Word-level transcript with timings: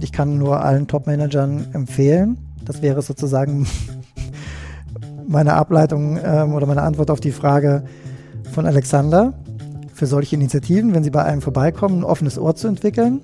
Ich 0.00 0.12
kann 0.12 0.38
nur 0.38 0.64
allen 0.64 0.86
Top-Managern 0.86 1.68
empfehlen. 1.72 2.38
Das 2.64 2.82
wäre 2.82 3.02
sozusagen 3.02 3.66
meine 5.26 5.54
Ableitung 5.54 6.18
ähm, 6.22 6.54
oder 6.54 6.66
meine 6.66 6.82
Antwort 6.82 7.10
auf 7.10 7.20
die 7.20 7.32
Frage 7.32 7.82
von 8.52 8.66
Alexander. 8.66 9.34
Für 9.92 10.06
solche 10.06 10.36
Initiativen, 10.36 10.94
wenn 10.94 11.02
sie 11.02 11.10
bei 11.10 11.24
einem 11.24 11.42
vorbeikommen, 11.42 12.00
ein 12.00 12.04
offenes 12.04 12.38
Ohr 12.38 12.54
zu 12.54 12.68
entwickeln 12.68 13.20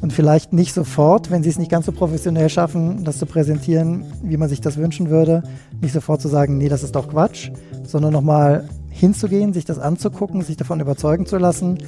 und 0.00 0.12
vielleicht 0.12 0.52
nicht 0.52 0.74
sofort, 0.74 1.30
wenn 1.30 1.44
sie 1.44 1.50
es 1.50 1.58
nicht 1.58 1.70
ganz 1.70 1.86
so 1.86 1.92
professionell 1.92 2.48
schaffen, 2.48 3.04
das 3.04 3.18
zu 3.18 3.26
präsentieren, 3.26 4.04
wie 4.22 4.36
man 4.36 4.48
sich 4.48 4.60
das 4.60 4.76
wünschen 4.76 5.08
würde, 5.08 5.44
nicht 5.80 5.92
sofort 5.92 6.20
zu 6.20 6.26
sagen, 6.26 6.58
nee, 6.58 6.68
das 6.68 6.82
ist 6.82 6.96
doch 6.96 7.08
Quatsch, 7.08 7.52
sondern 7.84 8.12
nochmal 8.12 8.68
hinzugehen, 8.90 9.52
sich 9.52 9.64
das 9.64 9.78
anzugucken, 9.78 10.42
sich 10.42 10.56
davon 10.56 10.80
überzeugen 10.80 11.26
zu 11.26 11.38
lassen, 11.38 11.78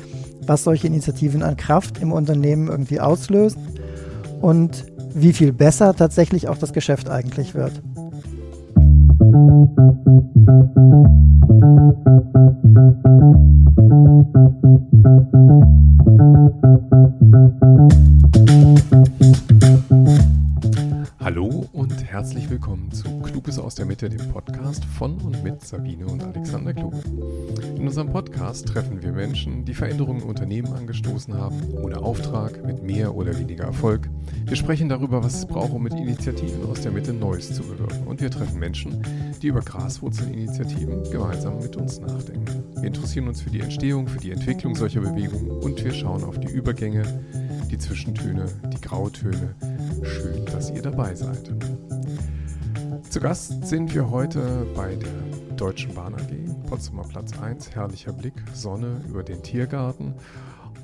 was 0.46 0.62
solche 0.62 0.86
Initiativen 0.86 1.42
an 1.42 1.56
Kraft 1.56 1.98
im 1.98 2.12
Unternehmen 2.12 2.68
irgendwie 2.68 3.00
auslösen 3.00 3.60
und 4.40 4.84
wie 5.14 5.32
viel 5.32 5.52
besser 5.52 5.94
tatsächlich 5.94 6.48
auch 6.48 6.58
das 6.58 6.72
Geschäft 6.72 7.08
eigentlich 7.08 7.54
wird. 7.54 7.82
Hallo 21.26 21.66
und 21.72 22.04
herzlich 22.04 22.48
willkommen 22.50 22.92
zu 22.92 23.20
Kluges 23.20 23.58
aus 23.58 23.74
der 23.74 23.84
Mitte, 23.84 24.08
dem 24.08 24.28
Podcast 24.30 24.84
von 24.84 25.18
und 25.18 25.42
mit 25.42 25.60
Sabine 25.60 26.06
und 26.06 26.22
Alexander 26.22 26.72
Kluge. 26.72 27.02
In 27.74 27.84
unserem 27.84 28.12
Podcast 28.12 28.68
treffen 28.68 29.02
wir 29.02 29.10
Menschen, 29.10 29.64
die 29.64 29.74
Veränderungen 29.74 30.20
in 30.20 30.28
Unternehmen 30.28 30.72
angestoßen 30.72 31.34
haben, 31.34 31.60
ohne 31.82 31.98
Auftrag, 31.98 32.64
mit 32.64 32.84
mehr 32.84 33.12
oder 33.12 33.36
weniger 33.36 33.64
Erfolg. 33.64 34.08
Wir 34.44 34.54
sprechen 34.54 34.88
darüber, 34.88 35.24
was 35.24 35.38
es 35.38 35.46
braucht, 35.46 35.72
um 35.72 35.82
mit 35.82 35.94
Initiativen 35.94 36.64
aus 36.70 36.82
der 36.82 36.92
Mitte 36.92 37.12
Neues 37.12 37.52
zu 37.52 37.64
bewirken. 37.64 38.06
Und 38.06 38.20
wir 38.20 38.30
treffen 38.30 38.60
Menschen, 38.60 39.02
die 39.42 39.48
über 39.48 39.62
Graswurzelinitiativen 39.62 41.10
gemeinsam 41.10 41.58
mit 41.58 41.74
uns 41.74 41.98
nachdenken. 41.98 42.62
Wir 42.76 42.86
interessieren 42.86 43.26
uns 43.26 43.42
für 43.42 43.50
die 43.50 43.62
Entstehung, 43.62 44.06
für 44.06 44.20
die 44.20 44.30
Entwicklung 44.30 44.76
solcher 44.76 45.00
Bewegungen 45.00 45.50
und 45.50 45.84
wir 45.84 45.92
schauen 45.92 46.22
auf 46.22 46.38
die 46.38 46.52
Übergänge, 46.52 47.02
die 47.68 47.78
Zwischentöne, 47.78 48.46
die 48.72 48.80
Grautöne. 48.80 49.54
Schön, 50.02 50.44
dass 50.46 50.70
ihr 50.70 50.82
dabei 50.82 51.14
seid. 51.14 51.52
Zu 53.10 53.20
Gast 53.20 53.66
sind 53.66 53.94
wir 53.94 54.10
heute 54.10 54.66
bei 54.74 54.94
der 54.94 55.56
Deutschen 55.56 55.94
Bahn 55.94 56.14
AG, 56.14 56.68
Potsdamer 56.68 57.04
Platz 57.04 57.38
1, 57.38 57.74
herrlicher 57.74 58.12
Blick, 58.12 58.34
Sonne 58.52 59.02
über 59.08 59.22
den 59.22 59.42
Tiergarten. 59.42 60.14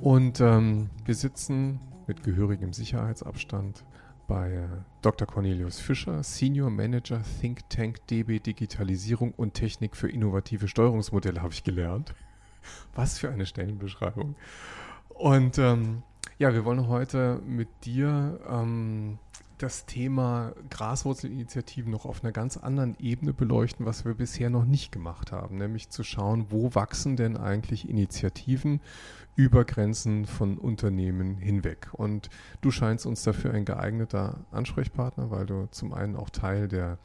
Und 0.00 0.41
ähm, 0.41 0.91
wir 1.05 1.14
sitzen 1.14 1.78
mit 2.06 2.24
gehörigem 2.24 2.72
Sicherheitsabstand 2.72 3.84
bei 4.27 4.52
äh, 4.52 4.69
Dr. 5.02 5.27
Cornelius 5.27 5.78
Fischer, 5.78 6.22
Senior 6.22 6.70
Manager 6.70 7.22
Think 7.41 7.69
Tank 7.69 8.06
DB 8.08 8.41
Digitalisierung 8.41 9.33
und 9.33 9.55
Technik 9.55 9.94
für 9.94 10.08
innovative 10.08 10.69
Steuerungsmodelle, 10.69 11.42
habe 11.42 11.52
ich 11.52 11.64
gelernt. 11.64 12.14
Was 12.94 13.19
für 13.19 13.30
eine 13.30 13.46
Stellenbeschreibung. 13.46 14.36
Und 15.08 15.58
ähm, 15.58 16.02
ja, 16.38 16.52
wir 16.52 16.64
wollen 16.64 16.88
heute 16.88 17.41
mit 17.47 17.69
dir 17.84 18.41
ähm, 18.48 19.19
das 19.58 19.86
Thema 19.86 20.52
Graswurzelinitiativen 20.70 21.91
noch 21.91 22.05
auf 22.05 22.24
einer 22.24 22.33
ganz 22.33 22.56
anderen 22.56 22.97
Ebene 22.98 23.33
beleuchten, 23.33 23.86
was 23.86 24.05
wir 24.05 24.14
bisher 24.14 24.50
noch 24.50 24.64
nicht 24.64 24.91
gemacht 24.91 25.30
haben, 25.30 25.58
nämlich 25.58 25.89
zu 25.89 26.02
schauen, 26.02 26.47
wo 26.50 26.74
wachsen 26.74 27.16
denn 27.16 27.36
eigentlich 27.36 27.89
Initiativen 27.89 28.80
über 29.36 29.64
Grenzen 29.64 30.27
von 30.27 30.58
Unternehmen 30.58 31.36
hinweg. 31.39 31.89
Und 31.92 32.28
du 32.61 32.70
scheinst 32.70 33.06
uns 33.06 33.22
dafür 33.22 33.55
ein 33.55 33.64
geeigneter 33.64 34.41
Ansprechpartner, 34.50 35.30
weil 35.30 35.46
du 35.46 35.69
zum 35.70 35.94
einen 35.94 36.17
auch 36.17 36.30
Teil 36.30 36.67
der 36.67 36.98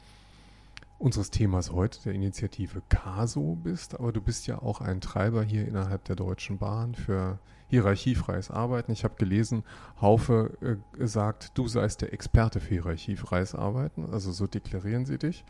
unseres 0.98 1.30
Themas 1.30 1.72
heute, 1.72 2.02
der 2.02 2.14
Initiative 2.14 2.82
CASO 2.88 3.56
bist, 3.62 3.98
aber 3.98 4.12
du 4.12 4.20
bist 4.20 4.46
ja 4.46 4.60
auch 4.60 4.80
ein 4.80 5.00
Treiber 5.00 5.42
hier 5.42 5.66
innerhalb 5.66 6.04
der 6.04 6.16
Deutschen 6.16 6.58
Bahn 6.58 6.94
für 6.94 7.38
hierarchiefreies 7.68 8.50
Arbeiten. 8.50 8.92
Ich 8.92 9.04
habe 9.04 9.14
gelesen, 9.16 9.62
Haufe 10.00 10.56
äh, 10.98 11.06
sagt, 11.06 11.56
du 11.56 11.68
seist 11.68 12.02
der 12.02 12.12
Experte 12.12 12.60
für 12.60 12.74
hierarchiefreies 12.74 13.54
Arbeiten, 13.54 14.06
also 14.10 14.32
so 14.32 14.46
deklarieren 14.46 15.06
sie 15.06 15.18
dich. 15.18 15.44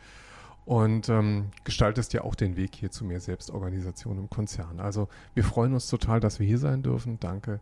Und 0.65 1.09
ähm, 1.09 1.47
gestaltest 1.63 2.13
ja 2.13 2.23
auch 2.23 2.35
den 2.35 2.55
Weg 2.55 2.75
hier 2.75 2.91
zu 2.91 3.03
mehr 3.03 3.19
Selbstorganisation 3.19 4.19
im 4.19 4.29
Konzern. 4.29 4.79
Also 4.79 5.07
wir 5.33 5.43
freuen 5.43 5.73
uns 5.73 5.87
total, 5.87 6.19
dass 6.19 6.39
wir 6.39 6.45
hier 6.45 6.59
sein 6.59 6.83
dürfen. 6.83 7.19
Danke, 7.19 7.59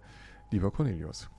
lieber 0.52 0.72
Cornelius. 0.72 1.30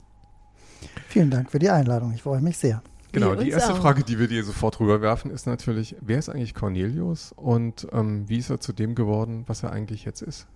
Vielen 1.09 1.29
Dank 1.29 1.51
für 1.51 1.59
die 1.59 1.69
Einladung. 1.69 2.13
Ich 2.13 2.23
freue 2.23 2.41
mich 2.41 2.57
sehr. 2.57 2.81
Genau, 3.11 3.35
die 3.35 3.49
erste 3.49 3.73
auch. 3.73 3.77
Frage, 3.77 4.03
die 4.03 4.19
wir 4.19 4.27
dir 4.27 4.43
sofort 4.43 4.79
rüberwerfen, 4.79 5.31
ist 5.31 5.47
natürlich, 5.47 5.95
wer 6.01 6.19
ist 6.19 6.29
eigentlich 6.29 6.53
Cornelius 6.53 7.31
und 7.35 7.87
ähm, 7.91 8.29
wie 8.29 8.37
ist 8.37 8.49
er 8.49 8.59
zu 8.59 8.71
dem 8.71 8.93
geworden, 8.93 9.43
was 9.47 9.63
er 9.63 9.71
eigentlich 9.71 10.05
jetzt 10.05 10.21
ist? 10.21 10.47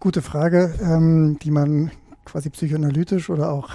Gute 0.00 0.22
Frage, 0.22 0.74
ähm, 0.80 1.38
die 1.42 1.50
man 1.50 1.90
quasi 2.24 2.50
psychoanalytisch 2.50 3.30
oder 3.30 3.50
auch 3.50 3.70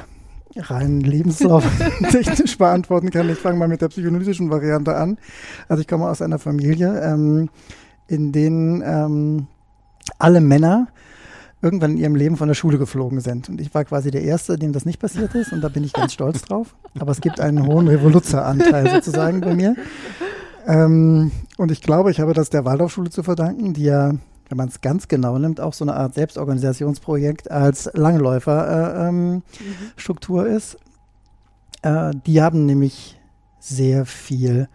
rein 0.56 1.02
lebenslauftechnisch 1.02 2.58
beantworten 2.58 3.10
kann. 3.10 3.30
Ich 3.30 3.40
fange 3.40 3.58
mal 3.58 3.68
mit 3.68 3.82
der 3.82 3.90
psychoanalytischen 3.90 4.50
Variante 4.50 4.96
an. 4.96 5.18
Also 5.68 5.82
ich 5.82 5.88
komme 5.88 6.08
aus 6.08 6.22
einer 6.22 6.40
Familie, 6.40 7.02
ähm, 7.02 7.50
in 8.08 8.32
denen 8.32 8.82
ähm, 8.86 9.48
alle 10.20 10.42
Männer 10.42 10.88
irgendwann 11.64 11.92
in 11.92 11.98
ihrem 11.98 12.16
Leben 12.16 12.38
von 12.38 12.50
der 12.50 12.56
Schule 12.56 12.78
geflogen 12.78 13.22
sind. 13.22 13.50
Und 13.50 13.62
ich 13.62 13.74
war 13.74 13.86
quasi 13.86 14.12
der 14.12 14.24
Erste, 14.24 14.58
dem 14.58 14.74
das 14.74 14.86
nicht 14.86 15.00
passiert 15.00 15.34
ist. 15.34 15.54
Und 15.54 15.62
da 15.62 15.70
bin 15.70 15.84
ich 15.84 15.94
ganz 15.94 16.14
stolz 16.14 16.42
drauf. 16.42 16.76
Aber 17.00 17.12
es 17.12 17.22
gibt 17.22 17.40
einen 17.40 17.66
hohen 17.66 17.88
Revoluzzeranteil 17.88 18.92
sozusagen 18.92 19.42
bei 19.42 19.56
mir. 19.56 19.76
Ähm, 20.68 21.32
und 21.58 21.72
ich 21.72 21.82
glaube, 21.82 22.12
ich 22.12 22.20
habe 22.20 22.34
das 22.34 22.50
der 22.50 22.66
Waldorfschule 22.66 23.10
zu 23.10 23.24
verdanken, 23.24 23.74
die 23.74 23.86
ja 23.86 24.14
wenn 24.50 24.58
man 24.58 24.70
es 24.70 24.82
ganz 24.82 25.08
genau 25.08 25.40
nimmt, 25.40 25.60
auch 25.60 25.74
so 25.74 25.84
eine 25.84 25.96
Art 25.96 26.14
Selbstorganisationsprojekt 26.14 27.50
als 27.50 27.90
Langläuferstruktur 27.94 30.46
äh, 30.46 30.48
ähm, 30.48 30.52
mhm. 30.52 30.56
ist. 30.56 30.78
Äh, 31.82 32.12
die 32.28 32.40
haben 32.40 32.68
nämlich 32.68 33.20
sehr 33.60 34.06
viel 34.06 34.70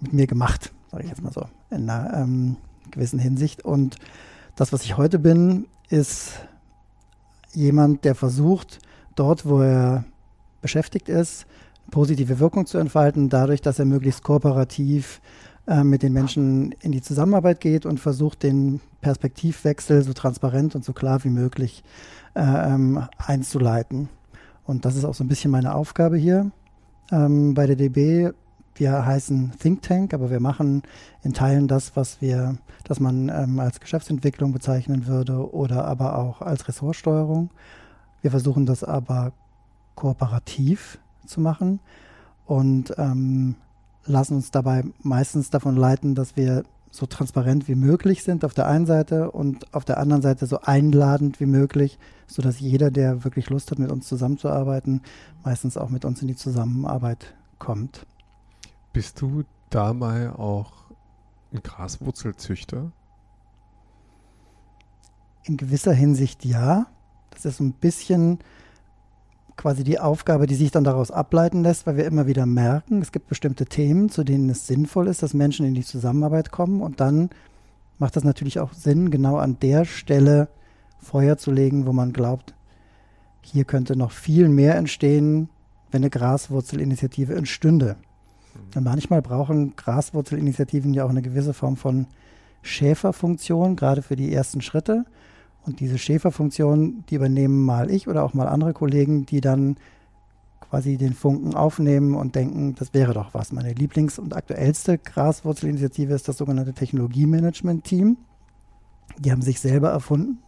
mit 0.00 0.12
mir 0.12 0.26
gemacht, 0.26 0.72
sage 0.90 1.04
ich 1.04 1.10
jetzt 1.10 1.22
mal 1.22 1.32
so, 1.32 1.46
in 1.70 1.88
einer 1.88 2.12
ähm, 2.14 2.56
gewissen 2.90 3.20
Hinsicht. 3.20 3.64
Und 3.64 3.98
das, 4.56 4.72
was 4.72 4.82
ich 4.84 4.96
heute 4.96 5.18
bin, 5.18 5.66
ist 5.88 6.32
jemand, 7.52 8.04
der 8.04 8.14
versucht, 8.14 8.78
dort, 9.14 9.46
wo 9.46 9.60
er 9.60 10.04
beschäftigt 10.60 11.08
ist, 11.08 11.46
positive 11.90 12.40
Wirkung 12.40 12.66
zu 12.66 12.78
entfalten, 12.78 13.28
dadurch, 13.28 13.60
dass 13.60 13.78
er 13.78 13.84
möglichst 13.84 14.22
kooperativ 14.22 15.20
äh, 15.66 15.84
mit 15.84 16.02
den 16.02 16.12
Menschen 16.12 16.72
in 16.80 16.92
die 16.92 17.02
Zusammenarbeit 17.02 17.60
geht 17.60 17.86
und 17.86 18.00
versucht, 18.00 18.42
den 18.42 18.80
Perspektivwechsel 19.00 20.02
so 20.02 20.12
transparent 20.12 20.74
und 20.74 20.84
so 20.84 20.92
klar 20.92 21.22
wie 21.24 21.30
möglich 21.30 21.84
äh, 22.34 22.40
ähm, 22.40 23.06
einzuleiten. 23.18 24.08
Und 24.64 24.84
das 24.84 24.96
ist 24.96 25.04
auch 25.04 25.14
so 25.14 25.24
ein 25.24 25.28
bisschen 25.28 25.50
meine 25.50 25.74
Aufgabe 25.74 26.16
hier 26.16 26.50
ähm, 27.12 27.54
bei 27.54 27.66
der 27.66 27.76
DB. 27.76 28.30
Wir 28.74 29.06
heißen 29.06 29.52
Think 29.58 29.82
Tank, 29.82 30.14
aber 30.14 30.30
wir 30.30 30.40
machen 30.40 30.82
in 31.22 31.32
Teilen 31.32 31.68
das, 31.68 31.96
was 31.96 32.20
wir, 32.20 32.56
dass 32.82 32.98
man 32.98 33.28
ähm, 33.28 33.60
als 33.60 33.80
Geschäftsentwicklung 33.80 34.52
bezeichnen 34.52 35.06
würde 35.06 35.52
oder 35.54 35.84
aber 35.84 36.18
auch 36.18 36.42
als 36.42 36.66
Ressortsteuerung. 36.66 37.50
Wir 38.22 38.30
versuchen 38.30 38.66
das 38.66 38.82
aber 38.82 39.32
kooperativ 39.94 40.98
zu 41.24 41.40
machen 41.40 41.80
und 42.46 42.94
ähm, 42.98 43.54
lassen 44.06 44.36
uns 44.36 44.50
dabei 44.50 44.84
meistens 45.02 45.50
davon 45.50 45.76
leiten, 45.76 46.14
dass 46.14 46.36
wir 46.36 46.64
so 46.90 47.06
transparent 47.06 47.66
wie 47.66 47.74
möglich 47.74 48.22
sind 48.22 48.44
auf 48.44 48.54
der 48.54 48.68
einen 48.68 48.86
Seite 48.86 49.30
und 49.30 49.72
auf 49.74 49.84
der 49.84 49.98
anderen 49.98 50.22
Seite 50.22 50.46
so 50.46 50.60
einladend 50.60 51.40
wie 51.40 51.46
möglich, 51.46 51.98
sodass 52.26 52.60
jeder, 52.60 52.90
der 52.90 53.24
wirklich 53.24 53.50
Lust 53.50 53.70
hat, 53.70 53.78
mit 53.78 53.90
uns 53.90 54.06
zusammenzuarbeiten, 54.06 55.02
meistens 55.44 55.76
auch 55.76 55.90
mit 55.90 56.04
uns 56.04 56.22
in 56.22 56.28
die 56.28 56.36
Zusammenarbeit 56.36 57.34
kommt. 57.58 58.06
Bist 58.94 59.20
du 59.20 59.42
dabei 59.70 60.30
auch 60.30 60.72
ein 61.52 61.60
Graswurzelzüchter? 61.64 62.92
In 65.42 65.56
gewisser 65.56 65.92
Hinsicht 65.92 66.44
ja. 66.44 66.86
Das 67.30 67.44
ist 67.44 67.58
ein 67.58 67.72
bisschen 67.72 68.38
quasi 69.56 69.82
die 69.82 69.98
Aufgabe, 69.98 70.46
die 70.46 70.54
sich 70.54 70.70
dann 70.70 70.84
daraus 70.84 71.10
ableiten 71.10 71.64
lässt, 71.64 71.88
weil 71.88 71.96
wir 71.96 72.04
immer 72.04 72.28
wieder 72.28 72.46
merken, 72.46 73.02
es 73.02 73.10
gibt 73.10 73.26
bestimmte 73.26 73.66
Themen, 73.66 74.10
zu 74.10 74.22
denen 74.22 74.48
es 74.48 74.68
sinnvoll 74.68 75.08
ist, 75.08 75.24
dass 75.24 75.34
Menschen 75.34 75.66
in 75.66 75.74
die 75.74 75.84
Zusammenarbeit 75.84 76.52
kommen 76.52 76.80
und 76.80 77.00
dann 77.00 77.30
macht 77.98 78.14
das 78.14 78.22
natürlich 78.22 78.60
auch 78.60 78.72
Sinn, 78.74 79.10
genau 79.10 79.38
an 79.38 79.58
der 79.58 79.86
Stelle 79.86 80.48
Feuer 81.00 81.36
zu 81.36 81.50
legen, 81.50 81.84
wo 81.86 81.92
man 81.92 82.12
glaubt, 82.12 82.54
hier 83.42 83.64
könnte 83.64 83.96
noch 83.96 84.12
viel 84.12 84.48
mehr 84.48 84.76
entstehen, 84.76 85.48
wenn 85.90 86.02
eine 86.02 86.10
Graswurzelinitiative 86.10 87.34
entstünde. 87.34 87.96
Und 88.74 88.84
manchmal 88.84 89.22
brauchen 89.22 89.76
Graswurzelinitiativen 89.76 90.94
ja 90.94 91.04
auch 91.04 91.10
eine 91.10 91.22
gewisse 91.22 91.54
Form 91.54 91.76
von 91.76 92.06
Schäferfunktion, 92.62 93.76
gerade 93.76 94.02
für 94.02 94.16
die 94.16 94.32
ersten 94.32 94.60
Schritte. 94.60 95.04
Und 95.66 95.80
diese 95.80 95.98
Schäferfunktion, 95.98 97.04
die 97.08 97.14
übernehmen 97.14 97.64
mal 97.64 97.90
ich 97.90 98.08
oder 98.08 98.22
auch 98.24 98.34
mal 98.34 98.48
andere 98.48 98.72
Kollegen, 98.72 99.26
die 99.26 99.40
dann 99.40 99.76
quasi 100.68 100.96
den 100.96 101.14
Funken 101.14 101.54
aufnehmen 101.54 102.14
und 102.14 102.34
denken, 102.34 102.74
das 102.74 102.92
wäre 102.92 103.14
doch 103.14 103.32
was. 103.32 103.52
Meine 103.52 103.72
Lieblings- 103.72 104.18
und 104.18 104.34
aktuellste 104.34 104.98
Graswurzelinitiative 104.98 106.12
ist 106.12 106.26
das 106.26 106.36
sogenannte 106.36 106.72
Technologiemanagement-Team. 106.72 108.16
Die 109.18 109.30
haben 109.30 109.42
sich 109.42 109.60
selber 109.60 109.90
erfunden, 109.90 110.38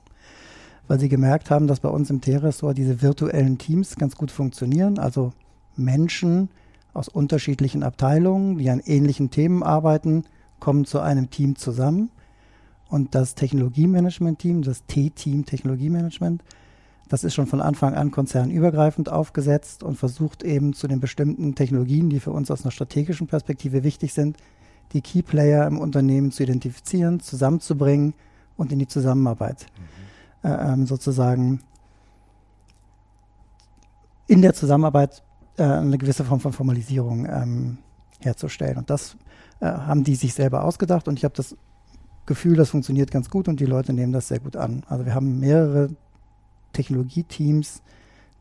weil 0.88 0.98
sie 0.98 1.08
gemerkt 1.08 1.50
haben, 1.50 1.66
dass 1.66 1.80
bei 1.80 1.88
uns 1.88 2.10
im 2.10 2.20
T-Ressort 2.20 2.76
diese 2.76 3.02
virtuellen 3.02 3.58
Teams 3.58 3.96
ganz 3.96 4.16
gut 4.16 4.30
funktionieren. 4.30 4.98
Also 4.98 5.32
Menschen 5.76 6.48
aus 6.96 7.08
unterschiedlichen 7.08 7.82
Abteilungen, 7.82 8.58
die 8.58 8.70
an 8.70 8.80
ähnlichen 8.80 9.30
Themen 9.30 9.62
arbeiten, 9.62 10.24
kommen 10.58 10.84
zu 10.84 11.00
einem 11.00 11.30
Team 11.30 11.56
zusammen. 11.56 12.10
Und 12.88 13.14
das 13.14 13.34
Technologiemanagement-Team, 13.34 14.62
das 14.62 14.86
T-Team 14.86 15.44
Technologiemanagement, 15.44 16.42
das 17.08 17.22
ist 17.22 17.34
schon 17.34 17.46
von 17.46 17.60
Anfang 17.60 17.94
an 17.94 18.10
konzernübergreifend 18.10 19.10
aufgesetzt 19.10 19.82
und 19.82 19.96
versucht 19.96 20.42
eben 20.42 20.72
zu 20.72 20.88
den 20.88 20.98
bestimmten 20.98 21.54
Technologien, 21.54 22.10
die 22.10 22.20
für 22.20 22.32
uns 22.32 22.50
aus 22.50 22.64
einer 22.64 22.72
strategischen 22.72 23.28
Perspektive 23.28 23.84
wichtig 23.84 24.12
sind, 24.12 24.38
die 24.92 25.02
Key 25.02 25.22
Player 25.22 25.66
im 25.66 25.78
Unternehmen 25.78 26.32
zu 26.32 26.42
identifizieren, 26.42 27.20
zusammenzubringen 27.20 28.14
und 28.56 28.72
in 28.72 28.78
die 28.78 28.88
Zusammenarbeit 28.88 29.66
mhm. 30.42 30.50
äh, 30.50 30.72
ähm, 30.72 30.86
sozusagen 30.86 31.60
in 34.26 34.42
der 34.42 34.54
Zusammenarbeit 34.54 35.22
äh, 35.56 35.62
eine 35.62 35.98
gewisse 35.98 36.24
Form 36.24 36.40
von 36.40 36.52
Formalisierung 36.52 37.26
ähm, 37.26 37.78
herzustellen. 38.20 38.78
Und 38.78 38.90
das 38.90 39.16
äh, 39.60 39.66
haben 39.66 40.04
die 40.04 40.14
sich 40.14 40.34
selber 40.34 40.64
ausgedacht 40.64 41.08
und 41.08 41.18
ich 41.18 41.24
habe 41.24 41.34
das 41.34 41.56
Gefühl, 42.26 42.56
das 42.56 42.70
funktioniert 42.70 43.10
ganz 43.10 43.30
gut 43.30 43.48
und 43.48 43.60
die 43.60 43.66
Leute 43.66 43.92
nehmen 43.92 44.12
das 44.12 44.28
sehr 44.28 44.40
gut 44.40 44.56
an. 44.56 44.82
Also 44.88 45.06
wir 45.06 45.14
haben 45.14 45.38
mehrere 45.38 45.90
Technologieteams, 46.72 47.82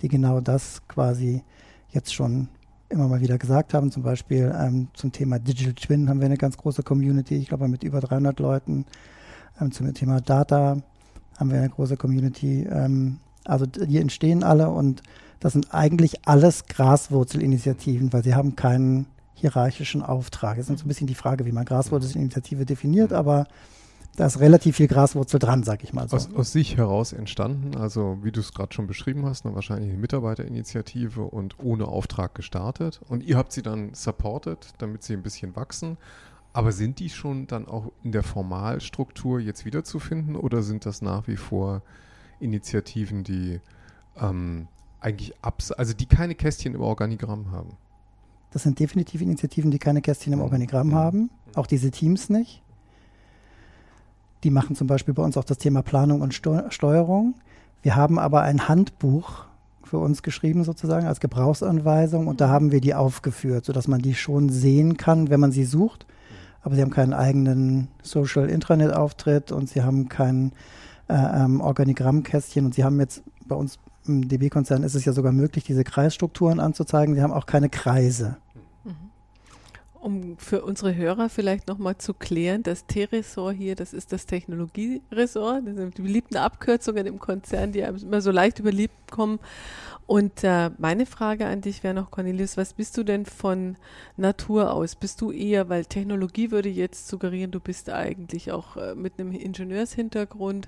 die 0.02 0.08
genau 0.08 0.42
das 0.42 0.82
quasi 0.88 1.44
jetzt 1.90 2.14
schon 2.14 2.50
immer 2.90 3.08
mal 3.08 3.22
wieder 3.22 3.38
gesagt 3.38 3.74
haben. 3.74 3.92
Zum 3.92 4.04
Beispiel 4.04 4.54
ähm, 4.58 4.88
zum 4.94 5.12
Thema 5.12 5.40
Digital 5.40 5.74
Twin 5.74 6.10
haben 6.10 6.20
wir 6.20 6.26
eine 6.26 6.38
ganz 6.38 6.58
große 6.58 6.84
Community, 6.84 7.36
ich 7.36 7.48
glaube 7.48 7.68
mit 7.68 7.84
über 7.84 8.00
300 8.02 8.40
Leuten. 8.40 8.86
Ähm, 9.62 9.72
zum 9.72 9.94
Thema 9.94 10.20
Data 10.20 10.78
haben 11.38 11.52
wir 11.52 11.60
eine 11.60 11.70
große 11.70 11.98
Community. 11.98 12.64
Ähm, 12.64 13.20
also 13.46 13.66
die 13.66 14.00
entstehen 14.00 14.44
alle 14.44 14.70
und 14.70 15.04
das 15.40 15.54
sind 15.54 15.74
eigentlich 15.74 16.28
alles 16.28 16.66
Graswurzelinitiativen, 16.66 18.14
weil 18.14 18.24
sie 18.24 18.36
haben 18.36 18.56
keinen 18.56 19.08
hierarchischen 19.34 20.02
Auftrag. 20.02 20.58
Es 20.58 20.70
ist 20.70 20.80
so 20.80 20.86
ein 20.86 20.88
bisschen 20.88 21.08
die 21.08 21.16
Frage, 21.16 21.46
wie 21.46 21.52
man 21.52 21.66
Graswurzelinitiative 21.66 22.66
definiert, 22.66 23.14
aber 23.14 23.48
da 24.16 24.26
ist 24.26 24.40
relativ 24.40 24.78
viel 24.78 24.88
Graswurzel 24.88 25.40
dran, 25.40 25.64
sag 25.64 25.84
ich 25.84 25.94
mal 25.94 26.08
so. 26.08 26.16
Aus, 26.16 26.34
aus 26.34 26.52
sich 26.52 26.78
heraus 26.78 27.12
entstanden, 27.12 27.76
also 27.76 28.20
wie 28.24 28.32
du 28.32 28.40
es 28.40 28.54
gerade 28.54 28.74
schon 28.74 28.88
beschrieben 28.88 29.26
hast, 29.26 29.44
ne, 29.44 29.54
wahrscheinlich 29.54 29.90
eine 29.90 30.00
Mitarbeiterinitiative 30.00 31.22
und 31.22 31.60
ohne 31.60 31.88
Auftrag 31.88 32.34
gestartet. 32.34 33.02
Und 33.10 33.24
ihr 33.24 33.38
habt 33.38 33.52
sie 33.52 33.62
dann 33.62 33.94
supported, 33.94 34.70
damit 34.78 35.04
sie 35.04 35.14
ein 35.14 35.22
bisschen 35.22 35.56
wachsen. 35.56 35.98
Aber 36.54 36.72
sind 36.72 37.00
die 37.00 37.10
schon 37.10 37.48
dann 37.48 37.68
auch 37.68 37.92
in 38.04 38.14
der 38.14 38.24
Formalstruktur 38.24 39.42
jetzt 39.42 39.66
wiederzufinden 39.66 40.38
oder 40.38 40.64
sind 40.64 40.86
das 40.86 41.02
nach 41.02 41.28
wie 41.28 41.36
vor 41.36 41.82
Initiativen, 42.40 43.26
die 43.26 43.60
ähm, 44.18 44.70
eigentlich 45.06 45.34
abs 45.42 45.72
also 45.72 45.94
die 45.94 46.08
keine 46.08 46.36
Kästchen 46.36 46.74
im 46.74 46.82
Organigramm 46.82 47.52
haben? 47.52 47.78
Das 48.52 48.64
sind 48.64 48.80
definitiv 48.80 49.22
Initiativen, 49.22 49.70
die 49.70 49.80
keine 49.80 50.02
Kästchen 50.02 50.34
im 50.34 50.42
Organigramm 50.42 50.92
ja. 50.92 50.98
haben. 50.98 51.30
Auch 51.56 51.68
diese 51.68 51.92
Teams 51.92 52.30
nicht. 52.30 52.62
Die 54.44 54.50
machen 54.50 54.76
zum 54.76 54.88
Beispiel 54.88 55.14
bei 55.14 55.24
uns 55.24 55.38
auch 55.38 55.44
das 55.44 55.58
Thema 55.58 55.82
Planung 55.82 56.22
und 56.22 56.34
Steuerung. 56.34 57.36
Wir 57.82 57.96
haben 57.96 58.18
aber 58.18 58.42
ein 58.42 58.68
Handbuch 58.68 59.46
für 59.84 60.00
uns 60.00 60.24
geschrieben 60.24 60.64
sozusagen 60.64 61.06
als 61.06 61.20
Gebrauchsanweisung 61.20 62.28
und 62.28 62.42
da 62.42 62.50
haben 62.50 62.72
wir 62.72 62.82
die 62.82 62.96
aufgeführt, 62.96 63.66
sodass 63.66 63.88
man 63.88 64.02
die 64.02 64.16
schon 64.16 64.50
sehen 64.50 64.98
kann, 64.98 65.30
wenn 65.30 65.40
man 65.40 65.52
sie 65.52 65.66
sucht. 65.66 66.08
Aber 66.64 66.76
sie 66.76 66.82
haben 66.82 66.90
keinen 66.90 67.14
eigenen 67.14 67.90
Social 68.02 68.50
Intranet 68.50 68.94
Auftritt 68.94 69.52
und 69.52 69.70
sie 69.70 69.84
haben 69.84 70.10
kein 70.10 70.52
äh, 71.08 71.14
ähm, 71.14 71.62
Organigrammkästchen 71.62 72.66
und 72.66 72.74
sie 72.74 72.84
haben 72.84 73.00
jetzt 73.00 73.22
bei 73.46 73.56
uns 73.56 73.78
im 74.08 74.28
DB-Konzern 74.28 74.84
ist 74.84 74.96
es 74.96 75.06
ja 75.06 75.14
sogar 75.14 75.32
möglich, 75.32 75.64
diese 75.64 75.84
Kreisstrukturen 75.84 76.60
anzuzeigen. 76.60 77.16
Sie 77.16 77.22
haben 77.22 77.34
auch 77.34 77.46
keine 77.46 77.70
Kreise 77.70 78.38
um 80.06 80.38
für 80.38 80.64
unsere 80.64 80.96
Hörer 80.96 81.30
vielleicht 81.30 81.68
nochmal 81.68 81.98
zu 81.98 82.14
klären, 82.14 82.62
das 82.62 82.86
T-Ressort 82.86 83.56
hier, 83.56 83.74
das 83.74 83.92
ist 83.92 84.14
das 84.14 84.28
Technologieressort, 84.28 85.66
das 85.66 85.76
sind 85.76 85.98
die 85.98 86.04
beliebten 86.04 86.38
Abkürzungen 86.38 87.08
im 87.08 87.18
Konzern, 87.18 87.72
die 87.72 87.80
immer 87.80 88.22
so 88.22 88.30
leicht 88.30 88.60
überliebt 88.60 89.12
kommen. 89.12 89.40
Und 90.06 90.44
äh, 90.44 90.70
meine 90.78 91.08
Frage 91.08 91.48
an 91.48 91.62
dich 91.62 91.84
wäre 91.84 91.96
noch, 91.96 92.12
Cornelius, 92.12 92.56
was 92.56 92.74
bist 92.74 92.96
du 92.98 93.04
denn 93.04 93.26
von 93.26 93.78
Natur 94.16 94.72
aus? 94.72 94.96
Bist 94.96 95.22
du 95.22 95.32
eher, 95.32 95.70
weil 95.70 95.86
Technologie 95.86 96.52
würde 96.52 96.70
jetzt 96.70 97.08
suggerieren, 97.08 97.50
du 97.50 97.60
bist 97.60 97.90
eigentlich 97.90 98.52
auch 98.52 98.78
äh, 98.78 98.94
mit 98.94 99.20
einem 99.20 99.32
Ingenieurshintergrund, 99.32 100.68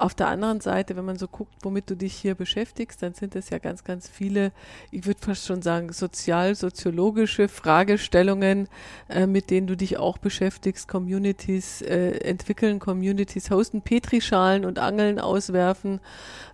auf 0.00 0.14
der 0.14 0.28
anderen 0.28 0.60
Seite, 0.60 0.96
wenn 0.96 1.04
man 1.04 1.18
so 1.18 1.28
guckt, 1.28 1.52
womit 1.62 1.90
du 1.90 1.94
dich 1.94 2.14
hier 2.14 2.34
beschäftigst, 2.34 3.02
dann 3.02 3.12
sind 3.12 3.36
es 3.36 3.50
ja 3.50 3.58
ganz, 3.58 3.84
ganz 3.84 4.08
viele, 4.08 4.52
ich 4.90 5.04
würde 5.06 5.20
fast 5.20 5.46
schon 5.46 5.60
sagen, 5.60 5.92
sozial-soziologische 5.92 7.48
Fragestellungen, 7.48 8.68
äh, 9.08 9.26
mit 9.26 9.50
denen 9.50 9.66
du 9.66 9.76
dich 9.76 9.98
auch 9.98 10.16
beschäftigst. 10.16 10.88
Communities 10.88 11.82
äh, 11.82 12.12
entwickeln, 12.20 12.78
Communities 12.78 13.50
hosten, 13.50 13.82
Petrischalen 13.82 14.64
und 14.64 14.78
Angeln 14.78 15.18
auswerfen, 15.18 16.00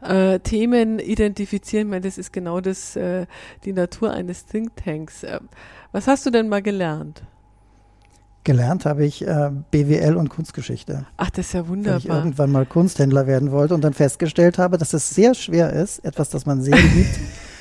äh, 0.02 0.40
Themen 0.40 0.99
identifizieren. 0.99 1.87
Ich 1.87 1.90
meine, 1.90 2.04
das 2.04 2.19
ist 2.19 2.32
genau 2.32 2.60
das, 2.60 2.96
äh, 2.96 3.26
die 3.64 3.72
Natur 3.72 4.10
eines 4.10 4.46
Thinktanks. 4.46 5.22
Äh, 5.22 5.38
was 5.92 6.08
hast 6.08 6.26
du 6.26 6.31
denn 6.31 6.49
mal 6.49 6.62
gelernt? 6.62 7.22
Gelernt 8.46 8.87
habe 8.87 9.04
ich 9.04 9.26
äh, 9.26 9.50
BWL 9.72 10.14
und 10.14 10.28
Kunstgeschichte. 10.28 11.04
Ach, 11.16 11.31
das 11.31 11.46
ist 11.46 11.52
ja 11.54 11.66
wunderbar. 11.66 11.94
Weil 11.94 11.98
ich 11.98 12.06
irgendwann 12.06 12.52
mal 12.52 12.64
Kunsthändler 12.64 13.26
werden 13.26 13.50
wollte 13.50 13.75
und 13.75 13.82
dann 13.82 13.93
festgestellt 13.93 14.56
habe, 14.56 14.78
dass 14.78 14.93
es 14.93 15.10
sehr 15.10 15.34
schwer 15.34 15.72
ist, 15.72 16.04
etwas, 16.04 16.31
das 16.31 16.46
man 16.46 16.62
sehr 16.62 16.76
liebt, 16.76 17.19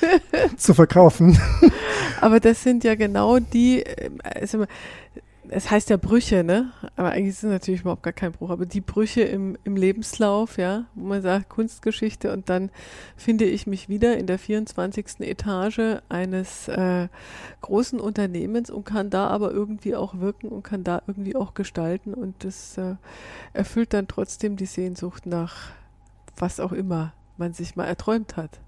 zu 0.58 0.76
verkaufen. 0.76 1.40
Aber 2.22 2.40
das 2.40 2.62
sind 2.62 2.84
ja 2.84 2.94
genau 2.94 3.40
die, 3.40 3.84
äh, 3.84 4.12
also 4.24 4.66
es 5.50 5.72
heißt 5.72 5.90
ja 5.90 5.98
Brüche, 5.98 6.44
ne? 6.44 6.72
Aber 6.96 7.12
eigentlich 7.12 7.30
ist 7.30 7.44
es 7.44 7.50
natürlich 7.50 7.82
überhaupt 7.82 8.04
gar 8.04 8.14
kein 8.14 8.32
Bruch. 8.32 8.50
Aber 8.50 8.66
die 8.66 8.82
Brüche 8.82 9.22
im, 9.22 9.58
im 9.64 9.76
Lebenslauf, 9.76 10.58
ja, 10.58 10.86
wo 10.96 11.06
man 11.06 11.22
sagt 11.22 11.50
Kunstgeschichte 11.50 12.32
und 12.32 12.50
dann 12.50 12.70
finde 13.16 13.46
ich 13.46 13.68
mich 13.68 13.90
wieder 13.90 14.18
in 14.18 14.28
der 14.28 14.40
24. 14.40 15.22
Etage 15.22 16.00
eines 16.10 16.68
äh, 16.68 17.08
großen 17.62 18.00
Unternehmens 18.00 18.70
und 18.70 18.86
kann 18.86 19.10
da 19.10 19.28
aber 19.28 19.52
irgendwie 19.52 19.96
auch 19.96 20.20
wirken 20.20 20.50
und 20.50 20.64
kann 20.64 20.84
da 20.84 21.02
irgendwie 21.08 21.36
auch 21.36 21.54
gestalten 21.54 22.14
und 22.14 22.44
das 22.44 22.78
äh, 22.78 22.96
erfüllt 23.54 23.94
dann 23.94 24.08
trotzdem 24.08 24.56
die 24.56 24.66
Sehnsucht 24.66 25.26
nach 25.26 25.72
was 26.38 26.60
auch 26.60 26.72
immer 26.72 27.14
man 27.38 27.54
sich 27.54 27.76
mal 27.76 27.86
erträumt 27.86 28.38
hat. 28.38 28.60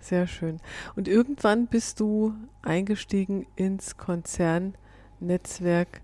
Sehr 0.00 0.26
schön. 0.26 0.60
Und 0.96 1.08
irgendwann 1.08 1.66
bist 1.66 2.00
du 2.00 2.34
eingestiegen 2.62 3.46
ins 3.56 3.96
Konzernnetzwerk 3.96 6.02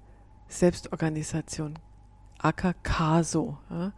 Selbstorganisation, 0.50 1.78
AKKASO. 2.38 3.56
Ja. 3.70 3.92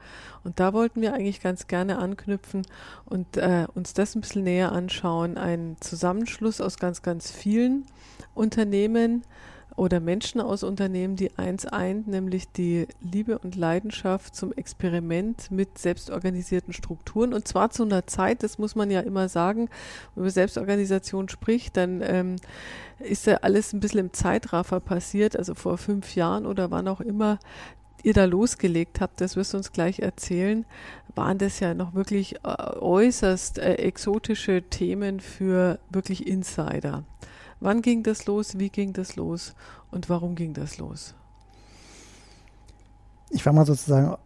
Und 0.44 0.60
da 0.60 0.72
wollten 0.72 1.00
wir 1.00 1.14
eigentlich 1.14 1.40
ganz 1.40 1.66
gerne 1.66 1.98
anknüpfen 1.98 2.66
und 3.04 3.36
äh, 3.36 3.66
uns 3.74 3.94
das 3.94 4.14
ein 4.14 4.20
bisschen 4.20 4.44
näher 4.44 4.72
anschauen. 4.72 5.38
Ein 5.38 5.76
Zusammenschluss 5.80 6.60
aus 6.60 6.78
ganz, 6.78 7.02
ganz 7.02 7.30
vielen 7.30 7.86
Unternehmen, 8.34 9.24
oder 9.76 10.00
Menschen 10.00 10.40
aus 10.40 10.62
Unternehmen, 10.62 11.16
die 11.16 11.36
eins 11.38 11.66
eint, 11.66 12.06
nämlich 12.06 12.50
die 12.52 12.86
Liebe 13.00 13.38
und 13.38 13.56
Leidenschaft 13.56 14.34
zum 14.36 14.52
Experiment 14.52 15.50
mit 15.50 15.78
selbstorganisierten 15.78 16.72
Strukturen. 16.72 17.32
Und 17.32 17.48
zwar 17.48 17.70
zu 17.70 17.84
einer 17.84 18.06
Zeit, 18.06 18.42
das 18.42 18.58
muss 18.58 18.74
man 18.74 18.90
ja 18.90 19.00
immer 19.00 19.28
sagen, 19.28 19.68
wenn 20.14 20.22
man 20.22 20.24
über 20.24 20.30
Selbstorganisation 20.30 21.28
spricht, 21.28 21.76
dann 21.76 22.02
ähm, 22.02 22.36
ist 22.98 23.26
ja 23.26 23.36
alles 23.36 23.72
ein 23.72 23.80
bisschen 23.80 24.00
im 24.00 24.12
Zeitraffer 24.12 24.80
passiert, 24.80 25.36
also 25.36 25.54
vor 25.54 25.78
fünf 25.78 26.14
Jahren 26.14 26.46
oder 26.46 26.70
wann 26.70 26.88
auch 26.88 27.00
immer 27.00 27.38
ihr 28.02 28.14
da 28.14 28.24
losgelegt 28.24 29.00
habt, 29.00 29.20
das 29.20 29.36
wirst 29.36 29.52
du 29.52 29.58
uns 29.58 29.72
gleich 29.72 30.00
erzählen, 30.00 30.64
waren 31.14 31.38
das 31.38 31.60
ja 31.60 31.72
noch 31.74 31.94
wirklich 31.94 32.36
äh, 32.44 32.48
äußerst 32.80 33.58
äh, 33.58 33.74
exotische 33.74 34.62
Themen 34.62 35.20
für 35.20 35.78
wirklich 35.90 36.26
Insider. 36.26 37.04
Wann 37.62 37.80
ging 37.80 38.02
das 38.02 38.26
los? 38.26 38.58
Wie 38.58 38.70
ging 38.70 38.92
das 38.92 39.14
los? 39.14 39.54
Und 39.92 40.08
warum 40.08 40.34
ging 40.34 40.52
das 40.52 40.78
los? 40.78 41.14
Ich 43.30 43.44
fange 43.44 43.60
mal 43.60 43.66
sozusagen 43.66 44.16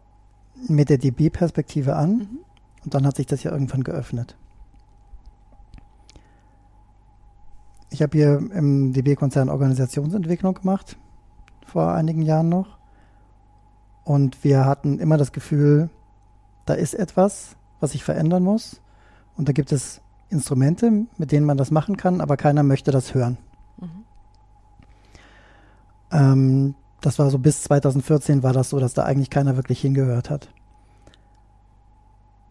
mit 0.69 0.89
der 0.89 0.97
DB-Perspektive 0.97 1.97
an 1.97 2.17
mhm. 2.17 2.39
und 2.85 2.95
dann 2.95 3.07
hat 3.07 3.17
sich 3.17 3.27
das 3.27 3.43
ja 3.43 3.53
irgendwann 3.53 3.85
geöffnet. 3.85 4.39
Ich 7.91 8.01
habe 8.01 8.17
hier 8.17 8.39
im 8.53 8.95
DB-Konzern 8.95 9.51
Organisationsentwicklung 9.51 10.55
gemacht, 10.55 10.97
vor 11.67 11.93
einigen 11.93 12.23
Jahren 12.23 12.49
noch. 12.49 12.79
Und 14.05 14.45
wir 14.45 14.65
hatten 14.65 14.99
immer 14.99 15.19
das 15.19 15.33
Gefühl, 15.33 15.91
da 16.65 16.73
ist 16.73 16.95
etwas, 16.95 17.57
was 17.81 17.93
sich 17.93 18.03
verändern 18.03 18.43
muss. 18.43 18.81
Und 19.37 19.47
da 19.49 19.53
gibt 19.53 19.73
es 19.73 20.01
Instrumente, 20.29 21.07
mit 21.19 21.33
denen 21.33 21.47
man 21.47 21.57
das 21.57 21.71
machen 21.71 21.97
kann, 21.97 22.21
aber 22.21 22.37
keiner 22.37 22.63
möchte 22.63 22.91
das 22.91 23.15
hören. 23.15 23.39
Mhm. 23.79 24.05
Ähm, 26.11 26.75
das 27.01 27.19
war 27.19 27.31
so 27.31 27.39
bis 27.39 27.63
2014 27.63 28.43
war 28.43 28.53
das 28.53 28.71
so, 28.71 28.81
dass 28.81 28.95
da 28.95 29.05
eigentlich 29.05 29.31
keiner 29.31 29.57
wirklich 29.57 29.81
hingehört 29.81 30.31
hat. 30.31 30.49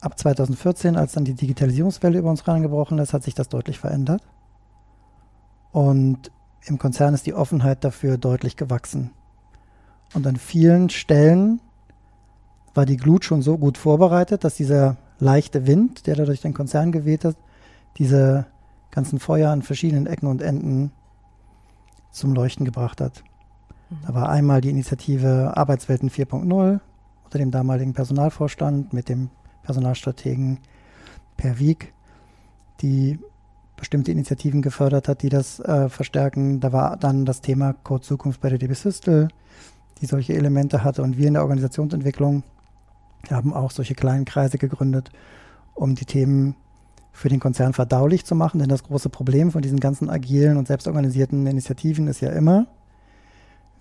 Ab 0.02 0.18
2014, 0.18 0.96
als 0.96 1.14
dann 1.14 1.26
die 1.26 1.34
Digitalisierungswelle 1.34 2.20
über 2.20 2.30
uns 2.30 2.48
reingebrochen 2.48 3.00
ist, 3.00 3.14
hat 3.14 3.24
sich 3.24 3.34
das 3.34 3.50
deutlich 3.50 3.80
verändert. 3.80 4.22
Und 5.72 6.32
im 6.64 6.78
Konzern 6.78 7.14
ist 7.14 7.26
die 7.26 7.34
Offenheit 7.34 7.84
dafür 7.84 8.18
deutlich 8.18 8.56
gewachsen. 8.56 9.12
Und 10.14 10.26
an 10.28 10.38
vielen 10.38 10.90
Stellen 10.90 11.60
war 12.74 12.86
die 12.86 12.98
Glut 12.98 13.26
schon 13.26 13.42
so 13.42 13.58
gut 13.58 13.78
vorbereitet, 13.78 14.44
dass 14.44 14.56
dieser 14.56 14.98
leichte 15.20 15.66
Wind, 15.68 16.08
der 16.08 16.16
da 16.16 16.26
durch 16.26 16.42
den 16.42 16.54
Konzern 16.54 16.92
geweht 16.92 17.26
hat, 17.26 17.36
diese 17.98 18.46
ganzen 18.92 19.20
Feuer 19.20 19.52
an 19.52 19.62
verschiedenen 19.62 20.08
Ecken 20.08 20.28
und 20.28 20.42
Enden 20.42 20.92
zum 22.12 22.34
Leuchten 22.34 22.66
gebracht 22.66 23.02
hat. 23.02 23.24
Mhm. 23.90 23.98
Da 24.08 24.14
war 24.14 24.30
einmal 24.30 24.62
die 24.62 24.70
Initiative 24.70 25.54
Arbeitswelten 25.56 26.10
4.0 26.10 26.80
unter 27.26 27.38
dem 27.38 27.52
damaligen 27.52 27.94
Personalvorstand 27.94 28.94
mit 28.94 29.10
dem 29.10 29.30
Personalstrategen 29.64 30.60
Per 31.38 31.60
Wieg, 31.60 31.94
die 32.82 33.20
bestimmte 33.76 34.12
Initiativen 34.12 34.62
gefördert 34.62 35.08
hat, 35.08 35.22
die 35.22 35.30
das 35.30 35.60
äh, 35.60 35.90
verstärken. 35.90 36.62
Da 36.62 36.72
war 36.72 36.98
dann 36.98 37.26
das 37.26 37.42
Thema 37.42 37.74
Code 37.74 38.04
Zukunft 38.04 38.40
bei 38.40 38.50
der 38.50 38.58
DB 38.58 38.74
Systel, 38.74 39.28
die 40.00 40.06
solche 40.06 40.34
Elemente 40.34 40.84
hatte. 40.84 41.04
Und 41.04 41.18
wir 41.18 41.28
in 41.28 41.34
der 41.34 41.44
Organisationsentwicklung 41.44 42.44
haben 43.30 43.54
auch 43.54 43.72
solche 43.72 43.96
kleinen 43.96 44.24
Kreise 44.24 44.58
gegründet, 44.58 45.12
um 45.74 45.96
die 45.96 46.06
Themen 46.06 46.56
für 47.16 47.30
den 47.30 47.40
Konzern 47.40 47.74
verdaulich 47.74 48.26
zu 48.26 48.36
machen. 48.36 48.60
Denn 48.60 48.70
das 48.70 48.84
große 48.84 49.10
Problem 49.10 49.52
von 49.52 49.62
diesen 49.62 49.80
ganzen 49.80 50.10
agilen 50.10 50.58
und 50.58 50.68
selbstorganisierten 50.68 51.48
Initiativen 51.48 52.08
ist 52.08 52.20
ja 52.20 52.30
immer, 52.30 52.68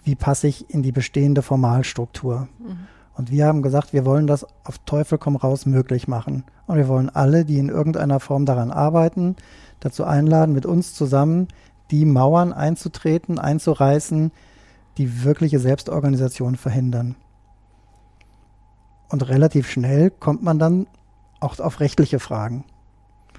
wie 0.04 0.14
passe 0.14 0.46
ich 0.46 0.70
in 0.70 0.82
die 0.82 0.92
bestehende 0.92 1.42
Formalstruktur. 1.42 2.48
Mhm. 2.58 2.86
Und 3.16 3.30
wir 3.30 3.46
haben 3.46 3.62
gesagt, 3.62 3.92
wir 3.92 4.04
wollen 4.04 4.26
das 4.26 4.46
auf 4.64 4.78
Teufel 4.86 5.18
komm 5.18 5.36
raus 5.36 5.66
möglich 5.66 6.08
machen. 6.08 6.44
Und 6.66 6.76
wir 6.76 6.88
wollen 6.88 7.10
alle, 7.10 7.44
die 7.44 7.58
in 7.58 7.68
irgendeiner 7.68 8.20
Form 8.20 8.46
daran 8.46 8.70
arbeiten, 8.70 9.36
dazu 9.80 10.04
einladen, 10.04 10.54
mit 10.54 10.66
uns 10.66 10.94
zusammen 10.94 11.48
die 11.90 12.04
Mauern 12.04 12.52
einzutreten, 12.52 13.38
einzureißen, 13.38 14.32
die 14.96 15.24
wirkliche 15.24 15.58
Selbstorganisation 15.58 16.56
verhindern. 16.56 17.16
Und 19.08 19.28
relativ 19.28 19.68
schnell 19.68 20.10
kommt 20.10 20.42
man 20.42 20.58
dann 20.58 20.86
auch 21.40 21.58
auf 21.58 21.80
rechtliche 21.80 22.18
Fragen. 22.20 22.64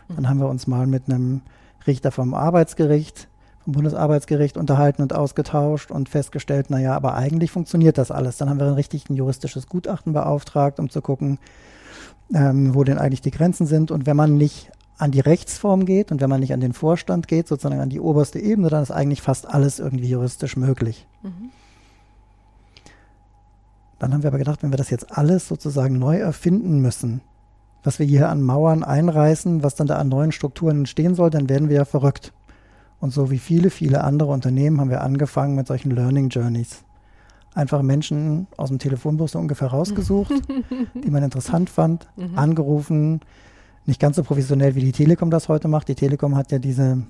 Dann 0.09 0.29
haben 0.29 0.39
wir 0.39 0.49
uns 0.49 0.67
mal 0.67 0.87
mit 0.87 1.09
einem 1.09 1.41
Richter 1.87 2.11
vom 2.11 2.33
Arbeitsgericht, 2.33 3.27
vom 3.63 3.73
Bundesarbeitsgericht 3.73 4.57
unterhalten 4.57 5.01
und 5.01 5.13
ausgetauscht 5.13 5.91
und 5.91 6.09
festgestellt, 6.09 6.69
naja, 6.69 6.95
aber 6.95 7.15
eigentlich 7.15 7.51
funktioniert 7.51 7.97
das 7.97 8.11
alles. 8.11 8.37
Dann 8.37 8.49
haben 8.49 8.59
wir 8.59 8.67
ein 8.67 8.73
richtig 8.73 9.09
ein 9.09 9.15
juristisches 9.15 9.67
Gutachten 9.67 10.13
beauftragt, 10.13 10.79
um 10.79 10.89
zu 10.89 11.01
gucken, 11.01 11.39
ähm, 12.33 12.75
wo 12.75 12.83
denn 12.83 12.97
eigentlich 12.97 13.21
die 13.21 13.31
Grenzen 13.31 13.65
sind. 13.65 13.91
Und 13.91 14.05
wenn 14.05 14.15
man 14.15 14.37
nicht 14.37 14.71
an 14.97 15.11
die 15.11 15.19
Rechtsform 15.19 15.85
geht 15.85 16.11
und 16.11 16.21
wenn 16.21 16.29
man 16.29 16.39
nicht 16.39 16.53
an 16.53 16.61
den 16.61 16.73
Vorstand 16.73 17.27
geht, 17.27 17.47
sozusagen 17.47 17.81
an 17.81 17.89
die 17.89 17.99
oberste 17.99 18.39
Ebene, 18.39 18.69
dann 18.69 18.83
ist 18.83 18.91
eigentlich 18.91 19.21
fast 19.21 19.47
alles 19.47 19.79
irgendwie 19.79 20.09
juristisch 20.09 20.55
möglich. 20.55 21.07
Mhm. 21.23 21.49
Dann 23.99 24.13
haben 24.13 24.23
wir 24.23 24.29
aber 24.29 24.37
gedacht, 24.37 24.61
wenn 24.63 24.71
wir 24.71 24.77
das 24.77 24.89
jetzt 24.89 25.17
alles 25.17 25.47
sozusagen 25.47 25.97
neu 25.97 26.17
erfinden 26.17 26.79
müssen, 26.79 27.21
was 27.85 27.99
wir 27.99 28.05
hier 28.05 28.29
an 28.29 28.41
Mauern 28.41 28.83
einreißen, 28.83 29.63
was 29.63 29.75
dann 29.75 29.87
da 29.87 29.97
an 29.97 30.09
neuen 30.09 30.31
Strukturen 30.31 30.79
entstehen 30.79 31.15
soll, 31.15 31.29
dann 31.29 31.49
werden 31.49 31.69
wir 31.69 31.77
ja 31.77 31.85
verrückt. 31.85 32.33
Und 32.99 33.11
so 33.11 33.29
wie 33.29 33.37
viele, 33.37 33.69
viele 33.69 34.03
andere 34.03 34.31
Unternehmen 34.31 34.79
haben 34.79 34.89
wir 34.89 35.01
angefangen 35.01 35.55
mit 35.55 35.67
solchen 35.67 35.91
Learning 35.91 36.29
Journeys. 36.29 36.83
Einfach 37.53 37.81
Menschen 37.83 38.47
aus 38.57 38.69
dem 38.69 38.79
Telefonbuch 38.79 39.29
so 39.29 39.39
ungefähr 39.39 39.67
rausgesucht, 39.67 40.33
die 40.95 41.11
man 41.11 41.23
interessant 41.23 41.69
fand, 41.69 42.07
mhm. 42.15 42.37
angerufen, 42.37 43.21
nicht 43.85 43.99
ganz 43.99 44.15
so 44.15 44.23
professionell 44.23 44.75
wie 44.75 44.81
die 44.81 44.91
Telekom 44.91 45.29
das 45.29 45.47
heute 45.47 45.67
macht. 45.67 45.87
Die 45.87 45.95
Telekom 45.95 46.35
hat 46.35 46.51
ja 46.51 46.57
diese 46.57 47.03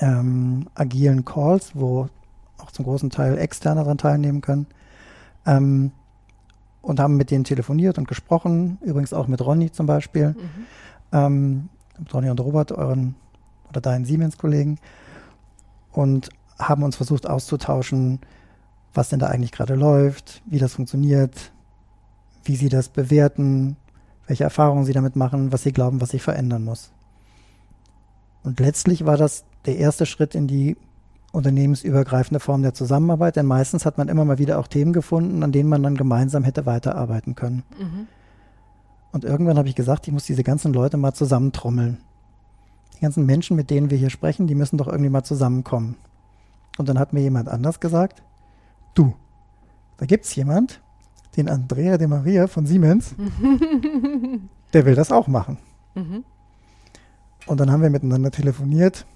ähm, 0.00 0.66
agilen 0.74 1.24
Calls, 1.24 1.72
wo 1.74 2.08
auch 2.58 2.72
zum 2.72 2.84
großen 2.84 3.10
Teil 3.10 3.38
Externe 3.38 3.82
daran 3.82 3.98
teilnehmen 3.98 4.40
können. 4.40 4.66
Ähm, 5.46 5.92
und 6.88 7.00
haben 7.00 7.16
mit 7.16 7.30
denen 7.30 7.44
telefoniert 7.44 7.98
und 7.98 8.08
gesprochen, 8.08 8.78
übrigens 8.80 9.12
auch 9.12 9.26
mit 9.26 9.42
Ronny 9.42 9.70
zum 9.70 9.84
Beispiel, 9.84 10.28
mhm. 10.28 10.66
ähm, 11.12 11.68
mit 11.98 12.12
Ronny 12.14 12.30
und 12.30 12.40
Robert, 12.40 12.72
euren 12.72 13.14
oder 13.68 13.82
deinen 13.82 14.06
Siemens-Kollegen, 14.06 14.78
und 15.92 16.30
haben 16.58 16.82
uns 16.82 16.96
versucht 16.96 17.28
auszutauschen, 17.28 18.20
was 18.94 19.10
denn 19.10 19.18
da 19.18 19.26
eigentlich 19.26 19.52
gerade 19.52 19.74
läuft, 19.74 20.42
wie 20.46 20.58
das 20.58 20.74
funktioniert, 20.74 21.52
wie 22.44 22.56
sie 22.56 22.70
das 22.70 22.88
bewerten, 22.88 23.76
welche 24.26 24.44
Erfahrungen 24.44 24.84
sie 24.84 24.94
damit 24.94 25.14
machen, 25.14 25.52
was 25.52 25.64
sie 25.64 25.72
glauben, 25.72 26.00
was 26.00 26.10
sich 26.10 26.22
verändern 26.22 26.64
muss. 26.64 26.90
Und 28.42 28.60
letztlich 28.60 29.04
war 29.04 29.18
das 29.18 29.44
der 29.66 29.76
erste 29.76 30.06
Schritt 30.06 30.34
in 30.34 30.46
die 30.46 30.78
unternehmensübergreifende 31.32 32.40
Form 32.40 32.62
der 32.62 32.74
Zusammenarbeit, 32.74 33.36
denn 33.36 33.46
meistens 33.46 33.84
hat 33.84 33.98
man 33.98 34.08
immer 34.08 34.24
mal 34.24 34.38
wieder 34.38 34.58
auch 34.58 34.66
Themen 34.66 34.92
gefunden, 34.92 35.42
an 35.42 35.52
denen 35.52 35.68
man 35.68 35.82
dann 35.82 35.96
gemeinsam 35.96 36.44
hätte 36.44 36.66
weiterarbeiten 36.66 37.34
können. 37.34 37.62
Mhm. 37.78 38.06
Und 39.12 39.24
irgendwann 39.24 39.58
habe 39.58 39.68
ich 39.68 39.74
gesagt, 39.74 40.06
ich 40.06 40.12
muss 40.12 40.24
diese 40.24 40.42
ganzen 40.42 40.72
Leute 40.72 40.96
mal 40.96 41.12
zusammentrommeln. 41.12 41.98
Die 42.96 43.00
ganzen 43.00 43.26
Menschen, 43.26 43.56
mit 43.56 43.70
denen 43.70 43.90
wir 43.90 43.98
hier 43.98 44.10
sprechen, 44.10 44.46
die 44.46 44.54
müssen 44.54 44.76
doch 44.76 44.88
irgendwie 44.88 45.10
mal 45.10 45.22
zusammenkommen. 45.22 45.96
Und 46.78 46.88
dann 46.88 46.98
hat 46.98 47.12
mir 47.12 47.20
jemand 47.20 47.48
anders 47.48 47.80
gesagt, 47.80 48.22
du, 48.94 49.14
da 49.98 50.06
gibt 50.06 50.24
es 50.24 50.34
jemand, 50.34 50.80
den 51.36 51.48
Andrea 51.48 51.98
de 51.98 52.06
Maria 52.06 52.46
von 52.46 52.66
Siemens, 52.66 53.14
der 54.72 54.86
will 54.86 54.94
das 54.94 55.12
auch 55.12 55.28
machen. 55.28 55.58
Mhm. 55.94 56.24
Und 57.46 57.60
dann 57.60 57.70
haben 57.70 57.82
wir 57.82 57.90
miteinander 57.90 58.30
telefoniert. 58.30 59.06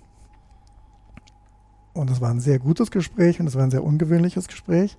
Und 1.94 2.11
es 2.11 2.20
war 2.20 2.30
ein 2.30 2.40
sehr 2.40 2.58
gutes 2.58 2.90
Gespräch 2.90 3.38
und 3.40 3.46
es 3.46 3.54
war 3.54 3.62
ein 3.62 3.70
sehr 3.70 3.84
ungewöhnliches 3.84 4.49
Gespräch, 4.49 4.96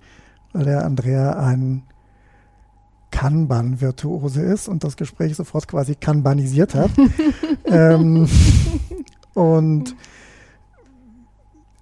weil 0.52 0.64
der 0.64 0.84
Andrea 0.84 1.38
ein 1.38 1.82
Kanban-Virtuose 3.10 4.42
ist 4.42 4.68
und 4.68 4.84
das 4.84 4.96
Gespräch 4.96 5.36
sofort 5.36 5.68
quasi 5.68 5.94
kanbanisiert 5.94 6.74
hat. 6.74 6.90
ähm, 7.64 8.28
und 9.34 9.94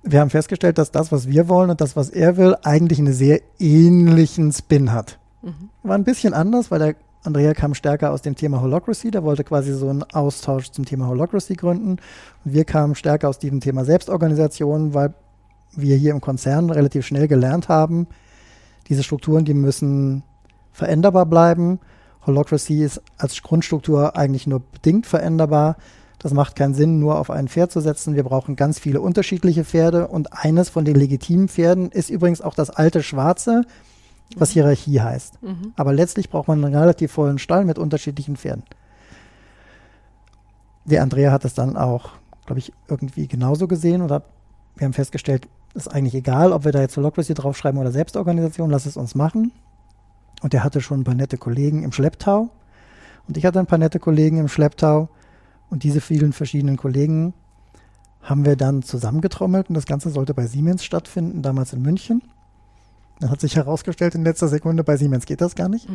wir 0.02 0.20
haben 0.20 0.30
festgestellt, 0.30 0.78
dass 0.78 0.90
das, 0.90 1.12
was 1.12 1.28
wir 1.28 1.48
wollen 1.48 1.70
und 1.70 1.80
das, 1.80 1.96
was 1.96 2.10
er 2.10 2.36
will, 2.36 2.56
eigentlich 2.62 2.98
einen 2.98 3.12
sehr 3.12 3.40
ähnlichen 3.58 4.52
Spin 4.52 4.92
hat. 4.92 5.18
Mhm. 5.42 5.70
War 5.82 5.96
ein 5.96 6.04
bisschen 6.04 6.34
anders, 6.34 6.70
weil 6.70 6.78
der 6.78 6.94
Andrea 7.24 7.54
kam 7.54 7.74
stärker 7.74 8.10
aus 8.10 8.22
dem 8.22 8.34
Thema 8.34 8.60
Holocracy, 8.60 9.10
der 9.10 9.22
wollte 9.22 9.44
quasi 9.44 9.72
so 9.72 9.88
einen 9.88 10.02
Austausch 10.02 10.70
zum 10.70 10.84
Thema 10.84 11.06
Holocracy 11.06 11.54
gründen. 11.54 11.98
Und 12.44 12.52
wir 12.52 12.64
kamen 12.64 12.96
stärker 12.96 13.28
aus 13.28 13.38
diesem 13.38 13.60
Thema 13.60 13.84
Selbstorganisation, 13.84 14.92
weil 14.92 15.14
wir 15.74 15.96
hier 15.96 16.10
im 16.10 16.20
Konzern 16.20 16.70
relativ 16.70 17.06
schnell 17.06 17.28
gelernt 17.28 17.68
haben, 17.68 18.06
diese 18.88 19.02
Strukturen, 19.04 19.44
die 19.44 19.54
müssen 19.54 20.24
veränderbar 20.72 21.26
bleiben. 21.26 21.78
Holocracy 22.26 22.82
ist 22.82 23.00
als 23.16 23.42
Grundstruktur 23.42 24.16
eigentlich 24.16 24.46
nur 24.46 24.60
bedingt 24.60 25.06
veränderbar. 25.06 25.76
Das 26.18 26.32
macht 26.32 26.56
keinen 26.56 26.74
Sinn, 26.74 26.98
nur 26.98 27.18
auf 27.18 27.30
ein 27.30 27.48
Pferd 27.48 27.72
zu 27.72 27.80
setzen. 27.80 28.14
Wir 28.14 28.22
brauchen 28.22 28.54
ganz 28.54 28.78
viele 28.78 29.00
unterschiedliche 29.00 29.64
Pferde 29.64 30.08
und 30.08 30.32
eines 30.32 30.68
von 30.68 30.84
den 30.84 30.94
legitimen 30.96 31.48
Pferden 31.48 31.90
ist 31.90 32.10
übrigens 32.10 32.40
auch 32.40 32.54
das 32.54 32.70
alte 32.70 33.02
Schwarze, 33.02 33.62
was 34.36 34.50
mhm. 34.50 34.54
Hierarchie 34.54 35.00
heißt. 35.00 35.42
Mhm. 35.42 35.72
Aber 35.76 35.92
letztlich 35.92 36.30
braucht 36.30 36.48
man 36.48 36.64
einen 36.64 36.74
relativ 36.74 37.12
vollen 37.12 37.38
Stall 37.38 37.64
mit 37.64 37.78
unterschiedlichen 37.78 38.36
Pferden. 38.36 38.64
Der 40.84 41.02
Andrea 41.02 41.30
hat 41.30 41.44
es 41.44 41.54
dann 41.54 41.76
auch, 41.76 42.10
glaube 42.46 42.58
ich, 42.58 42.72
irgendwie 42.88 43.28
genauso 43.28 43.68
gesehen 43.68 44.02
oder 44.02 44.24
wir 44.76 44.84
haben 44.84 44.92
festgestellt, 44.92 45.48
ist 45.74 45.88
eigentlich 45.88 46.14
egal, 46.14 46.52
ob 46.52 46.64
wir 46.64 46.72
da 46.72 46.80
jetzt 46.80 46.96
Holocracy 46.96 47.34
draufschreiben 47.34 47.80
oder 47.80 47.92
Selbstorganisation, 47.92 48.70
lass 48.70 48.86
es 48.86 48.96
uns 48.96 49.14
machen. 49.14 49.52
Und 50.42 50.52
er 50.54 50.64
hatte 50.64 50.80
schon 50.80 51.00
ein 51.00 51.04
paar 51.04 51.14
nette 51.14 51.38
Kollegen 51.38 51.82
im 51.82 51.92
Schlepptau. 51.92 52.50
Und 53.28 53.36
ich 53.36 53.46
hatte 53.46 53.60
ein 53.60 53.66
paar 53.66 53.78
nette 53.78 54.00
Kollegen 54.00 54.38
im 54.38 54.48
Schlepptau. 54.48 55.08
Und 55.70 55.84
diese 55.84 56.00
vielen 56.00 56.32
verschiedenen 56.32 56.76
Kollegen 56.76 57.32
haben 58.22 58.44
wir 58.44 58.56
dann 58.56 58.82
zusammengetrommelt 58.82 59.68
und 59.68 59.74
das 59.74 59.86
Ganze 59.86 60.10
sollte 60.10 60.34
bei 60.34 60.46
Siemens 60.46 60.84
stattfinden, 60.84 61.42
damals 61.42 61.72
in 61.72 61.82
München. 61.82 62.22
Dann 63.22 63.30
hat 63.30 63.40
sich 63.40 63.54
herausgestellt 63.54 64.16
in 64.16 64.24
letzter 64.24 64.48
Sekunde, 64.48 64.82
bei 64.82 64.96
Siemens 64.96 65.26
geht 65.26 65.40
das 65.40 65.54
gar 65.54 65.68
nicht. 65.68 65.88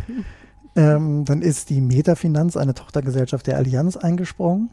ähm, 0.76 1.24
dann 1.24 1.40
ist 1.40 1.70
die 1.70 1.80
Metafinanz, 1.80 2.54
eine 2.58 2.74
Tochtergesellschaft 2.74 3.46
der 3.46 3.56
Allianz, 3.56 3.96
eingesprungen. 3.96 4.68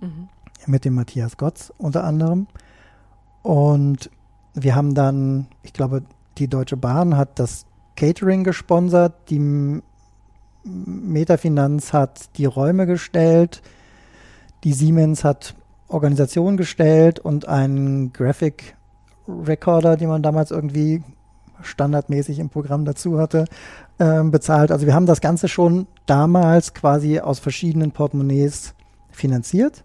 Mhm. 0.00 0.28
Mit 0.64 0.86
dem 0.86 0.94
Matthias 0.94 1.36
Gotz 1.36 1.74
unter 1.76 2.04
anderem. 2.04 2.46
Und 3.42 4.10
wir 4.54 4.74
haben 4.74 4.94
dann, 4.94 5.48
ich 5.62 5.74
glaube, 5.74 6.04
die 6.38 6.48
Deutsche 6.48 6.78
Bahn 6.78 7.18
hat 7.18 7.38
das 7.38 7.66
Catering 7.96 8.42
gesponsert. 8.42 9.12
Die 9.28 9.82
Metafinanz 10.64 11.92
hat 11.92 12.34
die 12.38 12.46
Räume 12.46 12.86
gestellt, 12.86 13.60
die 14.64 14.72
Siemens 14.72 15.22
hat 15.22 15.54
Organisation 15.88 16.56
gestellt 16.56 17.20
und 17.20 17.46
einen 17.46 18.14
Graphic 18.14 18.74
Recorder, 19.28 19.98
den 19.98 20.08
man 20.08 20.22
damals 20.22 20.50
irgendwie 20.50 21.02
standardmäßig 21.62 22.38
im 22.38 22.48
Programm 22.48 22.84
dazu 22.84 23.18
hatte, 23.18 23.46
ähm, 23.98 24.30
bezahlt. 24.30 24.70
Also 24.70 24.86
wir 24.86 24.94
haben 24.94 25.06
das 25.06 25.20
Ganze 25.20 25.48
schon 25.48 25.86
damals 26.06 26.74
quasi 26.74 27.20
aus 27.20 27.38
verschiedenen 27.38 27.92
Portemonnaies 27.92 28.74
finanziert 29.10 29.84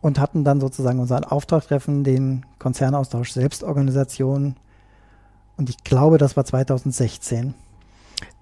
und 0.00 0.20
hatten 0.20 0.44
dann 0.44 0.60
sozusagen 0.60 1.00
unseren 1.00 1.24
Auftragtreffen, 1.24 2.04
den 2.04 2.46
Konzernaustausch 2.58 3.32
Selbstorganisation. 3.32 4.56
Und 5.56 5.70
ich 5.70 5.82
glaube, 5.84 6.18
das 6.18 6.36
war 6.36 6.44
2016. 6.44 7.54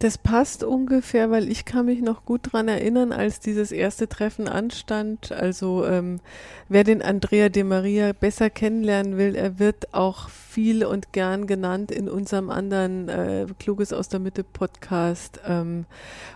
Das 0.04 0.18
passt 0.18 0.62
ungefähr, 0.62 1.30
weil 1.30 1.50
ich 1.50 1.64
kann 1.64 1.87
mich 1.87 2.02
noch 2.02 2.26
gut 2.26 2.49
daran 2.49 2.68
erinnern, 2.68 3.11
als 3.11 3.40
dieses 3.40 3.73
erste 3.73 4.06
Treffen 4.06 4.49
anstand. 4.49 5.32
Also 5.32 5.87
ähm, 5.87 6.20
wer 6.68 6.84
den 6.84 7.00
Andrea 7.00 7.49
de 7.49 7.64
Maria 7.64 8.12
besser 8.12 8.50
kennenlernen 8.50 9.16
will, 9.16 9.34
er 9.34 9.58
wird 9.58 9.94
auch 9.94 10.28
viel 10.28 10.84
und 10.84 11.14
gern 11.14 11.46
genannt 11.46 11.90
in 11.90 12.11
unserem 12.11 12.50
anderen 12.50 13.08
äh, 13.08 13.46
Kluges 13.58 13.94
aus 13.94 14.11
der 14.11 14.20
Mitte 14.20 14.44
Podcast. 14.44 15.40
Ähm, 15.46 15.87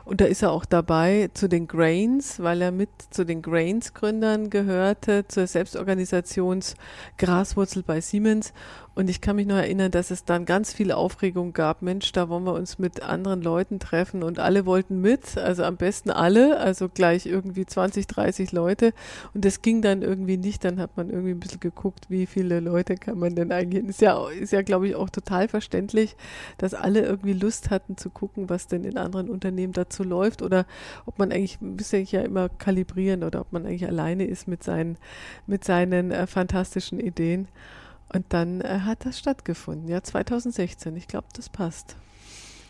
und 0.07 0.23
da 0.23 0.25
ist 0.25 0.43
er 0.43 0.51
auch 0.51 0.65
dabei 0.65 1.29
zu 1.35 1.47
den 1.47 1.69
Grains, 1.69 2.41
weil 2.41 2.63
er 2.63 2.73
mit 2.73 2.89
zu 3.11 3.27
den 3.27 3.43
Grains 3.43 3.93
Gründern 3.93 4.49
gehörte, 4.49 5.29
zur 5.29 5.47
Selbstorganisations 5.47 6.75
Graswurzel 7.19 7.83
bei 7.83 8.01
Siemens. 8.01 8.55
Und 8.95 9.09
ich 9.09 9.21
kann 9.21 9.37
mich 9.37 9.47
noch 9.47 9.57
erinnern, 9.57 9.93
dass 9.93 10.11
es 10.11 10.25
dann 10.25 10.45
ganz 10.45 10.73
viel 10.73 10.91
Aufregung 10.91 11.53
gab. 11.53 11.83
Mensch, 11.83 12.11
da 12.11 12.29
wollen 12.29 12.43
wir 12.43 12.55
uns 12.55 12.81
mit 12.81 13.01
anderen 13.01 13.43
Leuten 13.43 13.58
treffen 13.79 14.23
und 14.23 14.39
alle 14.39 14.67
wollten 14.67 15.01
mit, 15.01 15.37
also 15.37 15.65
am 15.65 15.77
besten 15.77 16.11
alle, 16.11 16.59
also 16.59 16.89
gleich 16.89 17.27
irgendwie 17.27 17.67
20, 17.67 18.07
30 18.07 18.53
Leute. 18.53 18.93
Und 19.35 19.45
das 19.45 19.63
ging 19.63 19.83
dann 19.83 20.03
irgendwie 20.03 20.37
nicht. 20.37 20.65
Dann 20.65 20.81
hat 20.81 20.97
man 20.97 21.11
irgendwie 21.11 21.33
ein 21.33 21.41
bisschen 21.41 21.61
geguckt, 21.61 22.07
wie 22.09 22.27
viele 22.27 22.61
Leute 22.61 22.97
kann 22.97 23.19
man 23.19 23.35
denn 23.35 23.53
eigentlich. 23.53 23.85
Ist 23.85 24.01
ja, 24.01 24.29
ist 24.29 24.53
ja, 24.53 24.63
glaube 24.63 24.89
ich, 24.89 24.95
auch 24.95 25.11
total 25.11 25.49
verständlich, 25.49 26.17
dass 26.59 26.75
alle 26.75 27.01
irgendwie 27.01 27.33
Lust 27.33 27.71
hatten 27.71 27.97
zu 27.97 28.11
gucken, 28.11 28.49
was 28.49 28.67
denn 28.67 28.85
in 28.85 28.97
anderen 28.97 29.29
Unternehmen 29.29 29.73
dazu 29.73 30.05
läuft 30.05 30.43
oder 30.43 30.67
ob 31.07 31.19
man 31.19 31.33
eigentlich, 31.33 31.61
ein 31.61 31.77
bisschen 31.77 32.07
ja 32.11 32.21
immer 32.23 32.49
kalibrieren 32.49 33.25
oder 33.25 33.41
ob 33.41 33.53
man 33.53 33.67
eigentlich 33.67 33.87
alleine 33.87 34.25
ist 34.25 34.47
mit 34.47 34.63
seinen, 34.63 34.97
mit 35.47 35.65
seinen 35.65 36.11
äh, 36.11 36.27
fantastischen 36.27 37.01
Ideen. 37.01 37.49
Und 38.13 38.27
dann 38.31 38.61
äh, 38.61 38.81
hat 38.81 39.05
das 39.05 39.19
stattgefunden, 39.19 39.89
ja, 39.89 40.03
2016. 40.03 40.97
Ich 40.97 41.09
glaube, 41.09 41.27
das 41.35 41.49
passt. 41.49 41.97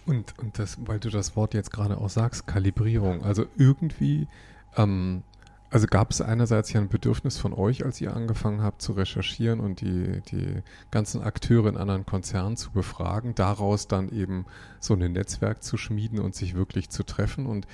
Und, 0.09 0.38
und 0.38 0.59
das, 0.59 0.79
weil 0.87 0.99
du 0.99 1.11
das 1.11 1.37
Wort 1.37 1.53
jetzt 1.53 1.71
gerade 1.71 1.99
auch 1.99 2.09
sagst, 2.09 2.47
Kalibrierung. 2.47 3.23
Also 3.23 3.45
irgendwie, 3.59 4.27
ähm, 4.75 5.23
also 5.69 5.87
gab 5.87 6.11
es 6.11 6.23
einerseits 6.23 6.73
ja 6.73 6.81
ein 6.81 6.88
Bedürfnis 6.88 7.37
von 7.37 7.53
euch, 7.53 7.85
als 7.85 8.00
ihr 8.00 8.17
angefangen 8.17 8.62
habt 8.62 8.81
zu 8.81 8.93
recherchieren 8.93 9.61
und 9.61 9.83
die, 9.83 10.23
die 10.31 10.62
ganzen 10.91 11.21
Akteure 11.21 11.69
in 11.69 11.77
anderen 11.77 12.07
Konzernen 12.07 12.57
zu 12.57 12.71
befragen, 12.71 13.35
daraus 13.35 13.87
dann 13.87 14.09
eben 14.09 14.47
so 14.81 14.95
ein 14.95 15.12
Netzwerk 15.12 15.62
zu 15.62 15.77
schmieden 15.77 16.21
und 16.21 16.35
sich 16.35 16.55
wirklich 16.55 16.88
zu 16.88 17.03
treffen. 17.03 17.45
Und 17.45 17.67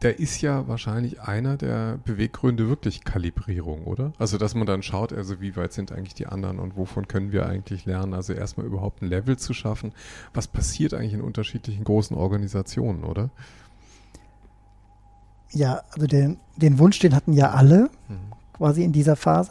da 0.00 0.08
ist 0.08 0.40
ja 0.40 0.66
wahrscheinlich 0.66 1.20
einer 1.20 1.58
der 1.58 1.98
Beweggründe 2.02 2.68
wirklich 2.68 3.04
Kalibrierung, 3.04 3.84
oder? 3.84 4.12
Also, 4.18 4.38
dass 4.38 4.54
man 4.54 4.66
dann 4.66 4.82
schaut, 4.82 5.12
also 5.12 5.42
wie 5.42 5.56
weit 5.56 5.74
sind 5.74 5.92
eigentlich 5.92 6.14
die 6.14 6.26
anderen 6.26 6.58
und 6.58 6.74
wovon 6.76 7.06
können 7.06 7.32
wir 7.32 7.46
eigentlich 7.46 7.84
lernen? 7.84 8.14
Also 8.14 8.32
erstmal 8.32 8.64
überhaupt 8.64 9.02
ein 9.02 9.08
Level 9.08 9.36
zu 9.36 9.52
schaffen. 9.52 9.92
Was 10.32 10.48
passiert 10.48 10.94
eigentlich 10.94 11.12
in 11.12 11.20
unterschiedlichen 11.20 11.84
großen 11.84 12.16
Organisationen, 12.16 13.04
oder? 13.04 13.28
Ja, 15.50 15.82
also 15.92 16.06
den, 16.06 16.38
den 16.56 16.78
Wunsch, 16.78 16.98
den 17.00 17.14
hatten 17.14 17.34
ja 17.34 17.50
alle 17.50 17.90
mhm. 18.08 18.32
quasi 18.54 18.82
in 18.82 18.92
dieser 18.92 19.16
Phase. 19.16 19.50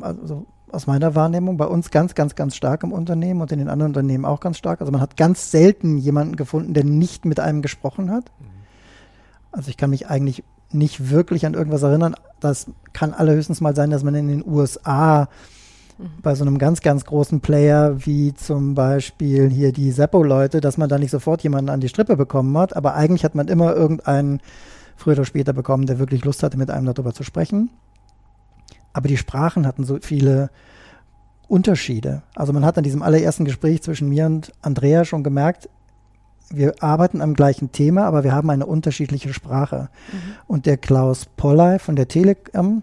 Also 0.00 0.46
aus 0.72 0.88
meiner 0.88 1.14
Wahrnehmung, 1.14 1.58
bei 1.58 1.66
uns 1.66 1.92
ganz, 1.92 2.16
ganz, 2.16 2.34
ganz 2.34 2.56
stark 2.56 2.82
im 2.82 2.90
Unternehmen 2.90 3.40
und 3.40 3.52
in 3.52 3.60
den 3.60 3.68
anderen 3.68 3.90
Unternehmen 3.90 4.24
auch 4.24 4.40
ganz 4.40 4.58
stark. 4.58 4.80
Also 4.80 4.90
man 4.90 5.00
hat 5.00 5.16
ganz 5.16 5.52
selten 5.52 5.96
jemanden 5.96 6.34
gefunden, 6.34 6.74
der 6.74 6.82
nicht 6.82 7.24
mit 7.24 7.38
einem 7.38 7.62
gesprochen 7.62 8.10
hat. 8.10 8.32
Mhm 8.40 8.55
also 9.56 9.70
ich 9.70 9.78
kann 9.78 9.90
mich 9.90 10.08
eigentlich 10.08 10.44
nicht 10.70 11.10
wirklich 11.10 11.46
an 11.46 11.54
irgendwas 11.54 11.82
erinnern. 11.82 12.14
Das 12.40 12.66
kann 12.92 13.14
allerhöchstens 13.14 13.62
mal 13.62 13.74
sein, 13.74 13.90
dass 13.90 14.04
man 14.04 14.14
in 14.14 14.28
den 14.28 14.46
USA 14.46 15.28
mhm. 15.98 16.08
bei 16.22 16.34
so 16.34 16.44
einem 16.44 16.58
ganz, 16.58 16.82
ganz 16.82 17.06
großen 17.06 17.40
Player 17.40 18.04
wie 18.04 18.34
zum 18.34 18.74
Beispiel 18.74 19.48
hier 19.48 19.72
die 19.72 19.92
Seppo-Leute, 19.92 20.60
dass 20.60 20.76
man 20.76 20.90
da 20.90 20.98
nicht 20.98 21.10
sofort 21.10 21.42
jemanden 21.42 21.70
an 21.70 21.80
die 21.80 21.88
Strippe 21.88 22.16
bekommen 22.16 22.56
hat. 22.58 22.76
Aber 22.76 22.94
eigentlich 22.94 23.24
hat 23.24 23.34
man 23.34 23.48
immer 23.48 23.74
irgendeinen 23.74 24.40
früher 24.94 25.14
oder 25.14 25.24
später 25.24 25.54
bekommen, 25.54 25.86
der 25.86 25.98
wirklich 25.98 26.24
Lust 26.24 26.42
hatte, 26.42 26.58
mit 26.58 26.70
einem 26.70 26.86
darüber 26.92 27.14
zu 27.14 27.22
sprechen. 27.22 27.70
Aber 28.92 29.08
die 29.08 29.16
Sprachen 29.16 29.66
hatten 29.66 29.84
so 29.84 29.98
viele 30.02 30.50
Unterschiede. 31.48 32.22
Also 32.34 32.52
man 32.52 32.64
hat 32.64 32.76
an 32.76 32.84
diesem 32.84 33.02
allerersten 33.02 33.46
Gespräch 33.46 33.82
zwischen 33.82 34.10
mir 34.10 34.26
und 34.26 34.52
Andrea 34.60 35.06
schon 35.06 35.22
gemerkt, 35.22 35.70
wir 36.50 36.82
arbeiten 36.82 37.20
am 37.20 37.34
gleichen 37.34 37.72
Thema, 37.72 38.04
aber 38.04 38.24
wir 38.24 38.32
haben 38.32 38.50
eine 38.50 38.66
unterschiedliche 38.66 39.32
Sprache. 39.32 39.88
Mhm. 40.12 40.18
Und 40.46 40.66
der 40.66 40.76
Klaus 40.76 41.26
Polley 41.36 41.78
von 41.78 41.96
der 41.96 42.08
Telekom, 42.08 42.82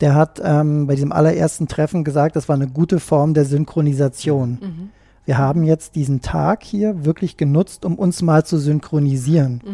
der 0.00 0.14
hat 0.14 0.40
ähm, 0.44 0.86
bei 0.86 0.94
diesem 0.94 1.12
allerersten 1.12 1.66
Treffen 1.66 2.04
gesagt, 2.04 2.36
das 2.36 2.48
war 2.48 2.56
eine 2.56 2.68
gute 2.68 3.00
Form 3.00 3.34
der 3.34 3.44
Synchronisation. 3.44 4.58
Mhm. 4.60 4.90
Wir 5.24 5.38
haben 5.38 5.64
jetzt 5.64 5.94
diesen 5.94 6.20
Tag 6.20 6.62
hier 6.62 7.04
wirklich 7.04 7.36
genutzt, 7.36 7.84
um 7.84 7.96
uns 7.96 8.22
mal 8.22 8.44
zu 8.44 8.58
synchronisieren. 8.58 9.62
Mhm. 9.64 9.72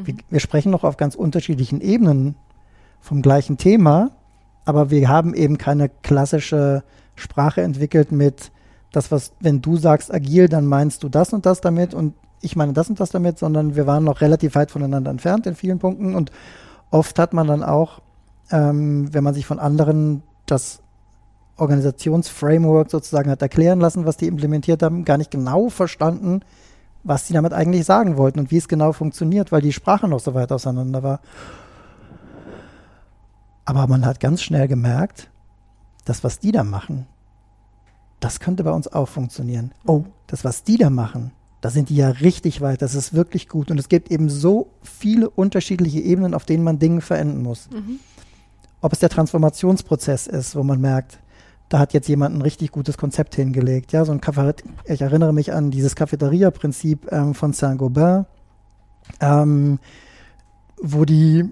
mhm. 0.00 0.06
Wir, 0.06 0.14
wir 0.30 0.40
sprechen 0.40 0.70
noch 0.70 0.84
auf 0.84 0.96
ganz 0.96 1.14
unterschiedlichen 1.14 1.80
Ebenen 1.80 2.34
vom 3.00 3.20
gleichen 3.20 3.56
Thema, 3.56 4.10
aber 4.64 4.90
wir 4.90 5.08
haben 5.08 5.34
eben 5.34 5.58
keine 5.58 5.88
klassische 5.88 6.82
Sprache 7.14 7.62
entwickelt 7.62 8.10
mit 8.12 8.52
das, 8.92 9.10
was, 9.10 9.32
wenn 9.40 9.60
du 9.60 9.76
sagst 9.76 10.12
agil, 10.12 10.48
dann 10.48 10.66
meinst 10.66 11.02
du 11.02 11.08
das 11.08 11.32
und 11.32 11.46
das 11.46 11.60
damit 11.60 11.94
und 11.94 12.14
ich 12.42 12.56
meine 12.56 12.72
das 12.72 12.90
und 12.90 13.00
das 13.00 13.10
damit, 13.10 13.38
sondern 13.38 13.76
wir 13.76 13.86
waren 13.86 14.04
noch 14.04 14.20
relativ 14.20 14.54
weit 14.54 14.70
voneinander 14.70 15.10
entfernt 15.10 15.46
in 15.46 15.54
vielen 15.54 15.78
Punkten 15.78 16.14
und 16.14 16.30
oft 16.90 17.18
hat 17.18 17.32
man 17.32 17.46
dann 17.46 17.62
auch, 17.62 18.02
ähm, 18.50 19.12
wenn 19.14 19.24
man 19.24 19.34
sich 19.34 19.46
von 19.46 19.58
anderen 19.58 20.22
das 20.46 20.82
Organisationsframework 21.56 22.90
sozusagen 22.90 23.30
hat 23.30 23.40
erklären 23.40 23.80
lassen, 23.80 24.04
was 24.04 24.16
die 24.16 24.26
implementiert 24.26 24.82
haben, 24.82 25.04
gar 25.04 25.18
nicht 25.18 25.30
genau 25.30 25.68
verstanden, 25.68 26.40
was 27.04 27.26
die 27.26 27.32
damit 27.32 27.52
eigentlich 27.52 27.84
sagen 27.84 28.16
wollten 28.16 28.40
und 28.40 28.50
wie 28.50 28.56
es 28.56 28.68
genau 28.68 28.92
funktioniert, 28.92 29.52
weil 29.52 29.62
die 29.62 29.72
Sprache 29.72 30.08
noch 30.08 30.20
so 30.20 30.34
weit 30.34 30.52
auseinander 30.52 31.02
war. 31.02 31.20
Aber 33.64 33.86
man 33.86 34.04
hat 34.04 34.20
ganz 34.20 34.42
schnell 34.42 34.66
gemerkt, 34.66 35.30
das, 36.04 36.24
was 36.24 36.40
die 36.40 36.52
da 36.52 36.64
machen, 36.64 37.06
das 38.18 38.40
könnte 38.40 38.64
bei 38.64 38.72
uns 38.72 38.88
auch 38.88 39.08
funktionieren. 39.08 39.72
Oh, 39.86 40.04
das, 40.26 40.44
was 40.44 40.64
die 40.64 40.78
da 40.78 40.90
machen, 40.90 41.32
da 41.62 41.70
sind 41.70 41.88
die 41.88 41.96
ja 41.96 42.08
richtig 42.10 42.60
weit. 42.60 42.82
Das 42.82 42.96
ist 42.96 43.14
wirklich 43.14 43.48
gut. 43.48 43.70
Und 43.70 43.78
es 43.78 43.88
gibt 43.88 44.10
eben 44.10 44.28
so 44.28 44.72
viele 44.82 45.30
unterschiedliche 45.30 46.00
Ebenen, 46.00 46.34
auf 46.34 46.44
denen 46.44 46.64
man 46.64 46.80
Dinge 46.80 47.00
verändern 47.00 47.42
muss. 47.42 47.70
Mhm. 47.70 48.00
Ob 48.80 48.92
es 48.92 48.98
der 48.98 49.08
Transformationsprozess 49.08 50.26
ist, 50.26 50.56
wo 50.56 50.64
man 50.64 50.80
merkt, 50.80 51.20
da 51.68 51.78
hat 51.78 51.94
jetzt 51.94 52.08
jemand 52.08 52.36
ein 52.36 52.42
richtig 52.42 52.72
gutes 52.72 52.98
Konzept 52.98 53.36
hingelegt. 53.36 53.92
Ja, 53.92 54.04
so 54.04 54.10
ein 54.10 54.20
Café, 54.20 54.56
ich 54.86 55.00
erinnere 55.00 55.32
mich 55.32 55.52
an 55.52 55.70
dieses 55.70 55.94
Cafeteria-Prinzip 55.94 57.10
ähm, 57.12 57.32
von 57.32 57.52
Saint-Gobain, 57.52 58.26
ähm, 59.20 59.78
wo 60.82 61.04
die 61.04 61.48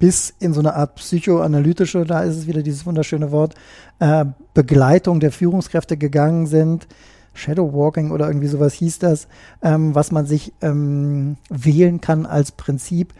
bis 0.00 0.34
in 0.40 0.52
so 0.52 0.58
eine 0.58 0.74
Art 0.74 0.96
psychoanalytische, 0.96 2.04
da 2.04 2.24
ist 2.24 2.38
es 2.38 2.46
wieder 2.48 2.64
dieses 2.64 2.84
wunderschöne 2.86 3.30
Wort, 3.30 3.54
äh, 4.00 4.24
Begleitung 4.52 5.20
der 5.20 5.30
Führungskräfte 5.30 5.96
gegangen 5.96 6.48
sind, 6.48 6.88
Shadowwalking 7.34 8.10
oder 8.10 8.26
irgendwie 8.26 8.48
sowas 8.48 8.74
hieß 8.74 8.98
das, 8.98 9.28
ähm, 9.62 9.94
was 9.94 10.12
man 10.12 10.26
sich 10.26 10.52
ähm, 10.60 11.36
wählen 11.48 12.00
kann 12.00 12.26
als 12.26 12.52
Prinzip, 12.52 13.14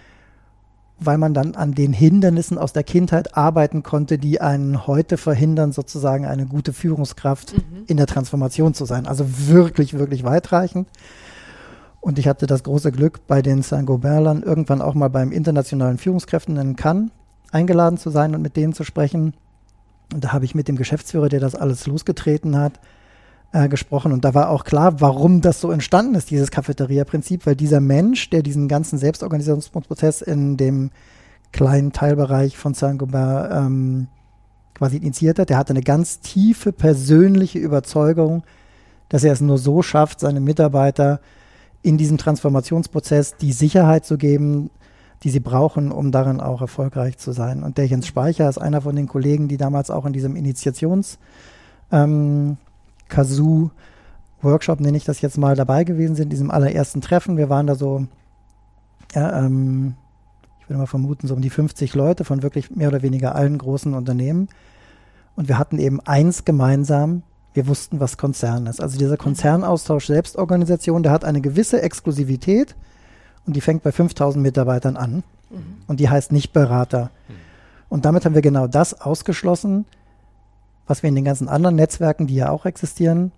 weil 0.98 1.18
man 1.18 1.35
dann 1.35 1.55
an 1.55 1.72
den 1.72 1.92
Hindernissen 1.92 2.59
aus 2.59 2.72
der 2.72 2.85
Kindheit 2.85 3.37
arbeiten 3.37 3.83
konnte, 3.83 4.18
die 4.18 4.40
einen 4.40 4.87
heute 4.87 5.16
verhindern, 5.16 5.72
sozusagen 5.72 6.27
eine 6.27 6.46
gute 6.46 6.72
Führungskraft 6.72 7.55
mhm. 7.55 7.85
in 7.87 7.96
der 7.96 8.07
Transformation 8.07 8.75
zu 8.75 8.85
sein. 8.85 9.07
Also 9.07 9.25
wirklich, 9.48 9.94
wirklich 9.94 10.25
weitreichend. 10.25 10.88
Und 12.01 12.18
ich 12.18 12.27
hatte 12.27 12.46
das 12.46 12.64
große 12.64 12.90
Glück, 12.90 13.27
bei 13.29 13.42
den 13.42 13.62
Saint-Gobainlern 13.62 14.42
irgendwann 14.42 14.83
auch 14.83 14.94
mal 14.94 15.09
beim 15.09 15.31
internationalen 15.31 15.98
Führungskräften 15.98 16.57
in 16.57 16.77
Cannes 16.77 17.11
eingeladen 17.53 17.96
zu 17.96 18.11
sein 18.11 18.35
und 18.35 18.42
mit 18.42 18.57
denen 18.57 18.72
zu 18.72 18.83
sprechen. 18.83 19.35
Und 20.12 20.25
da 20.25 20.33
habe 20.33 20.44
ich 20.44 20.55
mit 20.55 20.66
dem 20.66 20.77
Geschäftsführer, 20.77 21.29
der 21.29 21.40
das 21.40 21.55
alles 21.55 21.87
losgetreten 21.87 22.59
hat, 22.59 22.81
äh, 23.53 23.69
gesprochen. 23.69 24.12
Und 24.12 24.25
da 24.25 24.35
war 24.35 24.49
auch 24.51 24.65
klar, 24.65 25.01
warum 25.01 25.41
das 25.41 25.61
so 25.61 25.71
entstanden 25.71 26.15
ist, 26.15 26.31
dieses 26.31 26.51
Cafeteria-Prinzip, 26.51 27.47
weil 27.47 27.57
dieser 27.57 27.81
Mensch, 27.81 28.31
der 28.31 28.43
diesen 28.43 28.69
ganzen 28.69 28.99
Selbstorganisationsprozess 28.99 30.23
in 30.23 30.57
dem 30.57 30.91
kleinen 31.53 31.93
Teilbereich 31.93 32.57
von 32.57 32.75
Saint-Gobain 32.75 33.49
ähm, 33.53 34.07
quasi 34.75 34.97
initiiert 34.97 35.38
hat, 35.38 35.51
der 35.51 35.59
hatte 35.59 35.75
eine 35.75 35.83
ganz 35.83 36.21
tiefe 36.21 36.73
persönliche 36.73 37.59
Überzeugung, 37.59 38.43
dass 39.11 39.23
er 39.23 39.35
es 39.35 39.43
nur 39.43 39.59
so 39.59 39.83
schafft, 39.83 40.21
seine 40.21 40.41
Mitarbeiter 40.41 41.21
in 41.83 41.99
diesem 41.99 42.17
Transformationsprozess 42.17 43.37
die 43.37 43.53
Sicherheit 43.53 44.07
zu 44.07 44.17
geben, 44.17 44.71
die 45.25 45.31
sie 45.31 45.41
brauchen, 45.41 45.93
um 45.93 46.11
darin 46.11 46.41
auch 46.41 46.62
erfolgreich 46.62 47.19
zu 47.19 47.33
sein. 47.33 47.62
Und 47.62 47.77
der 47.77 47.87
Jens 47.87 48.07
Speicher 48.07 48.49
ist 48.49 48.59
einer 48.59 48.81
von 48.81 48.97
den 48.97 49.07
Kollegen, 49.07 49.49
die 49.49 49.57
damals 49.57 49.91
auch 49.91 50.07
in 50.07 50.12
diesem 50.12 50.37
Initiations 50.37 51.19
ähm, 51.91 52.57
Kazoo 53.12 53.70
Workshop, 54.40 54.81
nenne 54.81 54.96
ich 54.96 55.05
das 55.05 55.20
jetzt 55.20 55.38
mal, 55.38 55.55
dabei 55.55 55.85
gewesen 55.85 56.16
sind, 56.16 56.25
in 56.25 56.31
diesem 56.31 56.51
allerersten 56.51 57.01
Treffen. 57.01 57.37
Wir 57.37 57.48
waren 57.48 57.66
da 57.66 57.75
so, 57.75 58.07
ja, 59.14 59.44
ähm, 59.44 59.94
ich 60.61 60.68
würde 60.68 60.79
mal 60.79 60.87
vermuten, 60.87 61.29
so 61.29 61.35
um 61.35 61.42
die 61.42 61.51
50 61.51 61.94
Leute 61.94 62.25
von 62.25 62.42
wirklich 62.42 62.70
mehr 62.70 62.88
oder 62.88 63.03
weniger 63.03 63.35
allen 63.35 63.59
großen 63.59 63.94
Unternehmen. 63.94 64.48
Und 65.37 65.48
wir 65.48 65.59
hatten 65.59 65.79
eben 65.79 66.01
eins 66.01 66.44
gemeinsam, 66.44 67.22
wir 67.55 67.66
wussten, 67.66 68.01
was 68.01 68.16
Konzern 68.16 68.66
ist. 68.66 68.81
Also 68.81 68.98
dieser 68.98 69.16
Konzernaustausch 69.16 70.07
Selbstorganisation, 70.07 71.03
der 71.03 71.12
hat 71.12 71.25
eine 71.25 71.40
gewisse 71.40 71.83
Exklusivität 71.83 72.75
und 73.46 73.55
die 73.55 73.61
fängt 73.61 73.83
bei 73.83 73.92
5000 73.92 74.42
Mitarbeitern 74.42 74.96
an. 74.96 75.22
Mhm. 75.51 75.83
Und 75.87 76.01
die 76.01 76.09
heißt 76.09 76.33
nicht 76.33 76.53
Berater. 76.53 77.11
Mhm. 77.29 77.35
Und 77.90 78.05
damit 78.07 78.25
haben 78.25 78.35
wir 78.35 78.42
genau 78.42 78.66
das 78.66 79.01
ausgeschlossen, 79.01 79.85
was 80.87 81.03
wir 81.03 81.09
in 81.09 81.14
den 81.14 81.25
ganzen 81.25 81.49
anderen 81.49 81.77
Netzwerken, 81.77 82.27
die 82.27 82.37
ja 82.37 82.51
auch 82.51 82.66
existieren, 82.66 83.33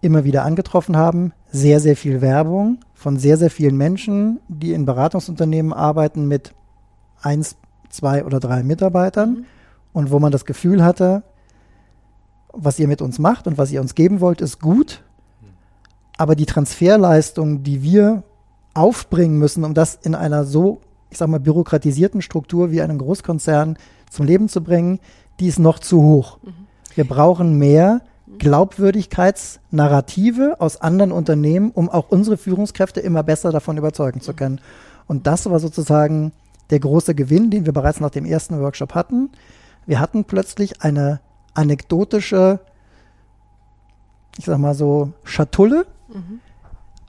immer 0.00 0.24
wieder 0.24 0.44
angetroffen 0.44 0.96
haben. 0.96 1.32
Sehr, 1.50 1.80
sehr 1.80 1.96
viel 1.96 2.20
Werbung 2.20 2.78
von 2.94 3.16
sehr, 3.16 3.36
sehr 3.36 3.50
vielen 3.50 3.76
Menschen, 3.76 4.40
die 4.48 4.72
in 4.72 4.84
Beratungsunternehmen 4.84 5.72
arbeiten 5.72 6.26
mit 6.26 6.52
eins, 7.20 7.56
zwei 7.90 8.24
oder 8.24 8.40
drei 8.40 8.62
Mitarbeitern 8.62 9.30
mhm. 9.30 9.44
und 9.92 10.10
wo 10.10 10.18
man 10.18 10.32
das 10.32 10.44
Gefühl 10.44 10.84
hatte, 10.84 11.22
was 12.52 12.78
ihr 12.78 12.88
mit 12.88 13.02
uns 13.02 13.18
macht 13.18 13.46
und 13.46 13.58
was 13.58 13.70
ihr 13.70 13.80
uns 13.80 13.94
geben 13.94 14.20
wollt, 14.20 14.40
ist 14.40 14.60
gut. 14.60 15.04
Aber 16.16 16.34
die 16.34 16.46
Transferleistung, 16.46 17.62
die 17.62 17.82
wir 17.82 18.24
aufbringen 18.74 19.38
müssen, 19.38 19.64
um 19.64 19.74
das 19.74 19.94
in 19.94 20.14
einer 20.14 20.44
so, 20.44 20.80
ich 21.10 21.18
sag 21.18 21.28
mal, 21.28 21.40
bürokratisierten 21.40 22.22
Struktur 22.22 22.70
wie 22.70 22.82
einem 22.82 22.98
Großkonzern 22.98 23.76
zum 24.10 24.26
Leben 24.26 24.48
zu 24.48 24.62
bringen, 24.62 24.98
die 25.40 25.48
ist 25.48 25.58
noch 25.58 25.78
zu 25.78 26.02
hoch. 26.02 26.38
Mhm. 26.42 26.66
Wir 26.94 27.06
brauchen 27.06 27.58
mehr 27.58 28.00
Glaubwürdigkeitsnarrative 28.38 30.60
aus 30.60 30.80
anderen 30.80 31.12
Unternehmen, 31.12 31.70
um 31.70 31.88
auch 31.88 32.10
unsere 32.10 32.36
Führungskräfte 32.36 33.00
immer 33.00 33.22
besser 33.22 33.52
davon 33.52 33.78
überzeugen 33.78 34.20
zu 34.20 34.34
können. 34.34 34.60
Und 35.06 35.26
das 35.26 35.50
war 35.50 35.60
sozusagen 35.60 36.32
der 36.70 36.80
große 36.80 37.14
Gewinn, 37.14 37.50
den 37.50 37.64
wir 37.66 37.72
bereits 37.72 38.00
nach 38.00 38.10
dem 38.10 38.26
ersten 38.26 38.60
Workshop 38.60 38.94
hatten. 38.94 39.30
Wir 39.86 40.00
hatten 40.00 40.24
plötzlich 40.24 40.82
eine 40.82 41.20
anekdotische, 41.54 42.60
ich 44.36 44.44
sag 44.44 44.58
mal 44.58 44.74
so, 44.74 45.12
Schatulle, 45.24 45.86
mhm. 46.08 46.40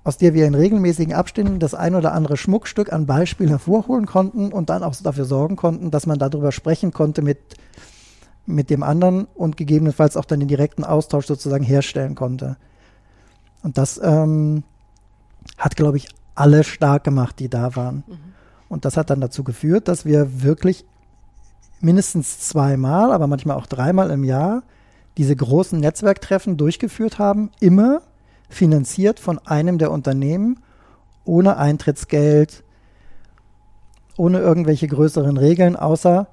aus 0.04 0.18
der 0.18 0.34
wir 0.34 0.48
in 0.48 0.56
regelmäßigen 0.56 1.14
Abständen 1.14 1.60
das 1.60 1.74
ein 1.74 1.94
oder 1.94 2.14
andere 2.14 2.38
Schmuckstück 2.38 2.94
an 2.94 3.06
Beispiel 3.06 3.50
hervorholen 3.50 4.06
konnten 4.06 4.54
und 4.54 4.70
dann 4.70 4.84
auch 4.84 4.96
dafür 4.96 5.26
sorgen 5.26 5.58
konnten, 5.58 5.92
dass 5.92 6.08
man 6.08 6.20
darüber 6.20 6.52
sprechen 6.52 6.94
konnte 6.94 7.22
mit, 7.22 7.40
mit 8.50 8.70
dem 8.70 8.84
anderen 8.84 9.26
und 9.36 9.58
gegebenenfalls 9.58 10.18
auch 10.18 10.26
dann 10.26 10.40
den 10.40 10.48
direkten 10.48 10.84
Austausch 10.84 11.28
sozusagen 11.28 11.64
herstellen 11.64 12.16
konnte. 12.16 12.58
Und 13.62 13.78
das 13.78 14.00
ähm, 14.04 14.64
hat, 15.58 15.76
glaube 15.76 15.98
ich, 15.98 16.08
alle 16.36 16.64
stark 16.64 17.04
gemacht, 17.04 17.40
die 17.40 17.50
da 17.50 17.76
waren. 17.76 18.04
Mhm. 18.08 18.18
Und 18.70 18.86
das 18.86 18.98
hat 18.98 19.10
dann 19.10 19.22
dazu 19.22 19.44
geführt, 19.44 19.88
dass 19.88 20.06
wir 20.06 20.44
wirklich 20.44 20.86
mindestens 21.80 22.40
zweimal, 22.40 23.12
aber 23.12 23.28
manchmal 23.28 23.58
auch 23.58 23.68
dreimal 23.68 24.10
im 24.12 24.24
Jahr 24.24 24.64
diese 25.18 25.36
großen 25.36 25.80
Netzwerktreffen 25.80 26.58
durchgeführt 26.58 27.20
haben, 27.20 27.52
immer 27.60 28.02
finanziert 28.50 29.20
von 29.20 29.40
einem 29.40 29.78
der 29.78 29.92
Unternehmen, 29.92 30.60
ohne 31.24 31.58
Eintrittsgeld, 31.58 32.64
ohne 34.18 34.40
irgendwelche 34.40 34.88
größeren 34.88 35.38
Regeln, 35.38 35.76
außer 35.76 36.28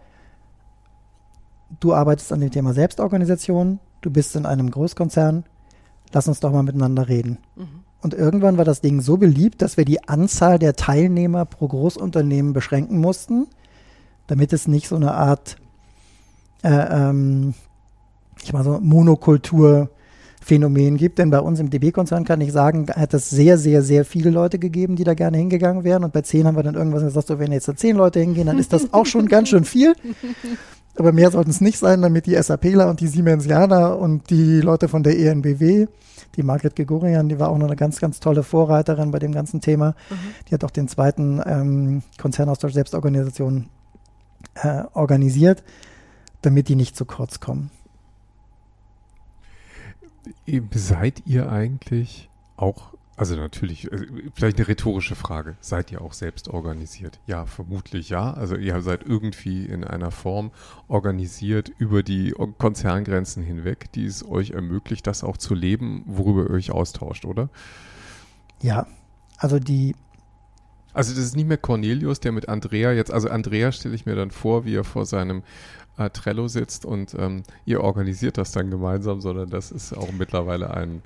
du 1.80 1.94
arbeitest 1.94 2.32
an 2.32 2.40
dem 2.40 2.50
Thema 2.50 2.72
Selbstorganisation, 2.72 3.78
du 4.00 4.10
bist 4.10 4.36
in 4.36 4.46
einem 4.46 4.70
Großkonzern, 4.70 5.44
lass 6.12 6.28
uns 6.28 6.40
doch 6.40 6.52
mal 6.52 6.62
miteinander 6.62 7.08
reden. 7.08 7.38
Mhm. 7.56 7.84
Und 8.02 8.14
irgendwann 8.14 8.58
war 8.58 8.64
das 8.64 8.80
Ding 8.80 9.00
so 9.00 9.16
beliebt, 9.16 9.62
dass 9.62 9.76
wir 9.76 9.84
die 9.84 10.08
Anzahl 10.08 10.58
der 10.58 10.76
Teilnehmer 10.76 11.44
pro 11.44 11.66
Großunternehmen 11.66 12.52
beschränken 12.52 12.98
mussten 12.98 13.46
damit 14.26 14.52
es 14.52 14.66
nicht 14.68 14.88
so 14.88 14.96
eine 14.96 15.14
Art, 15.14 15.56
äh, 16.62 16.68
ähm, 16.70 17.54
ich 18.42 18.52
mal 18.52 18.64
so 18.64 18.78
Monokultur 18.80 19.90
Phänomen 20.40 20.96
gibt, 20.96 21.18
denn 21.18 21.30
bei 21.30 21.40
uns 21.40 21.58
im 21.58 21.70
DB-Konzern 21.70 22.24
kann 22.24 22.40
ich 22.40 22.52
sagen, 22.52 22.86
hat 22.88 23.14
es 23.14 23.30
sehr, 23.30 23.58
sehr, 23.58 23.82
sehr 23.82 24.04
viele 24.04 24.30
Leute 24.30 24.60
gegeben, 24.60 24.94
die 24.94 25.02
da 25.02 25.14
gerne 25.14 25.38
hingegangen 25.38 25.82
wären 25.82 26.04
und 26.04 26.12
bei 26.12 26.22
zehn 26.22 26.46
haben 26.46 26.54
wir 26.56 26.62
dann 26.62 26.76
irgendwas 26.76 27.02
gesagt, 27.02 27.26
so 27.26 27.40
wenn 27.40 27.50
jetzt 27.50 27.66
da 27.66 27.74
zehn 27.74 27.96
Leute 27.96 28.20
hingehen, 28.20 28.46
dann 28.46 28.58
ist 28.58 28.72
das 28.72 28.92
auch 28.92 29.06
schon 29.06 29.26
ganz 29.26 29.48
schön 29.48 29.64
viel. 29.64 29.94
Aber 30.98 31.12
mehr 31.12 31.30
sollten 31.30 31.50
es 31.50 31.60
nicht 31.60 31.78
sein, 31.78 32.00
damit 32.02 32.26
die 32.26 32.40
SAPler 32.40 32.88
und 32.88 33.00
die 33.00 33.06
Siemensianer 33.06 33.98
und 33.98 34.30
die 34.30 34.60
Leute 34.60 34.88
von 34.88 35.02
der 35.02 35.18
ENBW, 35.18 35.86
die 36.36 36.42
Margret 36.42 36.74
Gregorian, 36.74 37.28
die 37.28 37.38
war 37.38 37.50
auch 37.50 37.58
noch 37.58 37.66
eine 37.66 37.76
ganz, 37.76 38.00
ganz 38.00 38.18
tolle 38.18 38.42
Vorreiterin 38.42 39.10
bei 39.10 39.18
dem 39.18 39.32
ganzen 39.32 39.60
Thema. 39.60 39.94
Mhm. 40.08 40.16
Die 40.48 40.54
hat 40.54 40.64
auch 40.64 40.70
den 40.70 40.88
zweiten 40.88 41.42
ähm, 41.44 42.02
Konzernaustausch 42.18 42.72
Selbstorganisation 42.72 43.68
äh, 44.54 44.84
organisiert, 44.94 45.62
damit 46.42 46.68
die 46.68 46.76
nicht 46.76 46.96
zu 46.96 47.04
kurz 47.04 47.40
kommen. 47.40 47.70
Seid 50.74 51.22
ihr 51.26 51.50
eigentlich 51.50 52.30
auch, 52.56 52.94
also 53.16 53.34
natürlich, 53.36 53.90
äh, 53.90 54.06
vielleicht 54.34 54.58
eine 54.58 54.68
rhetorische 54.68 55.14
Frage, 55.14 55.56
seid 55.60 55.90
ihr 55.90 56.02
auch 56.02 56.12
selbst 56.12 56.48
organisiert? 56.48 57.18
Ja, 57.26 57.46
vermutlich 57.46 58.10
ja. 58.10 58.32
Also 58.34 58.56
ihr 58.56 58.80
seid 58.82 59.04
irgendwie 59.04 59.64
in 59.64 59.84
einer 59.84 60.10
Form 60.10 60.50
organisiert 60.88 61.72
über 61.78 62.02
die 62.02 62.34
Konzerngrenzen 62.58 63.42
hinweg, 63.42 63.90
die 63.92 64.04
es 64.04 64.26
euch 64.26 64.50
ermöglicht, 64.50 65.06
das 65.06 65.24
auch 65.24 65.38
zu 65.38 65.54
leben, 65.54 66.02
worüber 66.06 66.42
ihr 66.42 66.50
euch 66.50 66.70
austauscht, 66.70 67.24
oder? 67.24 67.48
Ja, 68.60 68.86
also 69.38 69.58
die 69.58 69.94
also 70.92 71.14
das 71.14 71.24
ist 71.24 71.36
nicht 71.36 71.46
mehr 71.46 71.58
Cornelius, 71.58 72.20
der 72.20 72.32
mit 72.32 72.48
Andrea 72.48 72.90
jetzt, 72.90 73.12
also 73.12 73.28
Andrea 73.28 73.70
stelle 73.70 73.94
ich 73.94 74.06
mir 74.06 74.14
dann 74.14 74.30
vor, 74.30 74.64
wie 74.64 74.74
er 74.74 74.84
vor 74.84 75.04
seinem 75.04 75.42
äh, 75.98 76.08
Trello 76.08 76.48
sitzt 76.48 76.86
und 76.86 77.14
ähm, 77.18 77.42
ihr 77.66 77.82
organisiert 77.82 78.38
das 78.38 78.52
dann 78.52 78.70
gemeinsam, 78.70 79.20
sondern 79.20 79.50
das 79.50 79.70
ist 79.70 79.92
auch 79.92 80.10
mittlerweile 80.12 80.72
ein. 80.72 81.02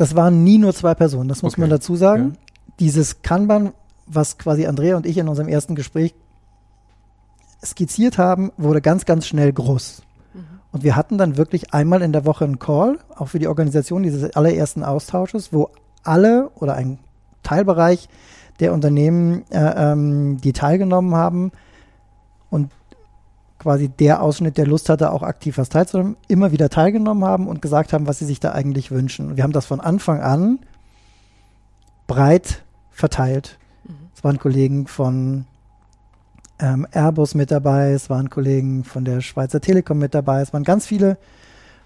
Das 0.00 0.16
waren 0.16 0.44
nie 0.44 0.56
nur 0.56 0.72
zwei 0.72 0.94
Personen, 0.94 1.28
das 1.28 1.42
muss 1.42 1.52
okay. 1.52 1.60
man 1.60 1.68
dazu 1.68 1.94
sagen. 1.94 2.30
Ja. 2.30 2.54
Dieses 2.78 3.20
Kanban, 3.20 3.74
was 4.06 4.38
quasi 4.38 4.64
Andrea 4.64 4.96
und 4.96 5.04
ich 5.04 5.18
in 5.18 5.28
unserem 5.28 5.46
ersten 5.46 5.74
Gespräch 5.74 6.14
skizziert 7.62 8.16
haben, 8.16 8.50
wurde 8.56 8.80
ganz, 8.80 9.04
ganz 9.04 9.26
schnell 9.26 9.52
groß. 9.52 10.00
Mhm. 10.32 10.40
Und 10.72 10.84
wir 10.84 10.96
hatten 10.96 11.18
dann 11.18 11.36
wirklich 11.36 11.74
einmal 11.74 12.00
in 12.00 12.12
der 12.12 12.24
Woche 12.24 12.46
einen 12.46 12.58
Call, 12.58 12.98
auch 13.14 13.26
für 13.26 13.38
die 13.38 13.46
Organisation 13.46 14.02
dieses 14.02 14.34
allerersten 14.34 14.84
Austausches, 14.84 15.52
wo 15.52 15.68
alle 16.02 16.48
oder 16.54 16.76
ein 16.76 16.98
Teilbereich 17.42 18.08
der 18.58 18.72
Unternehmen, 18.72 19.44
äh, 19.50 19.92
ähm, 19.92 20.38
die 20.38 20.54
teilgenommen 20.54 21.14
haben 21.14 21.52
und 22.48 22.70
quasi 23.60 23.88
der 23.88 24.22
Ausschnitt, 24.22 24.56
der 24.56 24.66
Lust 24.66 24.88
hatte, 24.88 25.12
auch 25.12 25.22
aktiv 25.22 25.58
was 25.58 25.68
teilzunehmen, 25.68 26.16
immer 26.26 26.50
wieder 26.50 26.70
teilgenommen 26.70 27.24
haben 27.24 27.46
und 27.46 27.62
gesagt 27.62 27.92
haben, 27.92 28.06
was 28.06 28.18
sie 28.18 28.24
sich 28.24 28.40
da 28.40 28.52
eigentlich 28.52 28.90
wünschen. 28.90 29.36
Wir 29.36 29.44
haben 29.44 29.52
das 29.52 29.66
von 29.66 29.80
Anfang 29.80 30.20
an 30.20 30.58
breit 32.08 32.64
verteilt. 32.90 33.58
Mhm. 33.84 33.94
Es 34.16 34.24
waren 34.24 34.38
Kollegen 34.38 34.86
von 34.86 35.44
ähm, 36.58 36.86
Airbus 36.90 37.34
mit 37.34 37.50
dabei, 37.50 37.92
es 37.92 38.10
waren 38.10 38.30
Kollegen 38.30 38.82
von 38.82 39.04
der 39.04 39.20
Schweizer 39.20 39.60
Telekom 39.60 39.98
mit 39.98 40.14
dabei, 40.14 40.40
es 40.40 40.52
waren 40.52 40.64
ganz 40.64 40.86
viele 40.86 41.18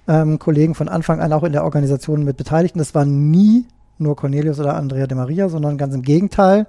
ähm, 0.07 0.39
Kollegen 0.39 0.75
von 0.75 0.89
Anfang 0.89 1.21
an 1.21 1.33
auch 1.33 1.43
in 1.43 1.53
der 1.53 1.65
Organisation 1.65 2.25
mit 2.25 2.37
beteiligt. 2.37 2.75
Und 2.75 2.79
das 2.81 2.95
waren 2.95 3.31
nie 3.31 3.67
nur 3.99 4.17
Cornelius 4.17 4.61
oder 4.61 4.77
Andrea 4.77 5.07
de 5.07 5.17
Maria, 5.17 5.49
sondern 5.49 5.77
ganz 5.77 5.95
im 5.95 6.03
Gegenteil. 6.03 6.67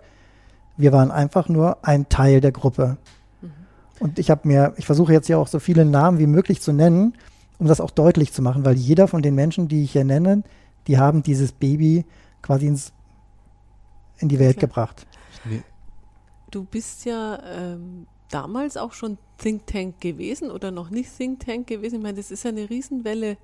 Wir 0.77 0.91
waren 0.91 1.11
einfach 1.11 1.47
nur 1.47 1.77
ein 1.83 2.09
Teil 2.09 2.41
der 2.41 2.51
Gruppe. 2.51 2.97
Und 3.99 4.19
ich 4.19 4.29
habe 4.29 4.47
mir, 4.47 4.73
ich 4.77 4.85
versuche 4.85 5.13
jetzt 5.13 5.27
hier 5.27 5.39
auch 5.39 5.47
so 5.47 5.59
viele 5.59 5.85
Namen 5.85 6.19
wie 6.19 6.27
möglich 6.27 6.61
zu 6.61 6.73
nennen, 6.73 7.13
um 7.57 7.67
das 7.67 7.79
auch 7.79 7.91
deutlich 7.91 8.33
zu 8.33 8.41
machen, 8.41 8.65
weil 8.65 8.75
jeder 8.75 9.07
von 9.07 9.21
den 9.21 9.35
Menschen, 9.35 9.67
die 9.67 9.83
ich 9.83 9.93
hier 9.93 10.03
nenne, 10.03 10.43
die 10.87 10.97
haben 10.97 11.23
dieses 11.23 11.51
Baby 11.51 12.05
quasi 12.41 12.67
ins, 12.67 12.91
in 14.19 14.29
die 14.29 14.39
Welt 14.39 14.57
okay. 14.57 14.67
gebracht. 14.67 15.07
Du 16.51 16.63
bist 16.63 17.05
ja 17.05 17.39
ähm, 17.43 18.07
damals 18.29 18.77
auch 18.77 18.93
schon 18.93 19.17
Think 19.37 19.67
Tank 19.67 20.01
gewesen 20.01 20.51
oder 20.51 20.71
noch 20.71 20.89
nicht 20.89 21.15
Think 21.17 21.45
Tank 21.45 21.67
gewesen? 21.67 21.95
Ich 21.95 22.01
meine, 22.01 22.17
das 22.17 22.31
ist 22.31 22.43
ja 22.43 22.49
eine 22.49 22.69
Riesenwelle, 22.69 23.37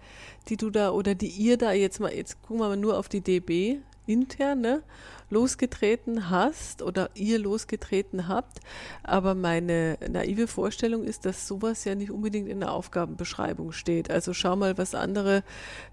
die 0.48 0.58
du 0.58 0.70
da 0.70 0.92
oder 0.92 1.16
die 1.16 1.28
ihr 1.28 1.58
da 1.58 1.72
jetzt 1.72 2.00
mal, 2.00 2.14
jetzt 2.14 2.42
gucken 2.42 2.60
wir 2.60 2.70
mal 2.70 2.78
nur 2.78 2.98
auf 2.98 3.10
die 3.10 3.22
DB 3.22 3.80
intern, 4.08 4.62
ne? 4.62 4.84
Losgetreten 5.32 6.30
hast 6.30 6.82
oder 6.82 7.10
ihr 7.16 7.40
losgetreten 7.40 8.28
habt. 8.28 8.60
Aber 9.02 9.34
meine 9.34 9.98
naive 10.08 10.48
Vorstellung 10.48 11.04
ist, 11.04 11.26
dass 11.26 11.48
sowas 11.48 11.86
ja 11.86 11.96
nicht 11.96 12.12
unbedingt 12.12 12.50
in 12.50 12.60
der 12.60 12.72
Aufgabenbeschreibung 12.74 13.72
steht. 13.72 14.12
Also 14.12 14.34
schau 14.34 14.56
mal, 14.56 14.78
was 14.78 14.94
andere 14.94 15.44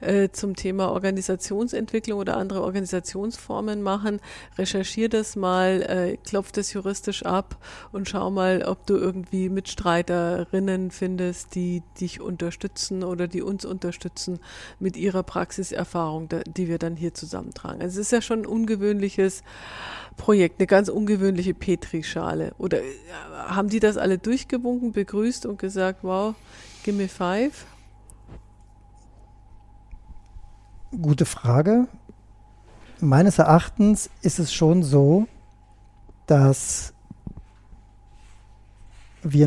äh, 0.01 0.29
zum 0.31 0.57
Thema 0.57 0.91
Organisationsentwicklung 0.91 2.19
oder 2.19 2.37
andere 2.37 2.63
Organisationsformen 2.63 3.81
machen. 3.81 4.21
Recherchier 4.59 5.09
das 5.09 5.37
mal, 5.37 5.83
äh, 5.83 6.17
klopf 6.17 6.53
das 6.53 6.73
juristisch 6.73 7.25
ab 7.25 7.65
und 7.93 8.09
schau 8.09 8.31
mal, 8.31 8.65
ob 8.65 8.87
du 8.87 8.97
irgendwie 8.97 9.49
Mitstreiterinnen 9.49 10.91
findest, 10.91 11.55
die 11.55 11.83
dich 12.01 12.21
unterstützen 12.21 13.05
oder 13.05 13.29
die 13.29 13.43
uns 13.43 13.65
unterstützen 13.65 14.41
mit 14.81 14.97
ihrer 14.97 15.23
Praxiserfahrung, 15.23 16.29
die 16.47 16.67
wir 16.67 16.79
dann 16.79 16.97
hier 16.97 17.15
zusammentragen. 17.15 17.81
Also 17.81 18.01
es 18.01 18.07
ist 18.07 18.13
ja 18.13 18.21
schon 18.21 18.41
ein 18.41 18.47
ungewöhnliches 19.29 19.43
Projekt, 20.17 20.59
eine 20.59 20.67
ganz 20.67 20.89
ungewöhnliche 20.89 21.55
Petrischale. 21.55 22.53
Oder 22.59 22.83
äh, 22.83 22.85
haben 23.47 23.69
die 23.69 23.81
das 23.81 23.97
alle 23.97 24.19
durchgewunken, 24.19 24.93
begrüßt 24.93 25.47
und 25.47 25.59
gesagt, 25.59 26.03
wow, 26.03 26.35
give 26.83 26.97
me 26.97 27.09
five? 27.09 27.67
Gute 30.91 31.25
Frage. 31.25 31.87
Meines 33.01 33.39
Erachtens 33.39 34.11
ist 34.23 34.41
es 34.41 34.53
schon 34.53 34.83
so, 34.83 35.29
dass 36.27 36.95
wir, 39.23 39.47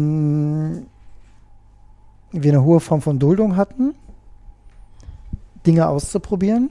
wir 2.32 2.52
eine 2.54 2.64
hohe 2.64 2.80
Form 2.80 3.02
von 3.02 3.20
Duldung 3.20 3.58
hatten, 3.58 3.94
Dinge 5.66 5.90
auszuprobieren 5.90 6.70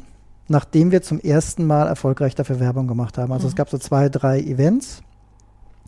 nachdem 0.51 0.91
wir 0.91 1.01
zum 1.01 1.21
ersten 1.21 1.65
Mal 1.65 1.87
erfolgreich 1.87 2.35
dafür 2.35 2.59
Werbung 2.59 2.89
gemacht 2.89 3.19
haben. 3.19 3.33
Also 3.33 3.47
mhm. 3.47 3.51
es 3.51 3.57
gab 3.57 3.71
so 3.71 3.79
zwei, 3.79 4.09
drei 4.09 4.41
Events, 4.41 5.01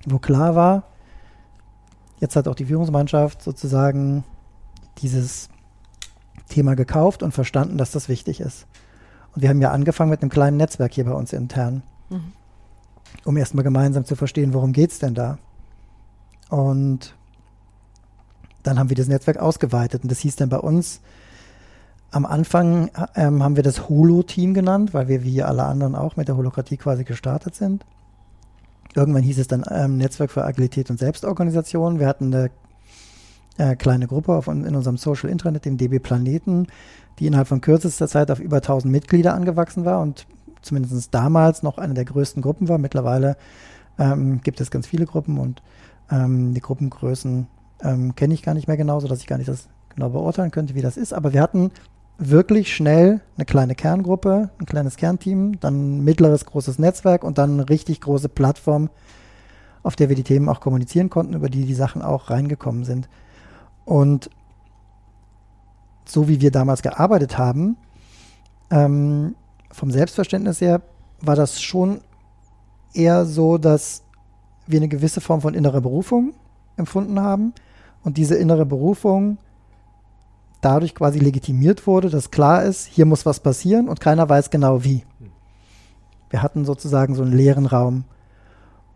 wo 0.07 0.21
klar 0.21 0.55
war, 0.55 0.85
jetzt 2.21 2.37
hat 2.37 2.47
auch 2.47 2.55
die 2.55 2.67
Führungsmannschaft 2.67 3.43
sozusagen 3.43 4.23
dieses 4.99 5.49
Thema 6.49 6.77
gekauft 6.77 7.25
und 7.25 7.33
verstanden, 7.33 7.77
dass 7.77 7.91
das 7.91 8.09
wichtig 8.09 8.39
ist. 8.39 8.69
Und 9.35 9.43
wir 9.43 9.49
haben 9.49 9.61
ja 9.61 9.73
angefangen 9.73 10.11
mit 10.11 10.23
einem 10.23 10.31
kleinen 10.31 10.59
Netzwerk 10.59 10.95
hier 10.95 11.07
bei 11.07 11.13
uns 11.13 11.33
intern, 11.33 11.83
mhm. 12.09 12.33
um 13.25 13.37
erstmal 13.37 13.65
gemeinsam 13.65 14.05
zu 14.05 14.15
verstehen, 14.15 14.55
worum 14.55 14.73
geht 14.73 14.93
es 14.93 15.01
denn 15.01 15.15
da. 15.15 15.39
Und 16.51 17.17
dann 18.63 18.79
haben 18.79 18.91
wir 18.91 18.97
das 18.97 19.09
Netzwerk 19.09 19.39
ausgeweitet 19.39 20.05
und 20.05 20.13
das 20.13 20.21
hieß 20.21 20.37
dann 20.37 20.51
bei 20.51 20.59
uns, 20.59 21.01
am 22.13 22.27
Anfang 22.27 22.91
ähm, 23.17 23.43
haben 23.43 23.57
wir 23.57 23.63
das 23.63 23.89
Holo-Team 23.89 24.53
genannt, 24.55 24.93
weil 24.93 25.09
wir 25.09 25.25
wie 25.25 25.43
alle 25.43 25.65
anderen 25.65 25.95
auch 25.95 26.17
mit 26.17 26.29
der 26.29 26.37
Holokratie 26.37 26.77
quasi 26.77 27.05
gestartet 27.05 27.55
sind. 27.55 27.85
Irgendwann 28.95 29.23
hieß 29.23 29.39
es 29.39 29.49
dann 29.49 29.65
ähm, 29.71 29.97
Netzwerk 29.97 30.31
für 30.31 30.45
Agilität 30.45 30.91
und 30.91 30.99
Selbstorganisation. 30.99 31.99
Wir 31.99 32.07
hatten 32.07 32.27
eine 32.27 32.51
äh, 33.57 33.77
kleine 33.77 34.07
Gruppe 34.07 34.35
auf, 34.35 34.47
in 34.47 34.77
unserem 34.77 34.99
Social 34.99 35.31
Intranet, 35.31 35.65
dem 35.65 35.79
DB 35.79 35.99
Planeten, 35.99 36.67
die 37.19 37.27
innerhalb 37.27 37.49
von 37.49 37.63
kürzester 37.63 38.07
Zeit 38.09 38.31
auf 38.31 38.41
über 38.41 38.57
1000 38.57 38.93
Mitglieder 38.93 39.33
angewachsen 39.33 39.87
war 39.87 40.01
und 40.03 40.27
zumindest 40.61 41.15
damals 41.15 41.63
noch 41.63 41.79
eine 41.79 41.95
der 41.95 42.05
größten 42.05 42.43
Gruppen 42.43 42.69
war. 42.69 42.77
Mittlerweile 42.77 43.39
ähm, 43.99 44.43
gibt 44.43 44.61
es 44.61 44.71
ganz 44.71 44.87
viele 44.87 45.07
Gruppen 45.07 45.39
und 45.39 45.63
ähm, 46.11 46.53
die 46.53 46.61
Gruppengrößen 46.61 47.47
ähm, 47.83 48.15
kenne 48.15 48.35
ich 48.35 48.43
gar 48.43 48.55
nicht 48.55 48.69
mehr 48.69 48.77
genau, 48.77 49.01
sodass 49.01 49.21
ich 49.21 49.27
gar 49.27 49.39
nicht 49.39 49.49
das 49.49 49.69
genau 49.95 50.11
beurteilen 50.11 50.51
könnte, 50.51 50.75
wie 50.75 50.83
das 50.83 50.97
ist. 50.99 51.15
Aber 51.15 51.33
wir 51.33 51.41
hatten 51.43 51.71
wirklich 52.31 52.75
schnell 52.75 53.21
eine 53.37 53.45
kleine 53.45 53.75
Kerngruppe, 53.75 54.51
ein 54.59 54.67
kleines 54.67 54.97
Kernteam, 54.97 55.59
dann 55.61 55.99
ein 55.99 56.05
mittleres 56.05 56.47
großes 56.47 56.79
Netzwerk 56.79 57.25
und 57.25 57.39
dann 57.39 57.53
eine 57.53 57.69
richtig 57.69 58.01
große 58.01 58.29
Plattform, 58.29 58.91
auf 59.83 59.97
der 59.97 60.09
wir 60.09 60.17
die 60.17 60.23
Themen 60.23 60.49
auch 60.49 60.61
kommunizieren 60.61 61.11
konnten, 61.11 61.35
über 61.35 61.49
die 61.49 61.65
die 61.65 61.75
Sachen 61.75 62.03
auch 62.03 62.31
reingekommen 62.31 62.85
sind. 62.85 63.09
Und 63.85 64.31
so 66.05 66.29
wie 66.29 66.41
wir 66.41 66.51
damals 66.51 66.83
gearbeitet 66.83 67.39
haben, 67.39 67.77
ähm, 68.71 69.35
vom 69.71 69.91
Selbstverständnis 69.91 70.61
her, 70.61 70.83
war 71.21 71.37
das 71.37 71.61
schon 71.61 72.01
eher 72.95 73.25
so, 73.25 73.59
dass 73.59 74.03
wir 74.67 74.79
eine 74.79 74.89
gewisse 74.89 75.21
Form 75.21 75.41
von 75.41 75.55
innerer 75.55 75.81
Berufung 75.81 76.35
empfunden 76.77 77.21
haben. 77.21 77.53
Und 78.05 78.17
diese 78.17 78.35
innere 78.35 78.67
Berufung 78.67 79.39
dadurch 80.63 80.95
quasi 80.95 81.19
legitimiert 81.19 81.87
wurde, 81.87 82.09
dass 82.09 82.31
klar 82.31 82.65
ist, 82.65 82.87
hier 82.87 83.05
muss 83.05 83.27
was 83.27 83.41
passieren 83.41 83.89
und 83.89 84.01
keiner 84.01 84.29
weiß 84.29 84.49
genau 84.49 84.85
wie. 84.85 85.05
Wir 86.31 86.43
hatten 86.43 86.65
sozusagen 86.65 87.15
so 87.15 87.23
einen 87.23 87.37
leeren 87.37 87.67
Raum. 87.67 88.05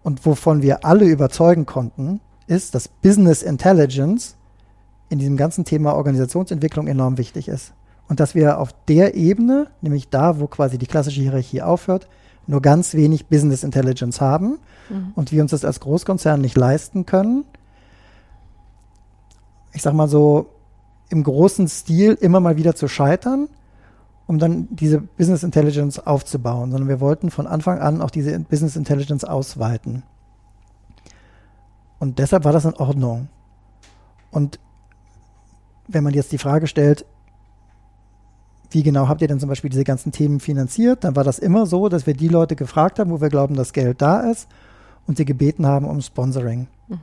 Und 0.02 0.24
wovon 0.24 0.62
wir 0.62 0.84
alle 0.84 1.04
überzeugen 1.04 1.66
konnten, 1.66 2.20
ist, 2.46 2.74
dass 2.74 2.88
Business 2.88 3.42
Intelligence 3.42 4.36
in 5.08 5.18
diesem 5.18 5.36
ganzen 5.36 5.64
Thema 5.64 5.94
Organisationsentwicklung 5.94 6.86
enorm 6.86 7.18
wichtig 7.18 7.48
ist. 7.48 7.72
Und 8.08 8.20
dass 8.20 8.34
wir 8.34 8.58
auf 8.58 8.70
der 8.88 9.14
Ebene, 9.14 9.66
nämlich 9.80 10.08
da, 10.08 10.38
wo 10.38 10.46
quasi 10.46 10.78
die 10.78 10.86
klassische 10.86 11.20
Hierarchie 11.20 11.62
aufhört, 11.62 12.08
nur 12.46 12.62
ganz 12.62 12.94
wenig 12.94 13.26
Business 13.26 13.64
Intelligence 13.64 14.20
haben 14.20 14.58
mhm. 14.88 15.12
und 15.16 15.32
wir 15.32 15.42
uns 15.42 15.50
das 15.50 15.64
als 15.64 15.80
Großkonzern 15.80 16.40
nicht 16.40 16.56
leisten 16.56 17.04
können. 17.04 17.44
Ich 19.72 19.82
sag 19.82 19.92
mal 19.92 20.08
so, 20.08 20.46
im 21.08 21.22
großen 21.22 21.68
Stil 21.68 22.14
immer 22.20 22.40
mal 22.40 22.56
wieder 22.56 22.74
zu 22.74 22.88
scheitern, 22.88 23.48
um 24.26 24.38
dann 24.38 24.68
diese 24.70 25.00
Business 25.00 25.42
Intelligence 25.42 25.98
aufzubauen, 25.98 26.70
sondern 26.70 26.88
wir 26.88 27.00
wollten 27.00 27.30
von 27.30 27.46
Anfang 27.46 27.78
an 27.78 28.00
auch 28.00 28.10
diese 28.10 28.38
Business 28.40 28.76
Intelligence 28.76 29.24
ausweiten. 29.24 30.02
Und 31.98 32.18
deshalb 32.18 32.44
war 32.44 32.52
das 32.52 32.64
in 32.64 32.74
Ordnung. 32.74 33.28
Und 34.30 34.58
wenn 35.88 36.04
man 36.04 36.12
jetzt 36.12 36.32
die 36.32 36.38
Frage 36.38 36.66
stellt, 36.66 37.06
wie 38.70 38.82
genau 38.82 39.08
habt 39.08 39.22
ihr 39.22 39.28
denn 39.28 39.40
zum 39.40 39.48
Beispiel 39.48 39.70
diese 39.70 39.84
ganzen 39.84 40.10
Themen 40.12 40.40
finanziert, 40.40 41.04
dann 41.04 41.14
war 41.14 41.24
das 41.24 41.38
immer 41.38 41.66
so, 41.66 41.88
dass 41.88 42.06
wir 42.06 42.14
die 42.14 42.28
Leute 42.28 42.56
gefragt 42.56 42.98
haben, 42.98 43.10
wo 43.10 43.20
wir 43.20 43.28
glauben, 43.28 43.54
dass 43.54 43.72
Geld 43.72 44.02
da 44.02 44.20
ist 44.20 44.48
und 45.06 45.16
sie 45.16 45.24
gebeten 45.24 45.66
haben 45.66 45.86
um 45.86 46.00
Sponsoring. 46.00 46.66
Mhm. 46.88 47.00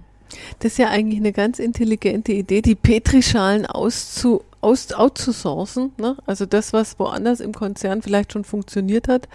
Das 0.59 0.73
ist 0.73 0.77
ja 0.77 0.89
eigentlich 0.89 1.19
eine 1.19 1.33
ganz 1.33 1.59
intelligente 1.59 2.31
Idee, 2.31 2.61
die 2.61 2.75
Petrischalen 2.75 3.65
auszu, 3.65 4.43
aus, 4.61 4.93
outzusourcen. 4.93 5.91
Ne? 5.97 6.17
Also 6.25 6.45
das, 6.45 6.73
was 6.73 6.99
woanders 6.99 7.39
im 7.39 7.53
Konzern 7.53 8.01
vielleicht 8.01 8.33
schon 8.33 8.43
funktioniert 8.43 9.07
hat, 9.07 9.27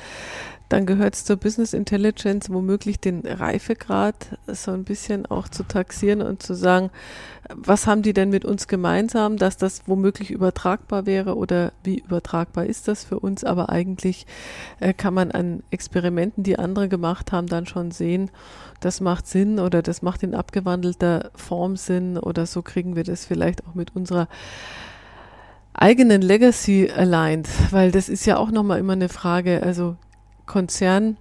dann 0.68 0.84
gehört 0.84 1.14
es 1.14 1.24
zur 1.24 1.36
Business 1.36 1.72
Intelligence 1.72 2.50
womöglich 2.50 3.00
den 3.00 3.26
Reifegrad 3.26 4.38
so 4.46 4.72
ein 4.72 4.84
bisschen 4.84 5.26
auch 5.26 5.48
zu 5.48 5.62
taxieren 5.62 6.20
und 6.20 6.42
zu 6.42 6.54
sagen, 6.54 6.90
was 7.54 7.86
haben 7.86 8.02
die 8.02 8.12
denn 8.12 8.28
mit 8.28 8.44
uns 8.44 8.68
gemeinsam, 8.68 9.38
dass 9.38 9.56
das 9.56 9.82
womöglich 9.86 10.30
übertragbar 10.30 11.06
wäre 11.06 11.36
oder 11.36 11.72
wie 11.82 12.00
übertragbar 12.00 12.66
ist 12.66 12.88
das 12.88 13.04
für 13.04 13.18
uns, 13.18 13.44
aber 13.44 13.70
eigentlich 13.70 14.26
äh, 14.80 14.92
kann 14.92 15.14
man 15.14 15.30
an 15.30 15.62
Experimenten, 15.70 16.44
die 16.44 16.58
andere 16.58 16.88
gemacht 16.88 17.32
haben, 17.32 17.46
dann 17.46 17.66
schon 17.66 17.90
sehen, 17.90 18.30
das 18.80 19.00
macht 19.00 19.26
Sinn 19.26 19.58
oder 19.58 19.80
das 19.80 20.02
macht 20.02 20.22
in 20.22 20.34
abgewandelter 20.34 21.30
Form 21.34 21.76
Sinn 21.76 22.18
oder 22.18 22.44
so 22.44 22.60
kriegen 22.60 22.96
wir 22.96 23.04
das 23.04 23.24
vielleicht 23.24 23.66
auch 23.66 23.74
mit 23.74 23.96
unserer 23.96 24.28
eigenen 25.72 26.20
Legacy 26.20 26.90
aligned, 26.94 27.48
weil 27.70 27.90
das 27.90 28.08
ist 28.08 28.26
ja 28.26 28.36
auch 28.36 28.50
nochmal 28.50 28.80
immer 28.80 28.92
eine 28.92 29.08
Frage, 29.08 29.62
also 29.62 29.96
Konzern 30.48 31.16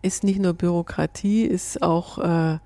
ist 0.00 0.24
nicht 0.24 0.40
nur 0.40 0.54
Bürokratie, 0.54 1.44
ist 1.44 1.82
auch 1.82 2.18
äh, 2.18 2.58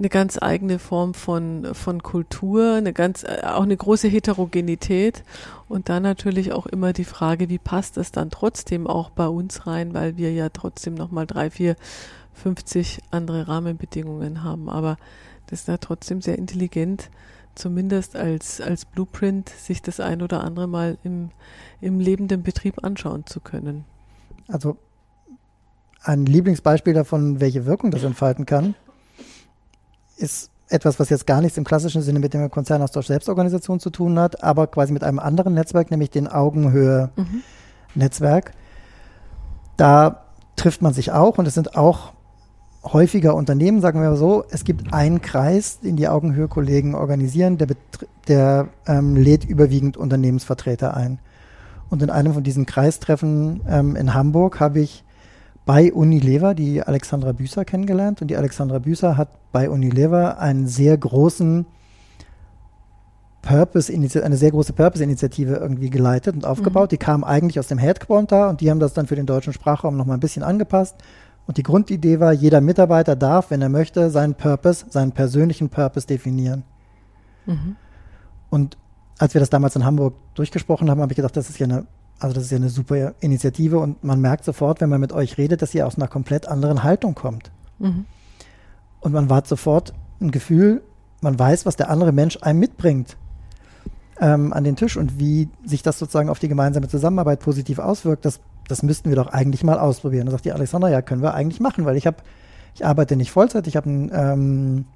eine 0.00 0.08
ganz 0.08 0.38
eigene 0.40 0.78
Form 0.78 1.14
von, 1.14 1.74
von 1.74 2.02
Kultur, 2.02 2.74
eine 2.74 2.92
ganz, 2.92 3.24
äh, 3.24 3.40
auch 3.44 3.62
eine 3.62 3.76
große 3.76 4.08
Heterogenität 4.08 5.24
und 5.68 5.88
dann 5.88 6.02
natürlich 6.02 6.52
auch 6.52 6.66
immer 6.66 6.92
die 6.92 7.04
Frage, 7.04 7.48
wie 7.48 7.58
passt 7.58 7.96
es 7.96 8.12
dann 8.12 8.30
trotzdem 8.30 8.86
auch 8.86 9.10
bei 9.10 9.26
uns 9.26 9.66
rein, 9.66 9.94
weil 9.94 10.16
wir 10.16 10.32
ja 10.32 10.48
trotzdem 10.48 10.94
nochmal 10.94 11.26
drei, 11.26 11.50
vier, 11.50 11.76
50 12.34 13.00
andere 13.10 13.48
Rahmenbedingungen 13.48 14.42
haben. 14.42 14.68
Aber 14.70 14.96
das 15.48 15.60
ist 15.60 15.68
ja 15.68 15.76
trotzdem 15.78 16.22
sehr 16.22 16.38
intelligent, 16.38 17.10
zumindest 17.54 18.16
als, 18.16 18.60
als 18.60 18.84
Blueprint, 18.84 19.48
sich 19.48 19.82
das 19.82 20.00
ein 20.00 20.22
oder 20.22 20.42
andere 20.42 20.66
mal 20.66 20.96
im, 21.04 21.30
im 21.80 22.00
lebenden 22.00 22.42
Betrieb 22.42 22.84
anschauen 22.84 23.26
zu 23.26 23.40
können. 23.40 23.84
Also 24.50 24.76
ein 26.02 26.24
Lieblingsbeispiel 26.26 26.92
davon, 26.94 27.40
welche 27.40 27.66
Wirkung 27.66 27.90
das 27.90 28.04
entfalten 28.04 28.46
kann, 28.46 28.76
ist 30.16 30.50
etwas, 30.68 31.00
was 31.00 31.10
jetzt 31.10 31.26
gar 31.26 31.40
nichts 31.40 31.58
im 31.58 31.64
klassischen 31.64 32.02
Sinne 32.02 32.20
mit 32.20 32.32
dem 32.32 32.48
Konzernaustausch 32.50 33.08
Selbstorganisation 33.08 33.80
zu 33.80 33.90
tun 33.90 34.16
hat, 34.18 34.42
aber 34.44 34.68
quasi 34.68 34.92
mit 34.92 35.04
einem 35.04 35.18
anderen 35.18 35.54
Netzwerk, 35.54 35.90
nämlich 35.90 36.10
den 36.10 36.28
Augenhöhe-Netzwerk. 36.28 38.52
Da 39.76 40.26
trifft 40.56 40.82
man 40.82 40.94
sich 40.94 41.12
auch 41.12 41.38
und 41.38 41.48
es 41.48 41.54
sind 41.54 41.76
auch 41.76 42.12
häufiger 42.82 43.34
Unternehmen, 43.34 43.80
sagen 43.80 44.00
wir 44.00 44.10
mal 44.10 44.16
so, 44.16 44.44
es 44.50 44.64
gibt 44.64 44.94
einen 44.94 45.20
Kreis, 45.20 45.80
den 45.80 45.96
die 45.96 46.08
Augenhöhe-Kollegen 46.08 46.94
organisieren, 46.94 47.58
der, 47.58 47.68
der 48.28 48.68
ähm, 48.86 49.16
lädt 49.16 49.44
überwiegend 49.44 49.96
Unternehmensvertreter 49.96 50.96
ein. 50.96 51.18
Und 51.90 52.02
in 52.02 52.10
einem 52.10 52.32
von 52.32 52.44
diesen 52.44 52.66
Kreistreffen 52.66 53.60
ähm, 53.68 53.96
in 53.96 54.14
Hamburg 54.14 54.60
habe 54.60 54.80
ich 54.80 55.04
bei 55.66 55.92
Unilever 55.92 56.54
die 56.54 56.82
Alexandra 56.82 57.32
Büßer 57.32 57.64
kennengelernt 57.64 58.22
und 58.22 58.28
die 58.28 58.36
Alexandra 58.36 58.78
Büßer 58.78 59.16
hat 59.16 59.28
bei 59.52 59.68
Unilever 59.68 60.38
einen 60.38 60.66
sehr 60.66 60.96
großen 60.96 61.66
Purpose, 63.42 63.92
eine 63.92 64.36
sehr 64.36 64.50
große 64.50 64.72
Purpose-Initiative 64.72 65.54
irgendwie 65.56 65.90
geleitet 65.90 66.34
und 66.34 66.44
aufgebaut. 66.44 66.88
Mhm. 66.88 66.90
Die 66.90 66.98
kam 66.98 67.24
eigentlich 67.24 67.58
aus 67.58 67.66
dem 67.66 67.78
Headquarter 67.78 68.48
und 68.48 68.60
die 68.60 68.70
haben 68.70 68.80
das 68.80 68.92
dann 68.92 69.06
für 69.06 69.16
den 69.16 69.26
deutschen 69.26 69.52
Sprachraum 69.52 69.96
nochmal 69.96 70.16
ein 70.16 70.20
bisschen 70.20 70.42
angepasst. 70.42 70.96
Und 71.46 71.56
die 71.56 71.62
Grundidee 71.62 72.20
war, 72.20 72.32
jeder 72.32 72.60
Mitarbeiter 72.60 73.16
darf, 73.16 73.50
wenn 73.50 73.62
er 73.62 73.68
möchte, 73.68 74.10
seinen 74.10 74.34
Purpose, 74.34 74.86
seinen 74.88 75.12
persönlichen 75.12 75.68
Purpose 75.68 76.06
definieren. 76.06 76.64
Mhm. 77.46 77.76
Und 78.50 78.76
als 79.20 79.34
wir 79.34 79.38
das 79.38 79.50
damals 79.50 79.76
in 79.76 79.84
Hamburg 79.84 80.14
durchgesprochen 80.34 80.90
haben, 80.90 81.02
habe 81.02 81.12
ich 81.12 81.16
gedacht, 81.16 81.36
das 81.36 81.50
ist 81.50 81.58
ja 81.58 81.66
eine, 81.66 81.86
also 82.18 82.34
das 82.34 82.44
ist 82.44 82.52
ja 82.52 82.56
eine 82.56 82.70
super 82.70 83.12
Initiative 83.20 83.78
und 83.78 84.02
man 84.02 84.18
merkt 84.18 84.46
sofort, 84.46 84.80
wenn 84.80 84.88
man 84.88 84.98
mit 84.98 85.12
euch 85.12 85.36
redet, 85.36 85.60
dass 85.60 85.74
ihr 85.74 85.86
aus 85.86 85.96
einer 85.96 86.08
komplett 86.08 86.48
anderen 86.48 86.82
Haltung 86.82 87.14
kommt. 87.14 87.50
Mhm. 87.78 88.06
Und 89.00 89.12
man 89.12 89.28
wart 89.28 89.46
sofort 89.46 89.92
ein 90.22 90.30
Gefühl, 90.30 90.82
man 91.20 91.38
weiß, 91.38 91.66
was 91.66 91.76
der 91.76 91.90
andere 91.90 92.12
Mensch 92.12 92.38
einem 92.40 92.60
mitbringt 92.60 93.18
ähm, 94.18 94.54
an 94.54 94.64
den 94.64 94.76
Tisch 94.76 94.96
und 94.96 95.20
wie 95.20 95.50
sich 95.66 95.82
das 95.82 95.98
sozusagen 95.98 96.30
auf 96.30 96.38
die 96.38 96.48
gemeinsame 96.48 96.88
Zusammenarbeit 96.88 97.40
positiv 97.40 97.78
auswirkt, 97.78 98.24
das, 98.24 98.40
das 98.68 98.82
müssten 98.82 99.10
wir 99.10 99.16
doch 99.16 99.26
eigentlich 99.26 99.62
mal 99.64 99.78
ausprobieren. 99.78 100.24
Da 100.24 100.32
sagt 100.32 100.46
die 100.46 100.52
Alexandra, 100.52 100.88
ja, 100.88 101.02
können 101.02 101.20
wir 101.20 101.34
eigentlich 101.34 101.60
machen, 101.60 101.84
weil 101.84 101.98
ich 101.98 102.06
habe, 102.06 102.16
ich 102.74 102.86
arbeite 102.86 103.16
nicht 103.16 103.32
Vollzeit, 103.32 103.66
ich 103.66 103.76
habe 103.76 103.90
ähm, 103.90 104.86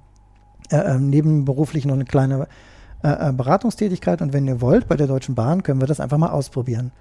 äh, 0.71 0.77
äh, 0.77 0.97
nebenberuflich 0.97 1.85
noch 1.85 1.93
eine 1.93 2.05
kleine 2.05 2.47
äh, 3.05 3.29
äh, 3.29 3.33
Beratungstätigkeit 3.33 4.23
und 4.23 4.33
wenn 4.33 4.47
ihr 4.47 4.61
wollt, 4.61 4.87
bei 4.87 4.95
der 4.95 5.05
Deutschen 5.05 5.35
Bahn 5.35 5.61
können 5.61 5.79
wir 5.79 5.85
das 5.85 5.99
einfach 5.99 6.17
mal 6.17 6.31
ausprobieren. 6.31 6.91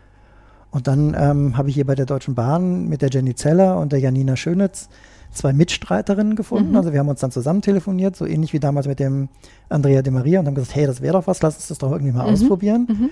Und 0.71 0.87
dann 0.87 1.17
ähm, 1.19 1.57
habe 1.57 1.71
ich 1.71 1.77
hier 1.77 1.87
bei 1.87 1.95
der 1.95 2.05
Deutschen 2.05 2.35
Bahn 2.35 2.89
mit 2.89 3.01
der 3.01 3.09
Jenny 3.09 3.35
Zeller 3.35 3.79
und 3.79 3.91
der 3.91 4.01
Janina 4.01 4.37
Schönitz 4.37 4.91
zwei 5.33 5.55
Mitstreiterinnen 5.55 6.37
gefunden. 6.37 6.73
Mhm. 6.73 6.77
Also 6.77 6.93
wir 6.93 7.01
haben 7.01 7.09
uns 7.09 7.21
dann 7.21 7.31
zusammen 7.31 7.63
telefoniert, 7.63 8.17
so 8.17 8.27
ähnlich 8.27 8.53
wie 8.53 8.61
damals 8.61 8.87
mit 8.87 9.01
dem 9.01 9.31
Andrea 9.71 10.03
de 10.03 10.13
Maria 10.13 10.41
und 10.41 10.47
haben 10.47 10.55
gesagt, 10.55 10.77
hey, 10.77 10.87
das 10.87 11.01
wäre 11.01 11.15
doch 11.15 11.27
was, 11.27 11.41
lass 11.41 11.55
uns 11.55 11.69
das 11.69 11.79
doch 11.79 11.91
irgendwie 11.91 12.13
mal 12.13 12.27
mhm. 12.27 12.35
ausprobieren. 12.35 12.87
Mhm. 12.87 13.11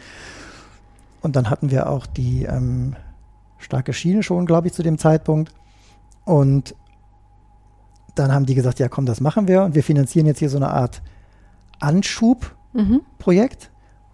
Und 1.23 1.35
dann 1.35 1.49
hatten 1.49 1.71
wir 1.71 1.89
auch 1.89 2.05
die 2.05 2.45
ähm, 2.45 2.95
starke 3.57 3.95
Schiene 3.95 4.23
schon, 4.23 4.45
glaube 4.45 4.67
ich, 4.67 4.75
zu 4.75 4.83
dem 4.83 4.99
Zeitpunkt. 4.99 5.51
Und 6.27 6.75
dann 8.17 8.33
haben 8.33 8.45
die 8.45 8.55
gesagt, 8.55 8.81
ja 8.81 8.91
komm, 8.91 9.07
das 9.07 9.23
machen 9.23 9.49
wir 9.49 9.63
und 9.63 9.75
wir 9.75 9.83
finanzieren 9.83 10.27
jetzt 10.27 10.41
hier 10.41 10.51
so 10.51 10.59
eine 10.59 10.69
Art 10.69 11.01
Anschubprojekt 11.81 12.62
mhm. 12.73 13.03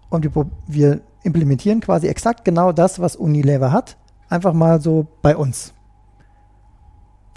und 0.09 0.23
wir, 0.23 0.45
wir 0.67 1.01
implementieren 1.23 1.81
quasi 1.81 2.07
exakt 2.07 2.45
genau 2.45 2.71
das, 2.71 2.99
was 2.99 3.15
Unilever 3.15 3.71
hat, 3.71 3.97
einfach 4.29 4.53
mal 4.53 4.81
so 4.81 5.07
bei 5.21 5.35
uns 5.35 5.73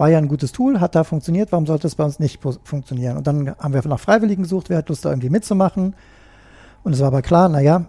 war 0.02 0.08
ja 0.08 0.18
ein 0.18 0.26
gutes 0.26 0.50
Tool, 0.52 0.80
hat 0.80 0.96
da 0.96 1.04
funktioniert, 1.04 1.52
warum 1.52 1.64
sollte 1.64 1.87
es 1.87 1.94
bei 1.94 2.04
uns 2.04 2.18
nicht 2.18 2.40
funktionieren? 2.64 3.16
Und 3.16 3.26
dann 3.28 3.54
haben 3.56 3.72
wir 3.72 3.87
nach 3.87 4.00
Freiwilligen 4.00 4.42
gesucht, 4.42 4.68
wer 4.68 4.78
hat 4.78 4.88
Lust 4.88 5.04
da 5.04 5.11
irgendwie 5.11 5.30
mitzumachen. 5.30 5.94
Und 6.82 6.92
es 6.92 7.00
war 7.00 7.06
aber 7.06 7.22
klar, 7.22 7.48
naja, 7.48 7.87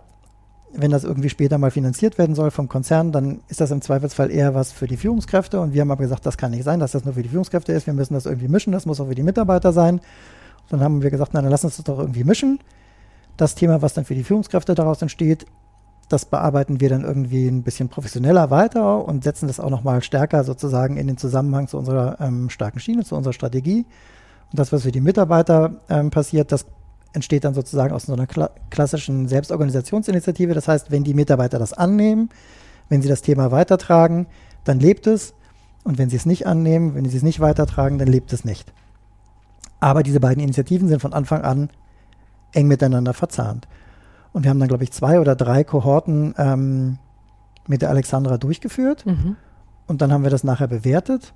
wenn 0.74 0.92
das 0.92 1.04
irgendwie 1.04 1.30
später 1.30 1.58
mal 1.58 1.72
finanziert 1.72 2.20
werden 2.20 2.36
soll 2.36 2.52
vom 2.52 2.68
Konzern, 2.68 3.12
dann 3.12 3.42
ist 3.48 3.62
das 3.62 3.72
im 3.72 3.82
Zweifelsfall 3.82 4.32
eher 4.32 4.54
was 4.54 4.72
für 4.72 4.88
die 4.88 4.98
Führungskräfte. 4.98 5.60
Und 5.60 5.74
wir 5.74 5.82
haben 5.82 5.92
aber 5.92 6.04
gesagt, 6.04 6.26
das 6.26 6.38
kann 6.38 6.52
nicht 6.52 6.64
sein, 6.64 6.80
dass 6.80 6.92
das 6.92 7.06
nur 7.06 7.14
für 7.14 7.24
die 7.24 7.30
Führungskräfte 7.30 7.72
ist. 7.74 7.88
Wir 7.88 7.94
müssen 7.94 8.14
das 8.14 8.28
irgendwie 8.28 8.48
mischen, 8.48 8.74
das 8.74 8.86
muss 8.86 9.00
auch 9.00 9.08
für 9.08 9.16
die 9.16 9.24
Mitarbeiter 9.24 9.72
sein. 9.72 9.96
Und 9.96 10.72
dann 10.72 10.82
haben 10.82 11.02
wir 11.02 11.10
gesagt, 11.10 11.32
na, 11.34 11.42
dann 11.42 11.52
lass 11.52 11.64
uns 11.64 11.78
das 11.78 11.86
doch 11.86 12.00
irgendwie 12.00 12.24
mischen. 12.24 12.60
Das 13.38 13.56
Thema, 13.56 13.82
was 13.82 13.94
dann 13.94 14.06
für 14.06 14.16
die 14.16 14.24
Führungskräfte 14.24 14.76
daraus 14.76 15.02
entsteht, 15.02 15.46
das 16.10 16.26
bearbeiten 16.26 16.80
wir 16.80 16.90
dann 16.90 17.04
irgendwie 17.04 17.48
ein 17.48 17.64
bisschen 17.64 17.90
professioneller 17.90 18.52
weiter 18.52 19.06
und 19.06 19.24
setzen 19.24 19.48
das 19.48 19.60
auch 19.60 19.70
nochmal 19.70 20.04
stärker 20.04 20.44
sozusagen 20.44 20.98
in 20.98 21.08
den 21.08 21.18
Zusammenhang 21.18 21.68
zu 21.68 21.78
unserer 21.78 22.20
ähm, 22.20 22.50
starken 22.50 22.80
Schiene, 22.80 23.04
zu 23.04 23.16
unserer 23.16 23.34
Strategie. 23.34 23.86
Und 24.52 24.60
das, 24.60 24.72
was 24.72 24.84
für 24.84 24.92
die 24.92 25.02
Mitarbeiter 25.02 25.82
ähm, 25.90 26.12
passiert, 26.12 26.52
das 26.52 26.66
entsteht 27.14 27.44
dann 27.44 27.54
sozusagen 27.54 27.94
aus 27.94 28.04
so 28.04 28.14
einer 28.14 28.28
kla 28.28 28.50
klassischen 28.70 29.28
Selbstorganisationsinitiative. 29.28 30.54
Das 30.54 30.68
heißt, 30.68 30.92
wenn 30.92 31.04
die 31.04 31.14
Mitarbeiter 31.14 31.58
das 31.58 31.74
annehmen, 31.74 32.30
wenn 32.90 33.02
sie 33.02 33.10
das 33.10 33.22
Thema 33.22 33.52
weitertragen, 33.52 34.28
dann 34.64 34.80
lebt 34.80 35.08
es. 35.08 35.34
Und 35.84 35.98
wenn 35.98 36.10
sie 36.10 36.16
es 36.16 36.26
nicht 36.26 36.48
annehmen, 36.48 36.96
wenn 36.96 37.06
sie 37.06 37.18
es 37.18 37.24
nicht 37.24 37.40
weitertragen, 37.40 37.98
dann 37.98 38.08
lebt 38.08 38.34
es 38.34 38.46
nicht. 38.46 38.72
Aber 39.80 40.04
diese 40.04 40.20
beiden 40.20 40.44
Initiativen 40.44 40.88
sind 40.88 41.02
von 41.02 41.14
Anfang 41.14 41.42
an 41.42 41.70
eng 42.54 42.68
miteinander 42.68 43.14
verzahnt. 43.14 43.68
Und 44.32 44.44
wir 44.44 44.50
haben 44.50 44.60
dann, 44.60 44.68
glaube 44.68 44.84
ich, 44.84 44.92
zwei 44.92 45.20
oder 45.20 45.36
drei 45.36 45.64
Kohorten 45.64 46.34
ähm, 46.38 46.98
mit 47.68 47.82
der 47.82 47.90
Alexandra 47.90 48.38
durchgeführt. 48.38 49.06
Mhm. 49.06 49.36
Und 49.86 50.02
dann 50.02 50.12
haben 50.12 50.24
wir 50.24 50.32
das 50.32 50.44
nachher 50.44 50.68
bewertet. 50.68 51.34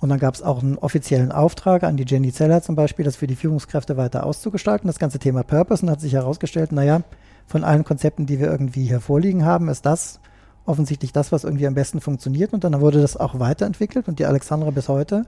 Und 0.00 0.10
dann 0.10 0.20
gab 0.20 0.34
es 0.34 0.42
auch 0.42 0.62
einen 0.62 0.78
offiziellen 0.78 1.32
Auftrag 1.32 1.82
an 1.82 1.96
die 1.96 2.04
Jenny 2.06 2.32
Zeller 2.32 2.62
zum 2.62 2.76
Beispiel, 2.76 3.04
das 3.04 3.16
für 3.16 3.26
die 3.26 3.34
Führungskräfte 3.34 3.96
weiter 3.96 4.24
auszugestalten. 4.24 4.86
Das 4.86 5.00
ganze 5.00 5.18
Thema 5.18 5.42
Purpose. 5.42 5.84
Und 5.84 5.90
hat 5.90 6.00
sich 6.00 6.12
herausgestellt, 6.12 6.70
naja, 6.70 7.02
von 7.46 7.64
allen 7.64 7.82
Konzepten, 7.82 8.26
die 8.26 8.38
wir 8.38 8.46
irgendwie 8.46 8.86
hier 8.86 9.00
vorliegen 9.00 9.44
haben, 9.44 9.68
ist 9.68 9.84
das 9.84 10.20
offensichtlich 10.64 11.12
das, 11.12 11.32
was 11.32 11.44
irgendwie 11.44 11.66
am 11.66 11.74
besten 11.74 12.00
funktioniert. 12.00 12.52
Und 12.52 12.62
dann 12.62 12.80
wurde 12.80 13.00
das 13.00 13.16
auch 13.16 13.40
weiterentwickelt. 13.40 14.06
Und 14.06 14.20
die 14.20 14.26
Alexandra 14.26 14.70
bis 14.70 14.88
heute 14.88 15.24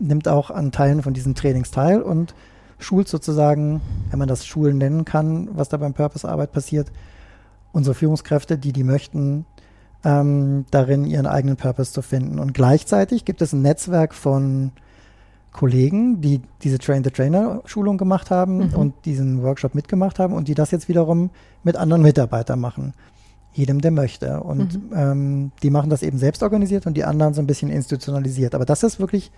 nimmt 0.00 0.26
auch 0.26 0.50
an 0.50 0.72
Teilen 0.72 1.02
von 1.02 1.14
diesen 1.14 1.34
Trainings 1.34 1.70
teil 1.70 2.02
und 2.02 2.34
schult 2.78 3.08
sozusagen, 3.08 3.80
wenn 4.10 4.18
man 4.18 4.28
das 4.28 4.46
Schulen 4.46 4.78
nennen 4.78 5.04
kann, 5.04 5.48
was 5.52 5.68
da 5.68 5.76
beim 5.76 5.94
Purpose-Arbeit 5.94 6.52
passiert, 6.52 6.90
unsere 7.72 7.94
Führungskräfte, 7.94 8.58
die 8.58 8.72
die 8.72 8.84
möchten, 8.84 9.44
ähm, 10.04 10.64
darin 10.70 11.04
ihren 11.04 11.26
eigenen 11.26 11.56
Purpose 11.56 11.92
zu 11.92 12.02
finden. 12.02 12.38
Und 12.38 12.54
gleichzeitig 12.54 13.24
gibt 13.24 13.42
es 13.42 13.52
ein 13.52 13.62
Netzwerk 13.62 14.14
von 14.14 14.72
Kollegen, 15.52 16.20
die 16.20 16.40
diese 16.62 16.78
Train-the-Trainer-Schulung 16.78 17.98
gemacht 17.98 18.30
haben 18.30 18.68
mhm. 18.68 18.74
und 18.74 18.94
diesen 19.04 19.42
Workshop 19.42 19.74
mitgemacht 19.74 20.18
haben 20.18 20.34
und 20.34 20.46
die 20.46 20.54
das 20.54 20.70
jetzt 20.70 20.88
wiederum 20.88 21.30
mit 21.64 21.76
anderen 21.76 22.02
Mitarbeitern 22.02 22.60
machen. 22.60 22.94
Jedem, 23.54 23.80
der 23.80 23.90
möchte. 23.90 24.40
Und 24.40 24.74
mhm. 24.74 24.96
ähm, 24.96 25.52
die 25.62 25.70
machen 25.70 25.90
das 25.90 26.02
eben 26.02 26.18
selbst 26.18 26.44
organisiert 26.44 26.86
und 26.86 26.94
die 26.94 27.04
anderen 27.04 27.34
so 27.34 27.40
ein 27.40 27.46
bisschen 27.48 27.70
institutionalisiert. 27.70 28.54
Aber 28.54 28.66
das 28.66 28.84
ist 28.84 29.00
wirklich 29.00 29.32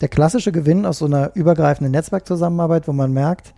der 0.00 0.08
klassische 0.08 0.52
Gewinn 0.52 0.84
aus 0.84 0.98
so 0.98 1.06
einer 1.06 1.34
übergreifenden 1.34 1.92
Netzwerkzusammenarbeit, 1.92 2.86
wo 2.88 2.92
man 2.92 3.12
merkt, 3.12 3.54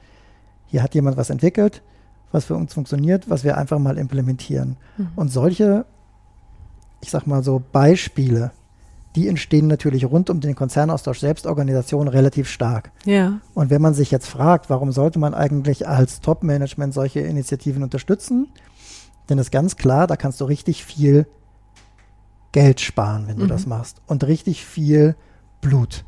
hier 0.66 0.83
hat 0.83 0.94
jemand 0.94 1.16
was 1.16 1.31
entwickelt, 1.31 1.83
was 2.31 2.44
für 2.44 2.55
uns 2.55 2.74
funktioniert, 2.74 3.29
was 3.31 3.44
wir 3.44 3.57
einfach 3.57 3.79
mal 3.79 3.98
implementieren. 3.98 4.77
Mhm. 4.96 5.09
Und 5.16 5.33
solche, 5.33 5.87
ich 7.01 7.11
sag 7.11 7.27
mal 7.27 7.42
so, 7.42 7.62
Beispiele, 7.72 8.53
die 9.16 9.27
entstehen 9.27 9.66
natürlich 9.66 10.05
rund 10.05 10.31
um 10.31 10.40
den 10.40 10.55
Konzernaustausch 10.55 11.20
Selbstorganisation 11.20 12.07
relativ 12.07 12.48
stark. 12.48 12.92
Ja. 13.05 13.40
Und 13.55 13.70
wenn 13.70 13.83
man 13.83 13.94
sich 13.94 14.11
jetzt 14.11 14.29
fragt, 14.29 14.70
warum 14.70 14.92
sollte 14.92 15.18
man 15.18 15.35
eigentlich 15.35 15.88
als 15.88 16.20
Top-Management 16.20 16.94
solche 16.94 17.20
Initiativen 17.20 17.83
unterstützen, 17.83 18.48
dann 19.27 19.38
ist 19.38 19.51
ganz 19.51 19.77
klar, 19.77 20.07
da 20.07 20.16
kannst 20.16 20.40
du 20.40 20.44
richtig 20.44 20.85
viel 20.85 21.27
Geld 22.53 22.81
sparen, 22.81 23.27
wenn 23.27 23.38
du 23.38 23.44
mhm. 23.44 23.48
das 23.48 23.66
machst. 23.66 24.01
Und 24.07 24.24
richtig 24.24 24.64
viel 24.64 25.16
Blut. 25.61 26.05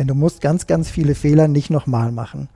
Denn 0.00 0.06
du 0.06 0.14
musst 0.14 0.40
ganz, 0.40 0.66
ganz 0.66 0.88
viele 0.88 1.14
Fehler 1.14 1.46
nicht 1.46 1.68
nochmal 1.68 2.10
machen. 2.10 2.48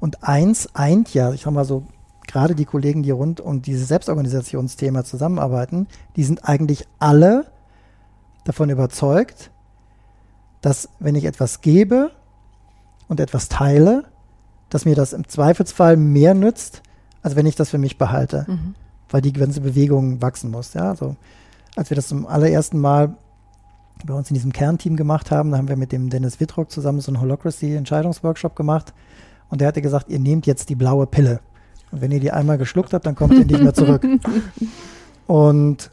Und 0.00 0.24
eins 0.24 0.74
eint 0.74 1.14
ja, 1.14 1.32
ich 1.32 1.42
sag 1.42 1.52
mal 1.52 1.64
so, 1.64 1.84
gerade 2.26 2.56
die 2.56 2.64
Kollegen, 2.64 3.04
die 3.04 3.12
rund 3.12 3.40
um 3.40 3.62
dieses 3.62 3.86
Selbstorganisationsthema 3.86 5.04
zusammenarbeiten, 5.04 5.86
die 6.16 6.24
sind 6.24 6.48
eigentlich 6.48 6.88
alle 6.98 7.46
davon 8.42 8.68
überzeugt, 8.68 9.52
dass 10.60 10.88
wenn 10.98 11.14
ich 11.14 11.24
etwas 11.24 11.60
gebe 11.60 12.10
und 13.06 13.20
etwas 13.20 13.48
teile, 13.48 14.02
dass 14.68 14.84
mir 14.84 14.96
das 14.96 15.12
im 15.12 15.28
Zweifelsfall 15.28 15.96
mehr 15.96 16.34
nützt, 16.34 16.82
als 17.22 17.36
wenn 17.36 17.46
ich 17.46 17.54
das 17.54 17.70
für 17.70 17.78
mich 17.78 17.96
behalte. 17.96 18.44
Mhm. 18.48 18.74
Weil 19.08 19.20
die 19.20 19.32
ganze 19.32 19.60
Bewegung 19.60 20.20
wachsen 20.20 20.50
muss. 20.50 20.74
Ja, 20.74 20.90
also 20.90 21.14
als 21.76 21.90
wir 21.90 21.94
das 21.94 22.08
zum 22.08 22.26
allerersten 22.26 22.80
Mal 22.80 23.14
bei 24.06 24.14
uns 24.14 24.30
in 24.30 24.34
diesem 24.34 24.52
Kernteam 24.52 24.96
gemacht 24.96 25.30
haben. 25.30 25.50
Da 25.50 25.58
haben 25.58 25.68
wir 25.68 25.76
mit 25.76 25.92
dem 25.92 26.10
Dennis 26.10 26.40
Wittrock 26.40 26.70
zusammen 26.70 27.00
so 27.00 27.12
einen 27.12 27.20
Holocracy-Entscheidungsworkshop 27.20 28.54
gemacht. 28.56 28.92
Und 29.50 29.60
der 29.60 29.68
hatte 29.68 29.82
gesagt, 29.82 30.08
ihr 30.08 30.18
nehmt 30.18 30.46
jetzt 30.46 30.68
die 30.68 30.74
blaue 30.74 31.06
Pille. 31.06 31.40
Und 31.90 32.00
wenn 32.00 32.10
ihr 32.10 32.20
die 32.20 32.32
einmal 32.32 32.58
geschluckt 32.58 32.92
habt, 32.92 33.06
dann 33.06 33.14
kommt 33.14 33.34
ihr 33.34 33.46
nicht 33.46 33.62
mehr 33.62 33.74
zurück. 33.74 34.06
Und 35.26 35.90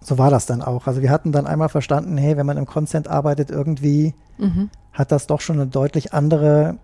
so 0.00 0.18
war 0.18 0.30
das 0.30 0.46
dann 0.46 0.62
auch. 0.62 0.86
Also 0.86 1.02
wir 1.02 1.10
hatten 1.10 1.32
dann 1.32 1.46
einmal 1.46 1.68
verstanden, 1.68 2.16
hey, 2.16 2.36
wenn 2.36 2.46
man 2.46 2.56
im 2.56 2.66
Consent 2.66 3.08
arbeitet, 3.08 3.50
irgendwie 3.50 4.14
mhm. 4.38 4.70
hat 4.92 5.12
das 5.12 5.26
doch 5.26 5.40
schon 5.40 5.56
eine 5.56 5.66
deutlich 5.66 6.12
andere 6.14 6.76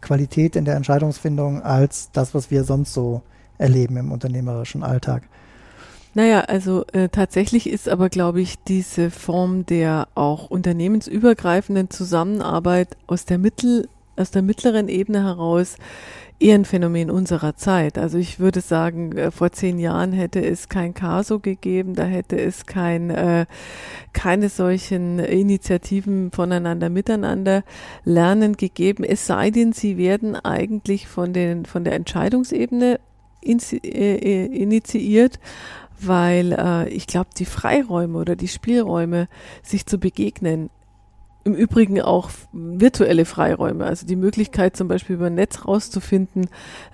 Qualität 0.00 0.54
in 0.56 0.64
der 0.64 0.76
Entscheidungsfindung 0.76 1.62
als 1.62 2.10
das, 2.12 2.34
was 2.34 2.50
wir 2.50 2.64
sonst 2.64 2.92
so 2.92 3.22
erleben 3.58 3.96
im 3.96 4.12
unternehmerischen 4.12 4.82
Alltag. 4.82 5.24
Naja, 6.18 6.40
also 6.40 6.84
äh, 6.94 7.08
tatsächlich 7.10 7.70
ist 7.70 7.88
aber, 7.88 8.08
glaube 8.08 8.40
ich, 8.40 8.56
diese 8.64 9.08
Form 9.08 9.64
der 9.66 10.08
auch 10.16 10.50
unternehmensübergreifenden 10.50 11.90
Zusammenarbeit 11.90 12.96
aus 13.06 13.24
der 13.24 13.38
Mittel, 13.38 13.88
aus 14.16 14.32
der 14.32 14.42
mittleren 14.42 14.88
Ebene 14.88 15.22
heraus 15.22 15.76
eher 16.40 16.56
ein 16.56 16.64
Phänomen 16.64 17.12
unserer 17.12 17.54
Zeit. 17.54 17.98
Also 17.98 18.18
ich 18.18 18.40
würde 18.40 18.62
sagen, 18.62 19.16
äh, 19.16 19.30
vor 19.30 19.52
zehn 19.52 19.78
Jahren 19.78 20.12
hätte 20.12 20.44
es 20.44 20.68
kein 20.68 20.92
Caso 20.92 21.38
gegeben, 21.38 21.94
da 21.94 22.02
hätte 22.02 22.36
es 22.36 22.66
kein, 22.66 23.10
äh, 23.10 23.46
keine 24.12 24.48
solchen 24.48 25.20
Initiativen 25.20 26.32
voneinander 26.32 26.88
miteinander 26.88 27.62
lernen 28.02 28.56
gegeben, 28.56 29.04
es 29.04 29.24
sei 29.28 29.52
denn, 29.52 29.72
sie 29.72 29.96
werden 29.96 30.34
eigentlich 30.34 31.06
von, 31.06 31.32
den, 31.32 31.64
von 31.64 31.84
der 31.84 31.92
Entscheidungsebene 31.92 32.98
äh, 33.40 34.46
initiiert, 34.46 35.38
weil 36.00 36.52
äh, 36.52 36.88
ich 36.88 37.06
glaube, 37.06 37.30
die 37.36 37.44
Freiräume 37.44 38.18
oder 38.18 38.36
die 38.36 38.48
Spielräume, 38.48 39.28
sich 39.62 39.86
zu 39.86 39.98
begegnen, 39.98 40.70
im 41.48 41.54
Übrigen 41.54 42.00
auch 42.02 42.30
virtuelle 42.52 43.24
Freiräume, 43.24 43.86
also 43.86 44.06
die 44.06 44.16
Möglichkeit 44.16 44.76
zum 44.76 44.86
Beispiel 44.86 45.16
über 45.16 45.30
Netz 45.30 45.64
rauszufinden, 45.64 46.48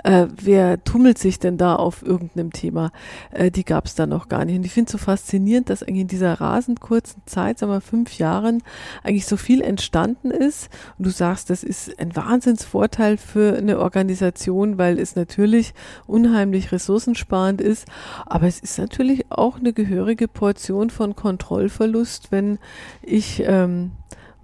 äh, 0.05 0.29
wer 0.41 0.83
tummelt 0.85 1.19
sich 1.19 1.41
denn 1.41 1.59
da 1.59 1.75
auf 1.75 2.03
irgendeinem 2.03 2.53
Thema, 2.53 2.93
äh, 3.33 3.51
die 3.51 3.65
gab 3.65 3.87
es 3.87 3.97
da 3.97 4.07
noch 4.07 4.29
gar 4.29 4.45
nicht. 4.45 4.57
Und 4.57 4.65
ich 4.65 4.73
finde 4.73 4.87
es 4.89 4.93
so 4.93 4.99
faszinierend, 4.99 5.71
dass 5.71 5.83
eigentlich 5.83 6.03
in 6.03 6.09
dieser 6.09 6.41
rasend 6.41 6.81
kurzen 6.81 7.23
Zeit, 7.27 7.59
sagen 7.59 7.73
wir 7.73 7.81
fünf 7.81 8.17
Jahren, 8.19 8.63
eigentlich 9.03 9.27
so 9.27 9.37
viel 9.37 9.61
entstanden 9.61 10.31
ist. 10.31 10.71
Und 10.99 11.07
du 11.07 11.11
sagst, 11.11 11.51
das 11.51 11.65
ist 11.65 11.99
ein 11.99 12.15
Wahnsinnsvorteil 12.15 13.17
für 13.17 13.57
eine 13.57 13.81
Organisation, 13.81 14.79
weil 14.79 15.01
es 15.01 15.17
natürlich 15.17 15.75
unheimlich 16.07 16.71
ressourcensparend 16.71 17.61
ist, 17.61 17.87
aber 18.27 18.47
es 18.47 18.61
ist 18.61 18.79
natürlich 18.79 19.31
auch 19.31 19.59
eine 19.59 19.73
gehörige 19.73 20.29
Portion 20.29 20.91
von 20.91 21.17
Kontrollverlust, 21.17 22.31
wenn 22.31 22.59
ich 23.03 23.43
ähm, 23.45 23.91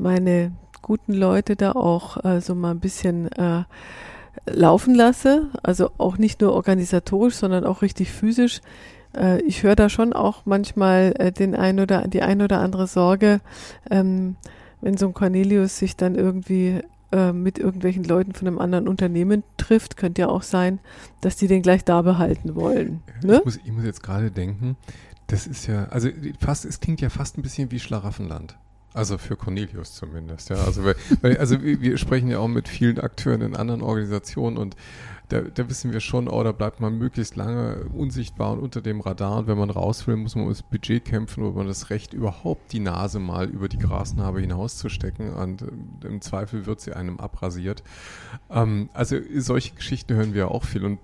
meine 0.01 0.53
guten 0.83 1.13
Leute 1.13 1.57
da 1.57 1.73
auch 1.73 2.25
äh, 2.25 2.41
so 2.41 2.55
mal 2.55 2.73
ein 2.73 2.81
bisschen 2.81 3.31
äh, 3.33 3.65
laufen 4.47 4.95
lasse. 4.95 5.49
Also 5.63 5.91
auch 5.99 6.19
nicht 6.19 6.41
nur 6.41 6.53
organisatorisch, 6.53 7.35
sondern 7.35 7.65
auch 7.65 7.83
richtig 7.83 8.11
physisch. 8.11 8.61
Äh, 9.17 9.41
ich 9.43 9.63
höre 9.63 9.77
da 9.77 9.89
schon 9.89 10.13
auch 10.13 10.43
manchmal 10.47 11.15
äh, 11.19 11.33
den 11.33 11.55
ein 11.55 11.81
oder 11.81 12.09
die 12.09 12.23
ein 12.23 12.43
oder 12.43 12.61
andere 12.61 12.87
Sorge, 12.87 13.41
ähm, 13.91 14.37
wenn 14.81 14.97
so 14.97 15.07
ein 15.07 15.15
Cornelius 15.15 15.79
sich 15.79 15.97
dann 15.97 16.15
irgendwie 16.15 16.81
äh, 17.13 17.33
mit 17.33 17.59
irgendwelchen 17.59 18.05
Leuten 18.05 18.33
von 18.33 18.49
einem 18.49 18.59
anderen 18.59 18.89
Unternehmen 18.89 19.43
trifft, 19.57 19.97
könnte 19.97 20.23
ja 20.23 20.29
auch 20.29 20.43
sein, 20.43 20.79
dass 21.21 21.37
die 21.37 21.49
den 21.49 21.63
gleich 21.63 21.85
da 21.85 22.03
behalten 22.03 22.55
wollen. 22.55 23.03
Ne? 23.23 23.39
Ich, 23.39 23.45
muss, 23.45 23.61
ich 23.65 23.73
muss 23.73 23.85
jetzt 23.85 24.03
gerade 24.03 24.31
denken, 24.31 24.77
das 25.27 25.47
ist 25.47 25.67
ja, 25.67 25.85
also 25.87 26.09
fast, 26.41 26.65
es 26.65 26.81
klingt 26.81 27.01
ja 27.01 27.11
fast 27.11 27.37
ein 27.37 27.43
bisschen 27.43 27.71
wie 27.71 27.79
Schlaraffenland. 27.79 28.57
Also 28.93 29.19
für 29.19 29.37
Cornelius 29.37 29.95
zumindest, 29.95 30.51
ja. 30.51 30.57
Also, 30.57 30.85
weil, 30.85 31.37
also 31.39 31.63
wir 31.63 31.97
sprechen 31.97 32.29
ja 32.29 32.39
auch 32.39 32.49
mit 32.49 32.69
vielen 32.69 32.99
Akteuren 32.99 33.41
in 33.41 33.55
anderen 33.55 33.83
Organisationen 33.83 34.57
und 34.57 34.75
da, 35.31 35.43
da 35.43 35.69
wissen 35.69 35.93
wir 35.93 36.01
schon, 36.01 36.29
oh, 36.29 36.43
da 36.43 36.51
bleibt 36.51 36.81
man 36.81 36.99
möglichst 36.99 37.37
lange 37.37 37.85
unsichtbar 37.95 38.53
und 38.53 38.59
unter 38.59 38.81
dem 38.81 39.01
Radar. 39.01 39.39
Und 39.39 39.47
wenn 39.47 39.59
man 39.59 39.71
raus 39.71 40.07
will, 40.07 40.17
muss 40.17 40.35
man 40.35 40.45
ums 40.45 40.63
Budget 40.63 41.05
kämpfen 41.05 41.45
oder 41.45 41.57
man 41.57 41.69
das 41.69 41.91
Recht, 41.91 42.13
überhaupt 42.13 42.73
die 42.73 42.81
Nase 42.81 43.21
mal 43.21 43.49
über 43.49 43.69
die 43.69 43.79
Grasnarbe 43.79 44.41
hinauszustecken. 44.41 45.33
Und 45.33 45.63
äh, 45.63 46.07
im 46.07 46.21
Zweifel 46.21 46.67
wird 46.67 46.81
sie 46.81 46.95
einem 46.95 47.21
abrasiert. 47.21 47.85
Ähm, 48.51 48.91
also 48.93 49.19
solche 49.37 49.75
Geschichten 49.75 50.15
hören 50.15 50.35
wir 50.35 50.51
auch 50.51 50.65
viel. 50.65 50.85
Und 50.85 50.99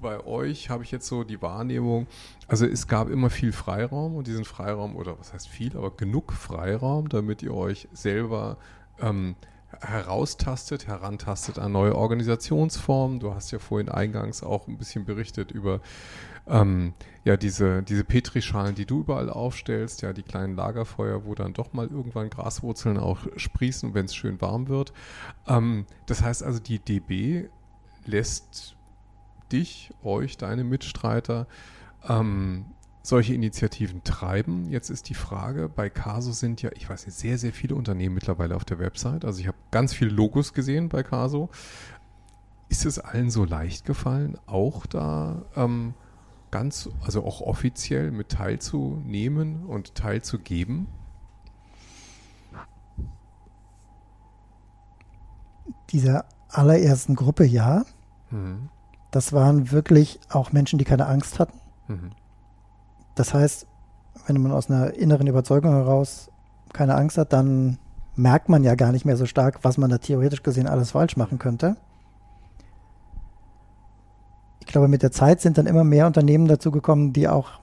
bei 0.00 0.24
euch 0.24 0.70
habe 0.70 0.84
ich 0.84 0.90
jetzt 0.90 1.06
so 1.06 1.24
die 1.24 1.42
Wahrnehmung, 1.42 2.06
also 2.48 2.66
es 2.66 2.86
gab 2.86 3.08
immer 3.10 3.30
viel 3.30 3.52
Freiraum 3.52 4.16
und 4.16 4.26
diesen 4.26 4.44
Freiraum, 4.44 4.96
oder 4.96 5.18
was 5.18 5.32
heißt 5.32 5.48
viel, 5.48 5.76
aber 5.76 5.90
genug 5.90 6.32
Freiraum, 6.32 7.08
damit 7.08 7.42
ihr 7.42 7.54
euch 7.54 7.88
selber 7.92 8.56
ähm, 9.00 9.36
heraustastet, 9.80 10.86
herantastet 10.86 11.58
an 11.58 11.72
neue 11.72 11.94
Organisationsformen. 11.94 13.20
Du 13.20 13.34
hast 13.34 13.50
ja 13.50 13.58
vorhin 13.58 13.88
eingangs 13.88 14.42
auch 14.42 14.66
ein 14.66 14.76
bisschen 14.76 15.04
berichtet 15.04 15.52
über 15.52 15.80
ähm, 16.48 16.94
ja 17.24 17.36
diese, 17.36 17.82
diese 17.82 18.04
Petrischalen, 18.04 18.74
die 18.74 18.86
du 18.86 19.00
überall 19.00 19.30
aufstellst, 19.30 20.02
ja 20.02 20.12
die 20.12 20.22
kleinen 20.22 20.56
Lagerfeuer, 20.56 21.24
wo 21.24 21.34
dann 21.34 21.52
doch 21.52 21.72
mal 21.72 21.86
irgendwann 21.86 22.30
Graswurzeln 22.30 22.98
auch 22.98 23.20
sprießen, 23.36 23.94
wenn 23.94 24.06
es 24.06 24.14
schön 24.14 24.40
warm 24.40 24.68
wird. 24.68 24.92
Ähm, 25.46 25.86
das 26.06 26.22
heißt 26.22 26.42
also, 26.42 26.58
die 26.58 26.78
DB 26.78 27.48
lässt 28.06 28.76
dich, 29.52 29.92
euch, 30.02 30.36
deine 30.36 30.64
Mitstreiter 30.64 31.46
ähm, 32.08 32.66
solche 33.02 33.34
Initiativen 33.34 34.04
treiben. 34.04 34.70
Jetzt 34.70 34.90
ist 34.90 35.08
die 35.08 35.14
Frage, 35.14 35.68
bei 35.68 35.88
Caso 35.88 36.32
sind 36.32 36.62
ja, 36.62 36.70
ich 36.74 36.88
weiß 36.88 37.06
nicht, 37.06 37.18
sehr, 37.18 37.38
sehr 37.38 37.52
viele 37.52 37.74
Unternehmen 37.74 38.14
mittlerweile 38.14 38.56
auf 38.56 38.64
der 38.64 38.78
Website. 38.78 39.24
Also 39.24 39.40
ich 39.40 39.46
habe 39.46 39.56
ganz 39.70 39.94
viele 39.94 40.10
Logos 40.10 40.52
gesehen 40.52 40.88
bei 40.88 41.02
Caso. 41.02 41.48
Ist 42.68 42.86
es 42.86 42.98
allen 42.98 43.30
so 43.30 43.44
leicht 43.44 43.84
gefallen, 43.84 44.38
auch 44.46 44.86
da 44.86 45.42
ähm, 45.56 45.94
ganz, 46.50 46.88
also 47.04 47.24
auch 47.24 47.40
offiziell 47.40 48.10
mit 48.10 48.28
teilzunehmen 48.28 49.64
und 49.64 49.94
teilzugeben? 49.94 50.86
Dieser 55.90 56.26
allerersten 56.48 57.16
Gruppe 57.16 57.44
ja. 57.44 57.84
Mhm. 58.30 58.68
Das 59.10 59.32
waren 59.32 59.72
wirklich 59.72 60.20
auch 60.30 60.52
Menschen, 60.52 60.78
die 60.78 60.84
keine 60.84 61.06
Angst 61.06 61.38
hatten. 61.38 61.58
Mhm. 61.88 62.10
Das 63.14 63.34
heißt, 63.34 63.66
wenn 64.26 64.40
man 64.40 64.52
aus 64.52 64.70
einer 64.70 64.94
inneren 64.94 65.26
Überzeugung 65.26 65.72
heraus 65.72 66.30
keine 66.72 66.94
Angst 66.94 67.18
hat, 67.18 67.32
dann 67.32 67.78
merkt 68.14 68.48
man 68.48 68.64
ja 68.64 68.74
gar 68.74 68.92
nicht 68.92 69.04
mehr 69.04 69.16
so 69.16 69.26
stark, 69.26 69.60
was 69.62 69.78
man 69.78 69.90
da 69.90 69.98
theoretisch 69.98 70.42
gesehen 70.42 70.66
alles 70.66 70.92
falsch 70.92 71.16
machen 71.16 71.38
könnte. 71.38 71.76
Ich 74.60 74.66
glaube, 74.66 74.88
mit 74.88 75.02
der 75.02 75.10
Zeit 75.10 75.40
sind 75.40 75.58
dann 75.58 75.66
immer 75.66 75.84
mehr 75.84 76.06
Unternehmen 76.06 76.46
dazu 76.46 76.70
gekommen, 76.70 77.12
die 77.12 77.28
auch 77.28 77.60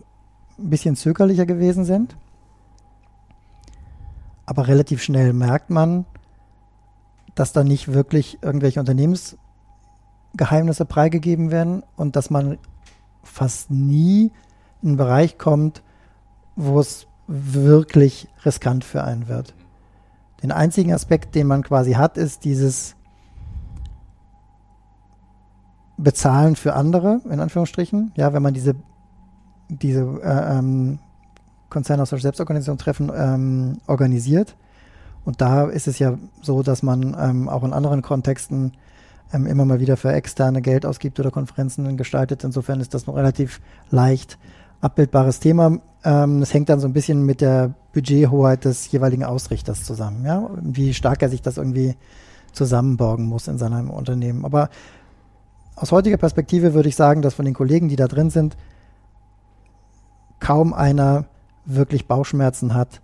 ein 0.60 0.70
bisschen 0.70 0.96
zögerlicher 0.96 1.46
gewesen 1.46 1.86
sind. 1.86 2.18
Aber 4.46 4.68
relativ 4.68 5.02
schnell 5.02 5.34
merkt 5.34 5.70
man, 5.70 6.06
dass 7.36 7.54
da 7.54 7.64
nicht 7.64 7.94
wirklich 7.94 8.40
irgendwelche 8.42 8.80
Unternehmens 8.80 9.38
Geheimnisse 10.38 10.86
preigegeben 10.86 11.52
werden 11.52 11.84
und 11.96 12.16
dass 12.16 12.30
man 12.30 12.58
fast 13.24 13.72
nie 13.72 14.32
in 14.82 14.90
einen 14.90 14.98
Bereich 14.98 15.38
kommt, 15.38 15.84
wo 16.56 16.80
es 16.80 17.08
wirklich 17.28 18.28
riskant 18.46 18.84
für 18.84 19.04
einen 19.04 19.28
wird. 19.28 19.54
Den 20.44 20.52
einzigen 20.52 20.94
Aspekt, 20.94 21.36
den 21.36 21.48
man 21.48 21.64
quasi 21.64 21.94
hat, 21.94 22.18
ist 22.18 22.46
dieses 22.46 22.96
Bezahlen 25.98 26.56
für 26.56 26.74
andere, 26.74 27.22
in 27.30 27.40
Anführungsstrichen. 27.40 28.12
Ja, 28.16 28.34
wenn 28.34 28.44
man 28.44 28.54
diese, 28.54 28.76
diese 29.68 30.02
äh, 30.22 30.58
ähm, 30.58 31.00
Konzerne 31.70 32.04
aus 32.04 32.12
der 32.12 32.20
Selbstorganisation 32.20 32.78
treffen, 32.78 33.12
ähm, 33.14 33.80
organisiert. 33.88 34.56
Und 35.26 35.42
da 35.42 35.66
ist 35.66 35.88
es 35.88 36.00
ja 36.00 36.18
so, 36.42 36.64
dass 36.64 36.84
man 36.84 37.16
ähm, 37.20 37.50
auch 37.50 37.64
in 37.64 37.74
anderen 37.74 38.02
Kontexten 38.02 38.74
ähm, 39.34 39.46
immer 39.46 39.66
mal 39.66 39.80
wieder 39.80 39.98
für 39.98 40.12
externe 40.14 40.62
Geld 40.62 40.86
ausgibt 40.86 41.20
oder 41.20 41.32
Konferenzen 41.32 41.98
gestaltet. 41.98 42.44
Insofern 42.44 42.80
ist 42.80 42.94
das 42.94 43.08
noch 43.08 43.16
relativ 43.16 43.62
leicht 43.90 44.38
abbildbares 44.82 45.40
Thema. 45.40 45.80
Ähm, 46.04 46.40
das 46.40 46.54
hängt 46.54 46.70
dann 46.70 46.80
so 46.80 46.88
ein 46.88 46.94
bisschen 46.94 47.26
mit 47.26 47.42
der 47.42 47.74
Budgethoheit 47.94 48.66
des 48.66 48.92
jeweiligen 48.92 49.24
Ausrichters 49.24 49.84
zusammen, 49.84 50.26
ja, 50.26 50.50
wie 50.62 50.94
stark 50.94 51.22
er 51.22 51.30
sich 51.30 51.42
das 51.42 51.58
irgendwie 51.58 51.96
zusammenborgen 52.52 53.26
muss 53.26 53.48
in 53.48 53.58
seinem 53.58 53.90
Unternehmen. 53.90 54.46
Aber 54.46 54.70
aus 55.76 55.92
heutiger 55.92 56.18
Perspektive 56.18 56.74
würde 56.74 56.90
ich 56.90 56.96
sagen, 56.96 57.22
dass 57.22 57.36
von 57.36 57.46
den 57.46 57.54
Kollegen, 57.54 57.90
die 57.90 57.96
da 57.96 58.08
drin 58.08 58.30
sind, 58.30 58.58
kaum 60.40 60.74
einer 60.74 61.26
wirklich 61.66 62.08
Bauchschmerzen 62.08 62.74
hat, 62.74 63.02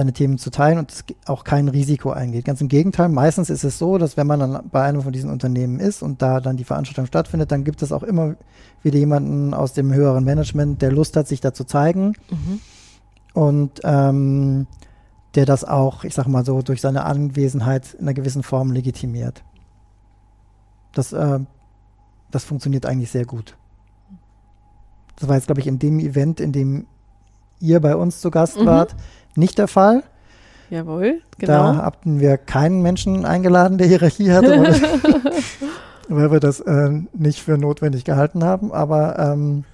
seine 0.00 0.14
Themen 0.14 0.38
zu 0.38 0.50
teilen 0.50 0.78
und 0.78 1.04
auch 1.26 1.44
kein 1.44 1.68
Risiko 1.68 2.10
eingeht. 2.10 2.46
Ganz 2.46 2.62
im 2.62 2.68
Gegenteil, 2.68 3.10
meistens 3.10 3.50
ist 3.50 3.64
es 3.64 3.78
so, 3.78 3.98
dass 3.98 4.16
wenn 4.16 4.26
man 4.26 4.40
dann 4.40 4.70
bei 4.72 4.82
einem 4.82 5.02
von 5.02 5.12
diesen 5.12 5.28
Unternehmen 5.28 5.78
ist 5.78 6.02
und 6.02 6.22
da 6.22 6.40
dann 6.40 6.56
die 6.56 6.64
Veranstaltung 6.64 7.04
stattfindet, 7.04 7.52
dann 7.52 7.64
gibt 7.64 7.82
es 7.82 7.92
auch 7.92 8.02
immer 8.02 8.36
wieder 8.82 8.98
jemanden 8.98 9.52
aus 9.52 9.74
dem 9.74 9.92
höheren 9.92 10.24
Management, 10.24 10.80
der 10.80 10.90
Lust 10.90 11.18
hat, 11.18 11.28
sich 11.28 11.42
da 11.42 11.52
zu 11.52 11.64
zeigen 11.64 12.14
mhm. 12.30 12.60
und 13.34 13.80
ähm, 13.84 14.66
der 15.34 15.44
das 15.44 15.64
auch, 15.64 16.04
ich 16.04 16.14
sag 16.14 16.26
mal 16.26 16.46
so, 16.46 16.62
durch 16.62 16.80
seine 16.80 17.04
Anwesenheit 17.04 17.92
in 17.92 18.00
einer 18.00 18.14
gewissen 18.14 18.42
Form 18.42 18.72
legitimiert. 18.72 19.44
Das, 20.92 21.12
äh, 21.12 21.40
das 22.30 22.44
funktioniert 22.44 22.86
eigentlich 22.86 23.10
sehr 23.10 23.26
gut. 23.26 23.58
Das 25.16 25.28
war 25.28 25.36
jetzt, 25.36 25.46
glaube 25.46 25.60
ich, 25.60 25.66
in 25.66 25.78
dem 25.78 26.00
Event, 26.00 26.40
in 26.40 26.52
dem 26.52 26.86
ihr 27.60 27.80
bei 27.80 27.94
uns 27.94 28.20
zu 28.20 28.30
Gast 28.30 28.58
mhm. 28.58 28.64
Nicht 29.36 29.58
der 29.58 29.68
Fall. 29.68 30.02
Jawohl, 30.70 31.20
genau. 31.38 31.72
Da 31.72 31.76
hatten 31.84 32.20
wir 32.20 32.38
keinen 32.38 32.80
Menschen 32.80 33.24
eingeladen, 33.24 33.76
der 33.76 33.88
Hierarchie 33.88 34.30
hatte, 34.30 34.62
weil 36.08 36.30
wir 36.30 36.40
das 36.40 36.60
äh, 36.60 36.90
nicht 37.12 37.40
für 37.40 37.58
notwendig 37.58 38.04
gehalten 38.04 38.44
haben, 38.44 38.72
aber 38.72 39.18
ähm, 39.18 39.64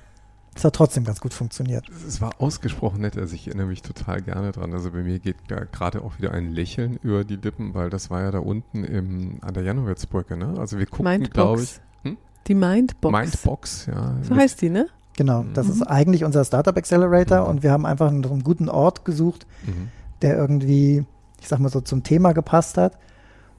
es 0.57 0.65
hat 0.65 0.75
trotzdem 0.75 1.05
ganz 1.05 1.21
gut 1.21 1.35
funktioniert. 1.35 1.87
Es 2.09 2.23
war 2.23 2.41
ausgesprochen 2.41 3.03
nett, 3.03 3.19
also 3.19 3.35
ich 3.35 3.47
erinnere 3.47 3.67
mich 3.67 3.83
total 3.83 4.23
gerne 4.23 4.53
dran. 4.53 4.73
Also 4.73 4.91
bei 4.91 5.03
mir 5.03 5.19
geht 5.19 5.37
gerade 5.49 6.03
auch 6.03 6.19
wieder 6.19 6.33
ein 6.33 6.51
Lächeln 6.51 6.99
über 7.03 7.25
die 7.25 7.37
Lippen, 7.37 7.75
weil 7.75 7.91
das 7.91 8.09
war 8.11 8.23
ja 8.23 8.31
da 8.31 8.39
unten 8.39 8.83
im, 8.83 9.39
an 9.43 9.53
der 9.53 9.65
Janowitzbrücke, 9.65 10.37
ne? 10.39 10.55
Also 10.59 10.79
wir 10.79 10.87
guckten, 10.87 11.25
glaube 11.25 11.63
ich. 11.63 11.79
Hm? 12.05 12.17
Die 12.47 12.55
Mindbox. 12.55 13.13
Mindbox, 13.13 13.87
ja. 13.87 14.15
So 14.23 14.35
heißt 14.35 14.63
die, 14.63 14.71
ne? 14.71 14.87
Genau, 15.17 15.45
das 15.55 15.67
Mhm. 15.67 15.73
ist 15.73 15.83
eigentlich 15.83 16.25
unser 16.25 16.45
Startup 16.45 16.77
Accelerator 16.77 17.43
Mhm. 17.43 17.47
und 17.47 17.63
wir 17.63 17.73
haben 17.73 17.87
einfach 17.87 18.09
einen, 18.09 18.25
einen 18.25 18.45
guten 18.45 18.69
Ort 18.69 19.05
gesucht, 19.05 19.47
Mhm. 19.67 19.89
der 20.23 20.37
irgendwie, 20.37 21.05
ich 21.41 21.49
sag 21.49 21.59
mal 21.59 21.69
so, 21.71 21.81
zum 21.81 22.03
Thema 22.03 22.33
gepasst 22.33 22.77
hat. 22.79 22.99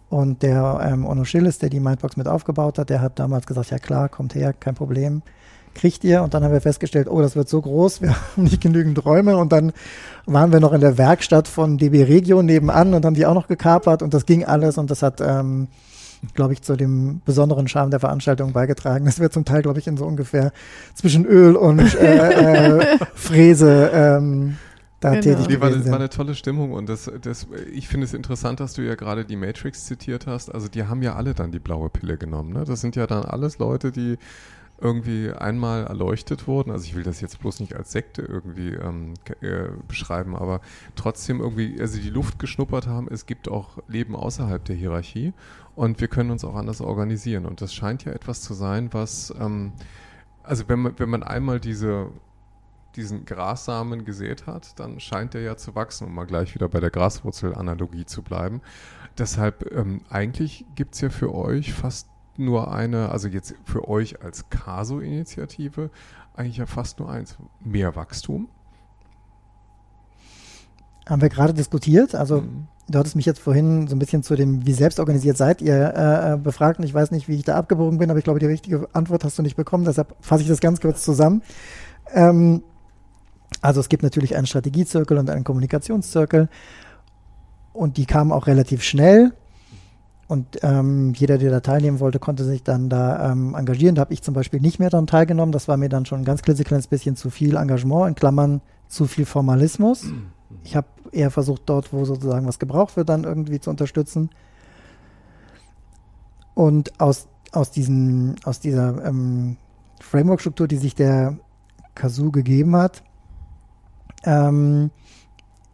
Und 0.09 0.41
der 0.41 0.79
ähm, 0.89 1.05
Ono 1.05 1.25
Schilles, 1.25 1.59
der 1.59 1.69
die 1.69 1.81
Mindbox 1.81 2.15
mit 2.15 2.27
aufgebaut 2.27 2.77
hat, 2.79 2.89
der 2.89 3.01
hat 3.01 3.19
damals 3.19 3.45
gesagt, 3.45 3.71
ja 3.71 3.77
klar, 3.79 4.07
kommt 4.07 4.35
her, 4.35 4.53
kein 4.53 4.73
Problem, 4.73 5.21
kriegt 5.73 6.03
ihr. 6.05 6.23
Und 6.23 6.33
dann 6.33 6.43
haben 6.45 6.53
wir 6.53 6.61
festgestellt, 6.61 7.09
oh, 7.09 7.21
das 7.21 7.35
wird 7.35 7.49
so 7.49 7.61
groß, 7.61 8.01
wir 8.01 8.11
haben 8.15 8.43
nicht 8.43 8.61
genügend 8.61 9.03
Räume. 9.03 9.35
Und 9.35 9.51
dann 9.51 9.73
waren 10.25 10.53
wir 10.53 10.59
noch 10.61 10.71
in 10.71 10.79
der 10.79 10.97
Werkstatt 10.97 11.47
von 11.49 11.77
DB 11.77 12.03
Regio 12.03 12.41
nebenan 12.41 12.93
und 12.93 13.03
haben 13.03 13.15
die 13.15 13.25
auch 13.25 13.33
noch 13.33 13.47
gekapert 13.47 14.01
und 14.01 14.13
das 14.13 14.25
ging 14.25 14.45
alles 14.45 14.77
und 14.77 14.89
das 14.91 15.01
hat, 15.03 15.19
ähm, 15.21 15.67
glaube 16.33 16.53
ich, 16.53 16.61
zu 16.61 16.75
dem 16.75 17.21
besonderen 17.25 17.67
Charme 17.67 17.91
der 17.91 17.99
Veranstaltung 17.99 18.53
beigetragen. 18.53 19.05
Das 19.05 19.19
wird 19.19 19.33
zum 19.33 19.45
Teil, 19.45 19.61
glaube 19.61 19.79
ich, 19.79 19.87
in 19.87 19.97
so 19.97 20.05
ungefähr 20.05 20.51
zwischen 20.93 21.25
Öl 21.25 21.55
und 21.55 21.79
äh, 21.95 22.77
äh, 22.79 22.97
Fräse 23.15 23.91
ähm, 23.93 24.57
da 24.99 25.11
Genau. 25.11 25.21
tätig 25.21 25.47
Nee, 25.47 25.59
war, 25.59 25.69
gewesen 25.69 25.83
das 25.83 25.91
war 25.91 25.99
eine 25.99 26.09
tolle 26.09 26.33
Stimmung 26.35 26.71
und 26.71 26.89
das, 26.89 27.11
das, 27.21 27.47
ich 27.71 27.87
finde 27.87 28.05
es 28.05 28.13
interessant, 28.13 28.59
dass 28.59 28.73
du 28.73 28.81
ja 28.81 28.95
gerade 28.95 29.25
die 29.25 29.35
Matrix 29.35 29.85
zitiert 29.85 30.25
hast. 30.25 30.53
Also 30.53 30.67
die 30.67 30.83
haben 30.85 31.03
ja 31.03 31.15
alle 31.15 31.33
dann 31.33 31.51
die 31.51 31.59
blaue 31.59 31.89
Pille 31.89 32.17
genommen. 32.17 32.53
Ne? 32.53 32.63
Das 32.65 32.81
sind 32.81 32.95
ja 32.95 33.05
dann 33.05 33.23
alles 33.23 33.59
Leute, 33.59 33.91
die 33.91 34.17
irgendwie 34.79 35.31
einmal 35.31 35.85
erleuchtet 35.85 36.47
wurden. 36.47 36.71
Also 36.71 36.85
ich 36.85 36.95
will 36.95 37.03
das 37.03 37.21
jetzt 37.21 37.39
bloß 37.39 37.59
nicht 37.59 37.75
als 37.75 37.91
Sekte 37.91 38.21
irgendwie 38.21 38.69
ähm, 38.69 39.15
äh, 39.41 39.69
beschreiben, 39.87 40.35
aber 40.35 40.61
trotzdem 40.95 41.39
irgendwie, 41.39 41.79
also 41.79 41.99
die 41.99 42.09
Luft 42.09 42.39
geschnuppert 42.39 42.87
haben, 42.87 43.07
es 43.09 43.25
gibt 43.25 43.49
auch 43.49 43.79
Leben 43.87 44.15
außerhalb 44.15 44.63
der 44.63 44.75
Hierarchie 44.75 45.33
und 45.75 45.99
wir 45.99 46.07
können 46.07 46.31
uns 46.31 46.43
auch 46.43 46.55
anders 46.55 46.81
organisieren. 46.81 47.45
Und 47.45 47.61
das 47.61 47.73
scheint 47.73 48.05
ja 48.05 48.11
etwas 48.11 48.41
zu 48.41 48.53
sein, 48.53 48.93
was, 48.93 49.33
ähm, 49.39 49.73
also 50.43 50.65
wenn 50.67 50.79
man, 50.79 50.99
wenn 50.99 51.09
man 51.09 51.23
einmal 51.23 51.59
diese 51.59 52.11
diesen 52.95 53.25
Grassamen 53.25 54.05
gesät 54.05 54.47
hat, 54.47 54.79
dann 54.79 54.99
scheint 54.99 55.35
der 55.35 55.41
ja 55.41 55.55
zu 55.55 55.75
wachsen, 55.75 56.07
um 56.07 56.15
mal 56.15 56.25
gleich 56.25 56.55
wieder 56.55 56.67
bei 56.67 56.79
der 56.79 56.89
Graswurzel-Analogie 56.89 58.05
zu 58.05 58.23
bleiben. 58.23 58.61
Deshalb, 59.17 59.71
ähm, 59.71 60.01
eigentlich 60.09 60.65
gibt 60.75 60.95
es 60.95 61.01
ja 61.01 61.09
für 61.09 61.33
euch 61.33 61.73
fast 61.73 62.09
nur 62.39 62.71
eine, 62.73 63.09
also 63.09 63.27
jetzt 63.27 63.55
für 63.63 63.87
euch 63.87 64.23
als 64.23 64.49
Caso-Initiative, 64.49 65.89
eigentlich 66.35 66.57
ja 66.57 66.65
fast 66.65 66.99
nur 66.99 67.09
eins, 67.09 67.37
mehr 67.59 67.95
Wachstum. 67.95 68.47
Haben 71.07 71.21
wir 71.21 71.29
gerade 71.29 71.53
diskutiert. 71.53 72.15
Also 72.15 72.41
Mhm. 72.41 72.67
du 72.89 72.99
hattest 72.99 73.15
mich 73.15 73.25
jetzt 73.25 73.39
vorhin 73.39 73.87
so 73.87 73.95
ein 73.95 73.99
bisschen 73.99 74.23
zu 74.23 74.35
dem, 74.35 74.65
wie 74.65 74.73
selbstorganisiert 74.73 75.37
seid 75.37 75.61
ihr, 75.61 75.75
äh, 75.75 76.33
äh, 76.33 76.37
befragt. 76.37 76.79
Und 76.79 76.85
ich 76.85 76.93
weiß 76.93 77.11
nicht, 77.11 77.27
wie 77.27 77.35
ich 77.35 77.43
da 77.43 77.55
abgebogen 77.55 77.97
bin, 77.97 78.09
aber 78.09 78.19
ich 78.19 78.25
glaube, 78.25 78.39
die 78.39 78.45
richtige 78.45 78.87
Antwort 78.93 79.23
hast 79.23 79.37
du 79.37 79.41
nicht 79.41 79.55
bekommen. 79.55 79.85
Deshalb 79.85 80.15
fasse 80.19 80.43
ich 80.43 80.49
das 80.49 80.59
ganz 80.59 80.81
kurz 80.81 81.03
zusammen. 81.03 81.41
Ähm, 82.13 82.63
also 83.61 83.79
es 83.79 83.89
gibt 83.89 84.03
natürlich 84.03 84.35
einen 84.35 84.47
Strategiezirkel 84.47 85.17
und 85.17 85.29
einen 85.29 85.43
Kommunikationszirkel. 85.43 86.49
Und 87.73 87.97
die 87.97 88.05
kamen 88.05 88.31
auch 88.31 88.47
relativ 88.47 88.83
schnell. 88.83 89.33
Und 90.27 90.59
ähm, 90.61 91.13
jeder, 91.13 91.37
der 91.37 91.51
da 91.51 91.61
teilnehmen 91.61 92.01
wollte, 92.01 92.19
konnte 92.19 92.43
sich 92.43 92.61
dann 92.61 92.89
da 92.89 93.31
ähm, 93.31 93.55
engagieren. 93.55 93.95
Da 93.95 94.01
habe 94.01 94.13
ich 94.13 94.21
zum 94.21 94.33
Beispiel 94.33 94.59
nicht 94.59 94.77
mehr 94.77 94.89
daran 94.89 95.07
teilgenommen. 95.07 95.53
Das 95.53 95.69
war 95.69 95.77
mir 95.77 95.87
dann 95.87 96.05
schon 96.05 96.19
ein 96.19 96.25
ganz 96.25 96.41
klitzekleines 96.41 96.87
bisschen 96.87 97.15
zu 97.15 97.29
viel 97.29 97.55
Engagement, 97.55 98.09
in 98.09 98.15
Klammern 98.15 98.61
zu 98.87 99.05
viel 99.05 99.25
Formalismus. 99.25 100.05
Ich 100.63 100.75
habe 100.75 100.87
eher 101.11 101.31
versucht, 101.31 101.63
dort, 101.65 101.93
wo 101.93 102.03
sozusagen 102.03 102.45
was 102.45 102.59
gebraucht 102.59 102.97
wird, 102.97 103.07
dann 103.07 103.23
irgendwie 103.23 103.59
zu 103.59 103.69
unterstützen. 103.69 104.29
Und 106.53 106.99
aus, 106.99 107.27
aus, 107.53 107.71
diesen, 107.71 108.35
aus 108.43 108.59
dieser 108.59 109.05
ähm, 109.05 109.57
Framework-Struktur, 110.01 110.67
die 110.67 110.77
sich 110.77 110.95
der 110.95 111.37
Kazoo 111.95 112.31
gegeben 112.31 112.75
hat, 112.75 113.03
ähm, 114.23 114.91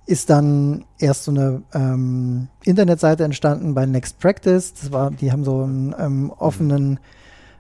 ist 0.06 0.30
dann 0.30 0.86
erst 1.00 1.24
so 1.24 1.32
eine 1.32 1.62
ähm, 1.74 2.48
Internetseite 2.64 3.24
entstanden 3.24 3.74
bei 3.74 3.86
Next 3.86 4.20
Practice. 4.20 4.74
Das 4.74 4.92
war, 4.92 5.12
die 5.12 5.32
haben 5.32 5.44
so 5.44 5.64
einen 5.64 5.96
ähm, 5.98 6.32
offenen 6.38 7.00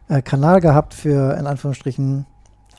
äh, 0.10 0.22
Kanal 0.22 0.60
gehabt 0.60 0.94
für 0.94 1.38
in 1.38 1.48
Anführungsstrichen 1.48 2.26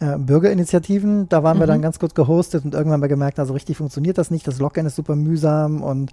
äh, 0.01 0.19
Bürgerinitiativen. 0.19 1.29
Da 1.29 1.43
waren 1.43 1.59
wir 1.59 1.65
Mhm. 1.67 1.71
dann 1.71 1.83
ganz 1.83 1.99
kurz 1.99 2.15
gehostet 2.15 2.65
und 2.65 2.75
irgendwann 2.75 3.01
mal 3.01 3.07
gemerkt, 3.09 3.39
also 3.39 3.55
richtig 3.55 3.79
funktioniert 3.79 4.19
das 4.19 4.31
nicht. 4.31 4.47
Das 4.47 4.59
Login 4.59 4.87
ist 4.87 4.97
super 4.97 5.17
mühsam 5.17 5.83
und 5.83 6.13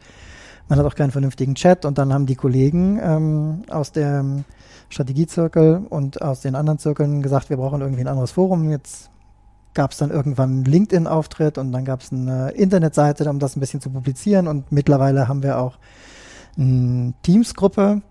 man 0.70 0.80
hat 0.80 0.86
auch 0.86 0.95
keinen 0.95 1.12
vernünftigen 1.12 1.56
Chat. 1.56 1.84
Und 1.84 1.97
dann 1.97 2.14
haben 2.14 2.26
die 2.28 2.36
Kollegen 2.36 2.99
ähm, 3.04 3.64
aus 3.70 3.91
dem 3.91 4.45
Strategiezirkel 4.89 5.86
und 5.89 6.22
aus 6.22 6.39
den 6.41 6.56
anderen 6.56 6.80
Zirkeln 6.80 7.22
gesagt, 7.22 7.49
wir 7.49 7.58
brauchen 7.58 7.82
irgendwie 7.82 8.02
ein 8.02 8.08
anderes 8.08 8.32
Forum. 8.32 8.70
Jetzt 8.70 9.10
gab 9.74 9.91
es 9.91 9.97
dann 9.97 10.11
irgendwann 10.11 10.49
einen 10.51 10.65
LinkedIn-Auftritt 10.65 11.57
und 11.57 11.72
dann 11.72 11.86
gab 11.86 12.01
es 12.01 12.11
eine 12.11 12.51
Internetseite, 12.51 13.30
um 13.30 13.39
das 13.39 13.55
ein 13.55 13.59
bisschen 13.59 13.82
zu 13.82 13.89
publizieren. 13.89 14.47
Und 14.47 14.72
mittlerweile 14.72 15.28
haben 15.28 15.43
wir 15.43 15.59
auch 15.59 15.78
eine 16.57 17.13
Teams-Gruppe, 17.24 18.01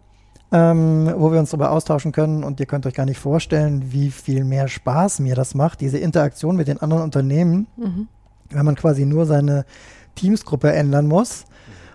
ähm, 0.52 1.12
wo 1.16 1.30
wir 1.32 1.38
uns 1.38 1.50
darüber 1.50 1.70
austauschen 1.70 2.12
können. 2.12 2.42
Und 2.44 2.60
ihr 2.60 2.66
könnt 2.66 2.86
euch 2.86 2.94
gar 2.94 3.06
nicht 3.06 3.18
vorstellen, 3.18 3.92
wie 3.92 4.10
viel 4.10 4.44
mehr 4.44 4.68
Spaß 4.68 5.20
mir 5.20 5.34
das 5.34 5.54
macht, 5.54 5.80
diese 5.80 5.98
Interaktion 5.98 6.56
mit 6.56 6.68
den 6.68 6.80
anderen 6.80 7.02
Unternehmen, 7.02 7.66
Mhm. 7.76 8.08
wenn 8.50 8.64
man 8.64 8.74
quasi 8.74 9.04
nur 9.04 9.26
seine 9.26 9.64
Teams-Gruppe 10.14 10.72
ändern 10.72 11.06
muss 11.06 11.44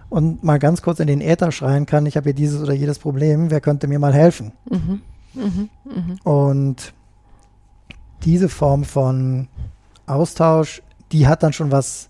und 0.09 0.43
mal 0.43 0.59
ganz 0.59 0.81
kurz 0.81 0.99
in 0.99 1.07
den 1.07 1.21
Äther 1.21 1.51
schreien 1.51 1.85
kann, 1.85 2.05
ich 2.05 2.15
habe 2.15 2.25
hier 2.25 2.33
dieses 2.33 2.61
oder 2.61 2.73
jedes 2.73 2.99
Problem, 2.99 3.49
wer 3.49 3.61
könnte 3.61 3.87
mir 3.87 3.99
mal 3.99 4.13
helfen? 4.13 4.51
Mhm. 4.69 5.01
Mhm. 5.33 5.69
Mhm. 5.83 6.19
Und 6.23 6.93
diese 8.23 8.49
Form 8.49 8.83
von 8.83 9.47
Austausch, 10.07 10.81
die 11.11 11.27
hat 11.27 11.43
dann 11.43 11.53
schon 11.53 11.71
was 11.71 12.09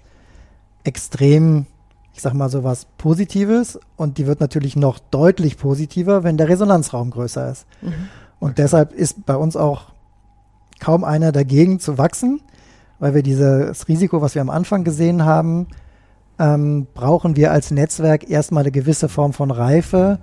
extrem, 0.83 1.65
ich 2.13 2.21
sag 2.21 2.33
mal 2.33 2.49
so 2.49 2.63
was 2.63 2.85
Positives 2.97 3.79
und 3.97 4.17
die 4.17 4.27
wird 4.27 4.39
natürlich 4.39 4.75
noch 4.75 4.99
deutlich 4.99 5.57
positiver, 5.57 6.23
wenn 6.23 6.37
der 6.37 6.49
Resonanzraum 6.49 7.11
größer 7.11 7.51
ist. 7.51 7.65
Mhm. 7.81 8.09
Und 8.39 8.57
deshalb 8.57 8.93
ist 8.93 9.25
bei 9.25 9.35
uns 9.35 9.55
auch 9.55 9.93
kaum 10.79 11.03
einer 11.03 11.31
dagegen 11.31 11.79
zu 11.79 11.97
wachsen, 11.97 12.41
weil 12.99 13.13
wir 13.13 13.23
dieses 13.23 13.87
Risiko, 13.87 14.21
was 14.21 14.35
wir 14.35 14.41
am 14.41 14.49
Anfang 14.49 14.83
gesehen 14.83 15.25
haben, 15.25 15.67
ähm, 16.37 16.87
brauchen 16.93 17.35
wir 17.35 17.51
als 17.51 17.71
Netzwerk 17.71 18.29
erstmal 18.29 18.63
eine 18.63 18.71
gewisse 18.71 19.09
Form 19.09 19.33
von 19.33 19.51
Reife, 19.51 20.19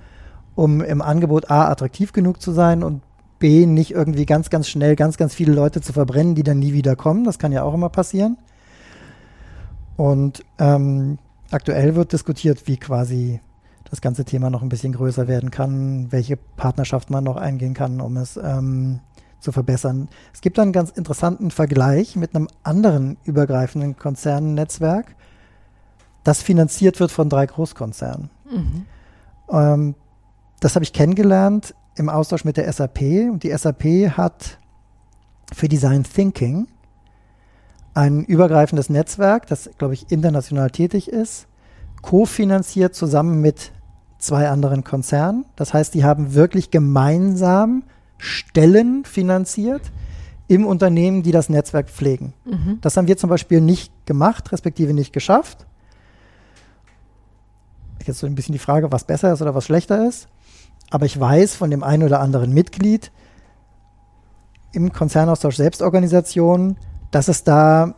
um 0.55 0.83
im 0.83 1.01
Angebot 1.01 1.51
A 1.51 1.69
attraktiv 1.69 2.13
genug 2.13 2.41
zu 2.41 2.53
sein 2.53 2.83
und 2.83 3.03
B 3.43 3.67
nicht 3.67 3.91
irgendwie 3.91 4.25
ganz, 4.25 4.51
ganz 4.51 4.69
schnell 4.69 4.95
ganz, 4.95 5.17
ganz 5.17 5.35
viele 5.35 5.53
Leute 5.53 5.81
zu 5.81 5.93
verbrennen, 5.93 6.37
die 6.37 6.45
dann 6.45 6.61
nie 6.61 6.73
wieder 6.73 6.95
kommen. 6.95 7.25
Das 7.25 7.41
kann 7.41 7.51
ja 7.51 7.65
auch 7.65 7.75
immer 7.75 7.89
passieren. 7.89 8.39
Und 9.97 10.45
ähm, 10.61 11.19
aktuell 11.51 11.97
wird 11.97 12.13
diskutiert, 12.13 12.69
wie 12.69 12.77
quasi 12.77 13.41
das 13.91 14.01
ganze 14.01 14.25
Thema 14.25 14.49
noch 14.49 14.63
ein 14.63 14.69
bisschen 14.69 14.93
größer 14.93 15.27
werden 15.27 15.51
kann, 15.51 16.13
welche 16.13 16.37
Partnerschaft 16.37 17.11
man 17.11 17.25
noch 17.25 17.37
eingehen 17.37 17.75
kann, 17.75 18.01
um 18.01 18.17
es 18.17 18.37
ähm, 18.37 19.01
zu 19.41 19.51
verbessern. 19.51 20.09
Es 20.33 20.41
gibt 20.41 20.61
einen 20.61 20.73
ganz 20.73 20.91
interessanten 20.91 21.51
Vergleich 21.51 22.15
mit 22.15 22.37
einem 22.37 22.47
anderen 22.63 23.17
übergreifenden 23.25 23.97
Konzernnetzwerk, 23.97 25.17
das 26.23 26.43
finanziert 26.43 27.01
wird 27.01 27.11
von 27.11 27.29
drei 27.29 27.47
Großkonzernen. 27.47 28.31
Mhm. 28.49 28.87
Ähm, 29.51 29.95
das 30.61 30.77
habe 30.77 30.85
ich 30.85 30.93
kennengelernt 30.93 31.75
im 31.97 32.09
Austausch 32.09 32.45
mit 32.45 32.57
der 32.57 32.71
SAP 32.73 33.01
und 33.31 33.43
die 33.43 33.57
SAP 33.57 34.17
hat 34.17 34.59
für 35.53 35.69
Design 35.69 36.05
Thinking 36.05 36.67
ein 37.95 38.25
übergreifendes 38.25 38.89
Netzwerk, 38.89 39.47
das, 39.47 39.71
glaube 39.77 39.95
ich, 39.95 40.11
international 40.11 40.71
tätig 40.71 41.09
ist, 41.09 41.47
kofinanziert 42.01 42.95
zusammen 42.95 43.41
mit 43.41 43.73
zwei 44.19 44.49
anderen 44.49 44.85
Konzernen. 44.85 45.45
Das 45.57 45.75
heißt, 45.75 45.95
die 45.95 46.05
haben 46.05 46.35
wirklich 46.35 46.71
gemeinsam 46.71 47.83
Stellen 48.19 49.05
finanziert 49.05 49.83
im 50.49 50.67
Unternehmen, 50.67 51.23
die 51.23 51.33
das 51.33 51.49
Netzwerk 51.49 51.91
pflegen. 51.91 52.33
Mhm. 52.45 52.79
Das 52.81 52.97
haben 52.97 53.09
wir 53.09 53.17
zum 53.17 53.31
Beispiel 53.31 53.61
nicht 53.61 53.93
gemacht, 54.07 54.53
respektive 54.53 54.95
nicht 54.95 55.13
geschafft. 55.13 55.67
Jetzt 58.07 58.21
so 58.21 58.27
ein 58.27 58.35
bisschen 58.35 58.53
die 58.53 58.59
Frage, 58.59 58.91
was 58.91 59.05
besser 59.05 59.33
ist 59.33 59.43
oder 59.43 59.55
was 59.55 59.65
schlechter 59.65 60.07
ist. 60.09 60.29
Aber 60.93 61.07
ich 61.07 61.19
weiß 61.19 61.57
von 61.57 61.71
dem 61.71 61.83
einen 61.83 62.03
oder 62.03 62.21
anderen 62.21 62.53
Mitglied 62.53 63.11
im 64.73 64.93
Konzernaustausch 64.93 65.57
Selbstorganisation, 65.57 66.77
dass 67.11 67.29
es 67.29 67.45
da 67.45 67.95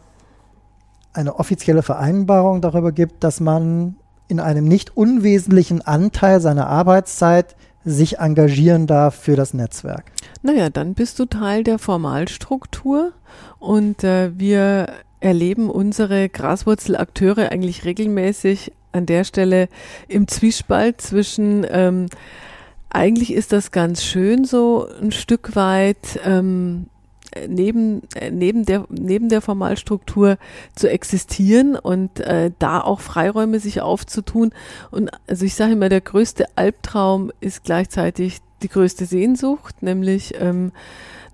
eine 1.13 1.41
offizielle 1.41 1.83
Vereinbarung 1.83 2.61
darüber 2.61 2.93
gibt, 2.93 3.25
dass 3.25 3.41
man 3.41 3.97
in 4.29 4.39
einem 4.39 4.67
nicht 4.67 4.97
unwesentlichen 4.97 5.83
Anteil 5.83 6.41
seiner 6.41 6.69
Arbeitszeit 6.69 7.57
sich 7.85 8.19
engagieren 8.19 8.87
darf 8.87 9.17
für 9.17 9.35
das 9.35 9.55
Netzwerk. 9.55 10.05
Naja, 10.43 10.71
dann 10.71 10.95
bist 10.95 11.19
du 11.19 11.27
Teil 11.27 11.65
der 11.65 11.81
Formalstruktur 11.81 13.13
und 13.59 14.05
äh, 14.05 14.39
wir 14.39 14.87
erleben 15.19 15.69
unsere 15.69 16.29
Graswurzelakteure 16.29 17.51
eigentlich 17.51 17.85
regelmäßig 17.85 18.73
an 18.93 19.07
der 19.07 19.25
Stelle 19.25 19.69
im 20.07 20.29
Zwiespalt 20.29 21.01
zwischen 21.01 21.67
ähm, 21.69 22.07
eigentlich 22.95 23.33
ist 23.33 23.53
das 23.53 23.73
ganz 23.73 24.05
schön 24.05 24.45
so 24.45 24.89
ein 25.03 25.13
Stück 25.13 25.57
weit 25.57 26.21
ähm, 26.25 26.87
neben, 27.49 28.03
äh, 28.15 28.31
neben, 28.31 28.65
der, 28.65 28.87
neben 28.89 29.29
der 29.29 29.41
Formalstruktur 29.41 30.39
zu 30.75 30.89
existieren 30.89 31.77
und 31.77 32.21
äh, 32.21 32.53
da 32.59 32.81
auch 32.81 33.01
Freiräume 33.01 33.59
sich 33.59 33.81
aufzutun. 33.81 34.53
Und 34.91 35.11
also 35.27 35.45
ich 35.45 35.55
sage 35.55 35.73
immer, 35.73 35.89
der 35.89 36.01
größte 36.01 36.47
Albtraum 36.57 37.33
ist 37.41 37.65
gleichzeitig 37.65 38.39
die 38.63 38.69
größte 38.69 39.07
Sehnsucht, 39.07 39.83
nämlich 39.83 40.35
ähm, 40.39 40.73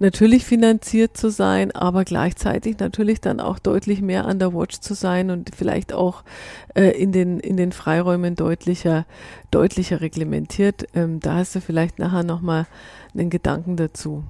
natürlich 0.01 0.45
finanziert 0.45 1.17
zu 1.17 1.31
sein, 1.31 1.71
aber 1.73 2.05
gleichzeitig 2.05 2.79
natürlich 2.79 3.21
dann 3.21 3.39
auch 3.39 3.59
deutlich 3.59 4.01
mehr 4.03 4.25
an 4.25 4.39
der 4.39 4.53
Watch 4.53 4.81
zu 4.81 4.95
sein 4.95 5.31
und 5.31 5.55
vielleicht 5.55 5.93
auch 5.93 6.25
äh, 6.75 6.91
in, 6.91 7.13
den, 7.13 7.39
in 7.39 7.57
den 7.57 7.73
Freiräumen 7.73 8.35
deutlicher, 8.35 9.07
deutlicher 9.51 10.01
reglementiert. 10.01 10.87
Ähm, 10.95 11.21
da 11.21 11.35
hast 11.35 11.55
du 11.55 11.61
vielleicht 11.61 11.99
nachher 11.99 12.25
nochmal 12.25 12.67
einen 13.15 13.31
Gedanken 13.31 13.77
dazu. 13.77 14.25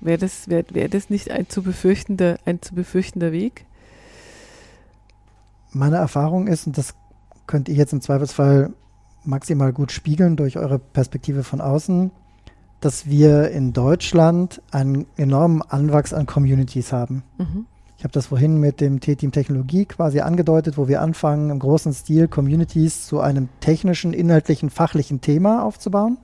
Wäre 0.00 0.18
das, 0.18 0.48
wär, 0.48 0.64
wär 0.70 0.88
das 0.88 1.10
nicht 1.10 1.30
ein 1.30 1.48
zu, 1.48 1.62
befürchtender, 1.62 2.38
ein 2.44 2.60
zu 2.60 2.74
befürchtender 2.74 3.32
Weg? 3.32 3.64
Meine 5.72 5.96
Erfahrung 5.96 6.46
ist, 6.46 6.66
und 6.66 6.76
das 6.76 6.94
könnt 7.46 7.68
ihr 7.68 7.74
jetzt 7.74 7.92
im 7.92 8.00
Zweifelsfall 8.00 8.72
maximal 9.24 9.72
gut 9.72 9.92
spiegeln 9.92 10.36
durch 10.36 10.58
eure 10.58 10.78
Perspektive 10.78 11.42
von 11.42 11.60
außen, 11.60 12.10
dass 12.80 13.06
wir 13.06 13.50
in 13.50 13.72
Deutschland 13.72 14.62
einen 14.70 15.06
enormen 15.16 15.62
Anwachs 15.62 16.12
an 16.12 16.26
Communities 16.26 16.92
haben. 16.92 17.22
Mhm. 17.38 17.66
Ich 17.98 18.04
habe 18.04 18.12
das 18.12 18.26
vorhin 18.26 18.58
mit 18.58 18.80
dem 18.80 19.00
T-Team 19.00 19.32
Technologie 19.32 19.86
quasi 19.86 20.20
angedeutet, 20.20 20.76
wo 20.76 20.86
wir 20.86 21.00
anfangen, 21.00 21.48
im 21.50 21.58
großen 21.58 21.94
Stil 21.94 22.28
Communities 22.28 23.06
zu 23.06 23.20
einem 23.20 23.48
technischen, 23.60 24.12
inhaltlichen, 24.12 24.68
fachlichen 24.68 25.22
Thema 25.22 25.64
aufzubauen. 25.64 26.18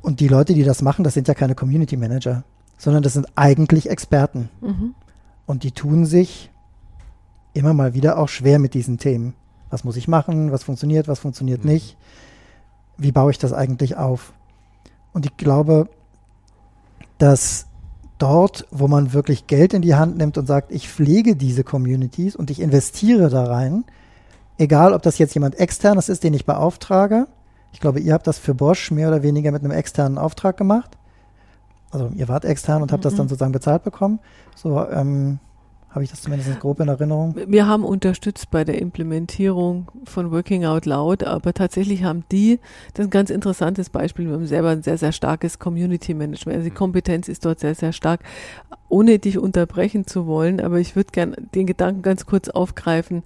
Und 0.00 0.20
die 0.20 0.28
Leute, 0.28 0.54
die 0.54 0.62
das 0.62 0.80
machen, 0.80 1.04
das 1.04 1.14
sind 1.14 1.28
ja 1.28 1.34
keine 1.34 1.54
Community 1.54 1.96
Manager, 1.96 2.44
sondern 2.78 3.02
das 3.02 3.12
sind 3.12 3.26
eigentlich 3.34 3.90
Experten. 3.90 4.48
Mhm. 4.62 4.94
Und 5.44 5.62
die 5.62 5.72
tun 5.72 6.06
sich 6.06 6.50
immer 7.52 7.74
mal 7.74 7.92
wieder 7.92 8.18
auch 8.18 8.28
schwer 8.28 8.58
mit 8.58 8.72
diesen 8.72 8.98
Themen. 8.98 9.34
Was 9.68 9.84
muss 9.84 9.96
ich 9.96 10.08
machen? 10.08 10.52
Was 10.52 10.64
funktioniert? 10.64 11.08
Was 11.08 11.18
funktioniert 11.18 11.64
mhm. 11.64 11.72
nicht? 11.72 11.96
Wie 12.96 13.12
baue 13.12 13.30
ich 13.30 13.38
das 13.38 13.52
eigentlich 13.52 13.96
auf? 13.96 14.32
Und 15.16 15.24
ich 15.24 15.34
glaube, 15.38 15.88
dass 17.16 17.68
dort, 18.18 18.66
wo 18.70 18.86
man 18.86 19.14
wirklich 19.14 19.46
Geld 19.46 19.72
in 19.72 19.80
die 19.80 19.94
Hand 19.94 20.18
nimmt 20.18 20.36
und 20.36 20.46
sagt, 20.46 20.70
ich 20.70 20.90
pflege 20.90 21.36
diese 21.36 21.64
Communities 21.64 22.36
und 22.36 22.50
ich 22.50 22.60
investiere 22.60 23.30
da 23.30 23.44
rein, 23.44 23.84
egal 24.58 24.92
ob 24.92 25.00
das 25.00 25.16
jetzt 25.16 25.32
jemand 25.32 25.54
externes 25.54 26.10
ist, 26.10 26.22
den 26.22 26.34
ich 26.34 26.44
beauftrage. 26.44 27.28
Ich 27.72 27.80
glaube, 27.80 28.00
ihr 28.00 28.12
habt 28.12 28.26
das 28.26 28.38
für 28.38 28.52
Bosch 28.54 28.90
mehr 28.90 29.08
oder 29.08 29.22
weniger 29.22 29.52
mit 29.52 29.64
einem 29.64 29.72
externen 29.72 30.18
Auftrag 30.18 30.58
gemacht. 30.58 30.98
Also 31.90 32.10
ihr 32.14 32.28
wart 32.28 32.44
extern 32.44 32.82
und 32.82 32.92
habt 32.92 33.00
mhm. 33.00 33.08
das 33.08 33.14
dann 33.14 33.28
sozusagen 33.28 33.52
bezahlt 33.52 33.84
bekommen. 33.84 34.18
So, 34.54 34.86
ähm, 34.86 35.38
habe 35.96 36.04
ich 36.04 36.10
das 36.10 36.20
zumindest 36.20 36.60
grob 36.60 36.78
in 36.80 36.88
Erinnerung? 36.88 37.34
Wir 37.46 37.66
haben 37.66 37.82
unterstützt 37.82 38.50
bei 38.50 38.64
der 38.64 38.80
Implementierung 38.80 39.90
von 40.04 40.30
Working 40.30 40.66
Out 40.66 40.84
Loud, 40.84 41.24
aber 41.24 41.54
tatsächlich 41.54 42.04
haben 42.04 42.24
die, 42.30 42.60
das 42.92 43.04
ist 43.04 43.08
ein 43.08 43.10
ganz 43.10 43.30
interessantes 43.30 43.88
Beispiel, 43.88 44.26
wir 44.26 44.34
haben 44.34 44.46
selber 44.46 44.68
ein 44.68 44.82
sehr, 44.82 44.98
sehr 44.98 45.12
starkes 45.12 45.58
Community 45.58 46.12
Management. 46.12 46.58
Also 46.58 46.68
die 46.68 46.74
Kompetenz 46.74 47.28
ist 47.28 47.46
dort 47.46 47.60
sehr, 47.60 47.74
sehr 47.74 47.92
stark, 47.92 48.20
ohne 48.90 49.18
dich 49.18 49.38
unterbrechen 49.38 50.06
zu 50.06 50.26
wollen, 50.26 50.60
aber 50.60 50.78
ich 50.80 50.96
würde 50.96 51.12
gerne 51.12 51.36
den 51.54 51.66
Gedanken 51.66 52.02
ganz 52.02 52.26
kurz 52.26 52.50
aufgreifen. 52.50 53.22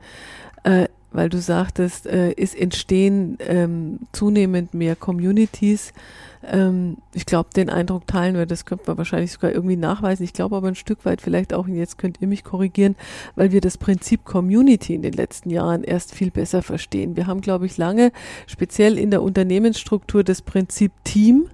Äh, 0.62 0.86
weil 1.12 1.28
du 1.28 1.40
sagtest, 1.40 2.06
äh, 2.06 2.34
es 2.36 2.54
entstehen 2.54 3.38
ähm, 3.40 4.00
zunehmend 4.12 4.74
mehr 4.74 4.96
Communities, 4.96 5.92
ähm, 6.42 6.96
ich 7.12 7.26
glaube, 7.26 7.50
den 7.54 7.68
Eindruck 7.68 8.06
teilen 8.06 8.34
wir, 8.34 8.46
das 8.46 8.64
könnte 8.64 8.84
man 8.86 8.98
wahrscheinlich 8.98 9.32
sogar 9.32 9.52
irgendwie 9.52 9.76
nachweisen. 9.76 10.24
Ich 10.24 10.32
glaube 10.32 10.56
aber 10.56 10.68
ein 10.68 10.74
Stück 10.74 11.04
weit 11.04 11.20
vielleicht 11.20 11.52
auch, 11.52 11.68
jetzt 11.68 11.98
könnt 11.98 12.20
ihr 12.20 12.28
mich 12.28 12.44
korrigieren, 12.44 12.96
weil 13.36 13.52
wir 13.52 13.60
das 13.60 13.76
Prinzip 13.76 14.24
Community 14.24 14.94
in 14.94 15.02
den 15.02 15.12
letzten 15.12 15.50
Jahren 15.50 15.84
erst 15.84 16.14
viel 16.14 16.30
besser 16.30 16.62
verstehen. 16.62 17.16
Wir 17.16 17.26
haben, 17.26 17.40
glaube 17.40 17.66
ich, 17.66 17.76
lange 17.76 18.12
speziell 18.46 18.98
in 18.98 19.10
der 19.10 19.22
Unternehmensstruktur 19.22 20.24
das 20.24 20.42
Prinzip 20.42 20.92
Team 21.04 21.48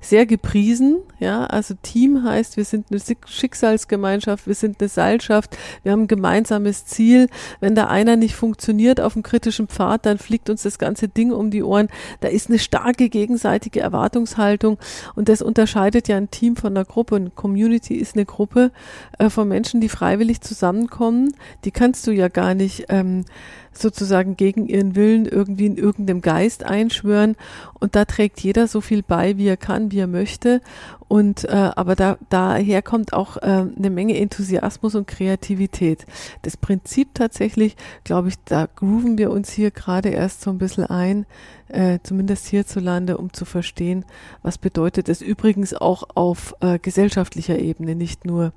sehr 0.00 0.26
gepriesen. 0.26 0.98
Ja, 1.18 1.46
also 1.46 1.74
Team 1.82 2.24
heißt, 2.24 2.56
wir 2.56 2.64
sind 2.64 2.86
eine 2.90 3.00
Schicksalsgemeinschaft, 3.26 4.46
wir 4.46 4.54
sind 4.54 4.80
eine 4.80 4.88
Seilschaft, 4.88 5.56
wir 5.82 5.92
haben 5.92 6.02
ein 6.02 6.08
gemeinsames 6.08 6.86
Ziel. 6.86 7.28
Wenn 7.60 7.74
da 7.74 7.86
einer 7.86 8.16
nicht 8.16 8.34
funktioniert 8.34 9.00
auf 9.00 9.12
dem 9.12 9.22
kritischen 9.22 9.68
Pfad, 9.68 10.06
dann 10.06 10.18
fliegt 10.18 10.50
uns 10.50 10.62
das 10.62 10.78
ganze 10.78 11.08
Ding 11.08 11.32
um 11.32 11.50
die 11.50 11.62
Ohren. 11.62 11.88
Da 12.20 12.28
ist 12.28 12.48
eine 12.48 12.58
starke 12.58 13.08
gegenseitige 13.08 13.80
Erwartungshaltung 13.80 14.78
und 15.14 15.28
das 15.28 15.42
unterscheidet 15.42 16.08
ja 16.08 16.16
ein 16.16 16.30
Team 16.30 16.56
von 16.56 16.76
einer 16.76 16.84
Gruppe. 16.84 17.14
Und 17.14 17.34
Community 17.36 17.94
ist 17.94 18.16
eine 18.16 18.24
Gruppe 18.24 18.72
äh, 19.18 19.30
von 19.30 19.48
Menschen, 19.48 19.80
die 19.80 19.88
freiwillig 19.88 20.40
zusammenkommen. 20.40 21.34
Die 21.64 21.70
kannst 21.70 22.06
du 22.06 22.10
ja 22.10 22.28
gar 22.28 22.54
nicht 22.54 22.86
ähm, 22.88 23.24
sozusagen 23.72 24.36
gegen 24.36 24.66
ihren 24.66 24.94
Willen 24.94 25.26
irgendwie 25.26 25.66
in 25.66 25.76
irgendeinem 25.76 26.20
Geist 26.20 26.64
einschwören. 26.64 27.36
Und 27.78 27.96
da 27.96 28.04
trägt 28.04 28.40
jeder 28.40 28.66
so 28.68 28.80
viel 28.80 29.02
bei, 29.02 29.36
wie 29.38 29.48
er 29.48 29.56
kann, 29.56 29.92
wie 29.92 29.98
er 29.98 30.06
möchte. 30.06 30.60
Und 31.08 31.44
äh, 31.44 31.70
aber 31.76 31.94
da 31.94 32.16
daher 32.30 32.80
kommt 32.80 33.12
auch 33.12 33.36
äh, 33.36 33.40
eine 33.76 33.90
Menge 33.90 34.18
Enthusiasmus 34.18 34.94
und 34.94 35.06
Kreativität. 35.06 36.06
Das 36.40 36.56
Prinzip 36.56 37.14
tatsächlich, 37.14 37.76
glaube 38.04 38.28
ich, 38.28 38.36
da 38.44 38.66
grooven 38.74 39.18
wir 39.18 39.30
uns 39.30 39.50
hier 39.50 39.70
gerade 39.70 40.08
erst 40.08 40.40
so 40.40 40.50
ein 40.50 40.58
bisschen 40.58 40.86
ein, 40.86 41.26
äh, 41.68 41.98
zumindest 42.02 42.46
hierzulande, 42.46 43.18
um 43.18 43.32
zu 43.32 43.44
verstehen, 43.44 44.04
was 44.42 44.56
bedeutet 44.58 45.08
es 45.08 45.20
übrigens 45.20 45.74
auch 45.74 46.04
auf 46.14 46.54
äh, 46.60 46.78
gesellschaftlicher 46.78 47.58
Ebene, 47.58 47.94
nicht 47.94 48.24
nur 48.24 48.52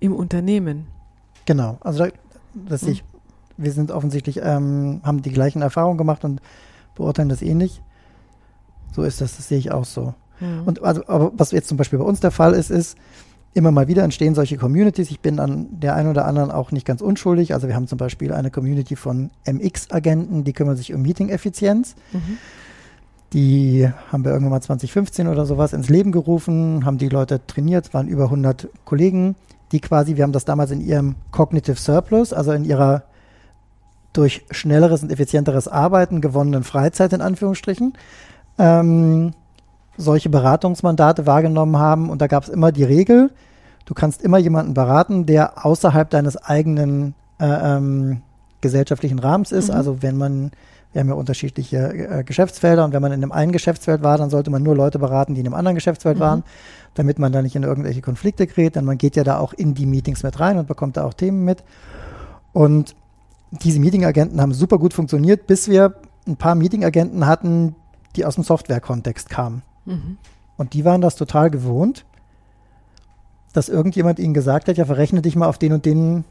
im 0.00 0.14
Unternehmen. 0.14 0.86
Genau, 1.46 1.78
also 1.80 2.04
da, 2.04 2.10
dass 2.54 2.82
ich 2.82 3.04
wir 3.62 3.72
sind 3.72 3.90
offensichtlich, 3.90 4.40
ähm, 4.42 5.00
haben 5.02 5.22
die 5.22 5.32
gleichen 5.32 5.62
Erfahrungen 5.62 5.98
gemacht 5.98 6.24
und 6.24 6.40
beurteilen 6.94 7.28
das 7.28 7.42
ähnlich. 7.42 7.82
So 8.92 9.02
ist 9.02 9.20
das, 9.20 9.36
das 9.36 9.48
sehe 9.48 9.58
ich 9.58 9.70
auch 9.72 9.84
so. 9.84 10.14
Mhm. 10.40 10.62
Und 10.64 10.82
also, 10.82 11.06
aber 11.06 11.32
was 11.34 11.52
jetzt 11.52 11.68
zum 11.68 11.76
Beispiel 11.76 11.98
bei 11.98 12.04
uns 12.04 12.20
der 12.20 12.30
Fall 12.30 12.54
ist, 12.54 12.70
ist, 12.70 12.96
immer 13.52 13.70
mal 13.72 13.88
wieder 13.88 14.04
entstehen 14.04 14.34
solche 14.34 14.56
Communities. 14.56 15.10
Ich 15.10 15.20
bin 15.20 15.40
an 15.40 15.66
der 15.70 15.94
einen 15.96 16.08
oder 16.08 16.26
anderen 16.26 16.50
auch 16.50 16.70
nicht 16.70 16.86
ganz 16.86 17.00
unschuldig. 17.00 17.52
Also 17.52 17.68
wir 17.68 17.74
haben 17.74 17.88
zum 17.88 17.98
Beispiel 17.98 18.32
eine 18.32 18.50
Community 18.50 18.96
von 18.96 19.30
MX-Agenten, 19.44 20.44
die 20.44 20.52
kümmern 20.52 20.76
sich 20.76 20.94
um 20.94 21.02
Meeting-Effizienz. 21.02 21.96
Mhm. 22.12 22.38
Die 23.32 23.88
haben 24.10 24.24
wir 24.24 24.32
irgendwann 24.32 24.50
mal 24.50 24.60
2015 24.60 25.28
oder 25.28 25.46
sowas 25.46 25.72
ins 25.72 25.88
Leben 25.88 26.10
gerufen, 26.10 26.84
haben 26.84 26.98
die 26.98 27.08
Leute 27.08 27.40
trainiert, 27.46 27.94
waren 27.94 28.08
über 28.08 28.24
100 28.24 28.68
Kollegen, 28.84 29.36
die 29.70 29.80
quasi, 29.80 30.16
wir 30.16 30.24
haben 30.24 30.32
das 30.32 30.44
damals 30.44 30.72
in 30.72 30.80
ihrem 30.80 31.14
Cognitive 31.30 31.76
Surplus, 31.76 32.32
also 32.32 32.50
in 32.52 32.64
ihrer 32.64 33.04
durch 34.12 34.44
schnelleres 34.50 35.02
und 35.02 35.12
effizienteres 35.12 35.68
Arbeiten 35.68 36.20
gewonnenen 36.20 36.64
Freizeit 36.64 37.12
in 37.12 37.20
Anführungsstrichen 37.20 37.94
ähm, 38.58 39.32
solche 39.96 40.30
Beratungsmandate 40.30 41.26
wahrgenommen 41.26 41.78
haben. 41.78 42.10
Und 42.10 42.20
da 42.20 42.26
gab 42.26 42.44
es 42.44 42.48
immer 42.48 42.72
die 42.72 42.84
Regel, 42.84 43.30
du 43.84 43.94
kannst 43.94 44.22
immer 44.22 44.38
jemanden 44.38 44.74
beraten, 44.74 45.26
der 45.26 45.64
außerhalb 45.64 46.10
deines 46.10 46.36
eigenen 46.36 47.14
äh, 47.38 47.46
ähm, 47.46 48.22
gesellschaftlichen 48.60 49.18
Rahmens 49.18 49.52
ist. 49.52 49.68
Mhm. 49.68 49.76
Also 49.76 50.02
wenn 50.02 50.16
man, 50.16 50.50
wir 50.92 51.00
haben 51.00 51.08
ja 51.08 51.14
unterschiedliche 51.14 51.76
äh, 51.78 52.24
Geschäftsfelder 52.24 52.84
und 52.84 52.92
wenn 52.92 53.02
man 53.02 53.12
in 53.12 53.22
einem 53.22 53.32
einen 53.32 53.52
Geschäftsfeld 53.52 54.02
war, 54.02 54.18
dann 54.18 54.30
sollte 54.30 54.50
man 54.50 54.62
nur 54.62 54.74
Leute 54.74 54.98
beraten, 54.98 55.34
die 55.34 55.40
in 55.40 55.46
einem 55.46 55.54
anderen 55.54 55.76
Geschäftsfeld 55.76 56.16
mhm. 56.16 56.22
waren, 56.22 56.44
damit 56.94 57.18
man 57.18 57.32
da 57.32 57.42
nicht 57.42 57.56
in 57.56 57.62
irgendwelche 57.62 58.02
Konflikte 58.02 58.46
gerät. 58.46 58.76
Denn 58.76 58.84
man 58.84 58.98
geht 58.98 59.16
ja 59.16 59.24
da 59.24 59.38
auch 59.38 59.52
in 59.52 59.74
die 59.74 59.86
Meetings 59.86 60.22
mit 60.22 60.40
rein 60.40 60.58
und 60.58 60.66
bekommt 60.66 60.96
da 60.96 61.04
auch 61.04 61.14
Themen 61.14 61.44
mit. 61.44 61.62
Und 62.52 62.96
diese 63.50 63.80
Meeting-Agenten 63.80 64.40
haben 64.40 64.54
super 64.54 64.78
gut 64.78 64.94
funktioniert, 64.94 65.46
bis 65.46 65.68
wir 65.68 65.94
ein 66.26 66.36
paar 66.36 66.54
Meeting-Agenten 66.54 67.26
hatten, 67.26 67.74
die 68.16 68.24
aus 68.24 68.36
dem 68.36 68.44
Software-Kontext 68.44 69.28
kamen. 69.28 69.62
Mhm. 69.84 70.18
Und 70.56 70.74
die 70.74 70.84
waren 70.84 71.00
das 71.00 71.16
total 71.16 71.50
gewohnt, 71.50 72.04
dass 73.52 73.68
irgendjemand 73.68 74.18
ihnen 74.18 74.34
gesagt 74.34 74.68
hat, 74.68 74.76
ja, 74.76 74.84
verrechne 74.84 75.22
dich 75.22 75.34
mal 75.36 75.48
auf 75.48 75.58
den 75.58 75.72
und 75.72 75.84
den 75.84 76.24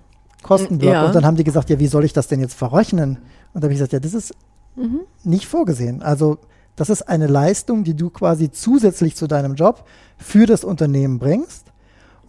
Kostenblock. 0.44 0.94
Ja. 0.94 1.06
Und 1.06 1.16
dann 1.16 1.26
haben 1.26 1.36
die 1.36 1.44
gesagt, 1.44 1.70
ja, 1.70 1.80
wie 1.80 1.88
soll 1.88 2.06
ich 2.06 2.14
das 2.14 2.28
denn 2.28 2.40
jetzt 2.40 2.54
verrechnen? 2.54 3.18
Und 3.54 3.62
da 3.62 3.66
habe 3.66 3.74
ich 3.74 3.80
gesagt, 3.80 3.94
ja, 3.94 4.00
das 4.00 4.14
ist 4.14 4.34
mhm. 4.76 5.02
nicht 5.24 5.48
vorgesehen. 5.48 6.02
Also 6.02 6.38
das 6.76 6.90
ist 6.90 7.04
eine 7.04 7.28
Leistung, 7.28 7.84
die 7.84 7.96
du 7.96 8.10
quasi 8.10 8.52
zusätzlich 8.52 9.16
zu 9.16 9.28
deinem 9.28 9.56
Job 9.56 9.84
für 10.18 10.46
das 10.46 10.64
Unternehmen 10.64 11.20
bringst. 11.20 11.66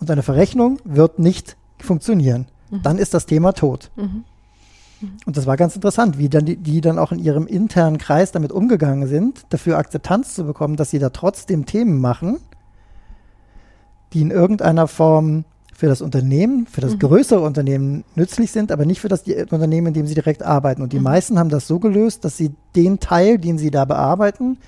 Und 0.01 0.09
deine 0.09 0.22
Verrechnung 0.22 0.78
wird 0.84 1.18
nicht 1.18 1.57
funktionieren. 1.78 2.47
Mhm. 2.70 2.82
Dann 2.82 2.99
ist 2.99 3.14
das 3.14 3.26
Thema 3.26 3.53
tot. 3.53 3.91
Mhm. 3.97 4.24
Und 5.26 5.36
das 5.36 5.46
war 5.46 5.57
ganz 5.57 5.74
interessant, 5.74 6.18
wie 6.18 6.28
dann 6.28 6.44
die, 6.44 6.57
die 6.57 6.80
dann 6.80 6.98
auch 6.98 7.12
in 7.12 7.18
ihrem 7.18 7.46
internen 7.46 7.98
Kreis 7.98 8.32
damit 8.32 8.53
umgegangen 8.53 9.09
sind, 9.09 9.44
dafür 9.51 9.78
Akzeptanz 9.78 10.34
zu 10.34 10.44
bekommen, 10.44 10.76
dass 10.76 10.90
sie 10.90 10.98
da 10.98 11.11
trotzdem 11.11 11.66
Themen 11.66 12.01
machen, 12.01 12.38
die 14.12 14.20
in 14.20 14.30
irgendeiner 14.30 14.88
Form 14.88 15.44
für 15.74 15.86
das 15.86 16.03
Unternehmen, 16.03 16.66
für 16.66 16.82
das 16.82 16.94
mhm. 16.94 16.98
größere 16.98 17.40
Unternehmen 17.40 18.05
nützlich 18.14 18.53
sind, 18.53 18.70
aber 18.70 18.84
nicht 18.84 19.01
für 19.01 19.09
das 19.09 19.22
Unternehmen, 19.22 19.88
in 19.88 19.94
dem 19.94 20.07
sie 20.07 20.14
direkt 20.14 20.42
arbeiten. 20.42 20.82
Und 20.82 20.92
die 20.92 20.98
mhm. 20.98 21.05
meisten 21.05 21.38
haben 21.38 21.48
das 21.48 21.66
so 21.66 21.78
gelöst, 21.78 22.24
dass 22.26 22.36
sie 22.36 22.53
den 22.76 23.01
Teil, 23.01 23.38
den 23.38 23.57
sie 23.57 23.70
da 23.70 23.86
bearbeiten, 23.86 24.59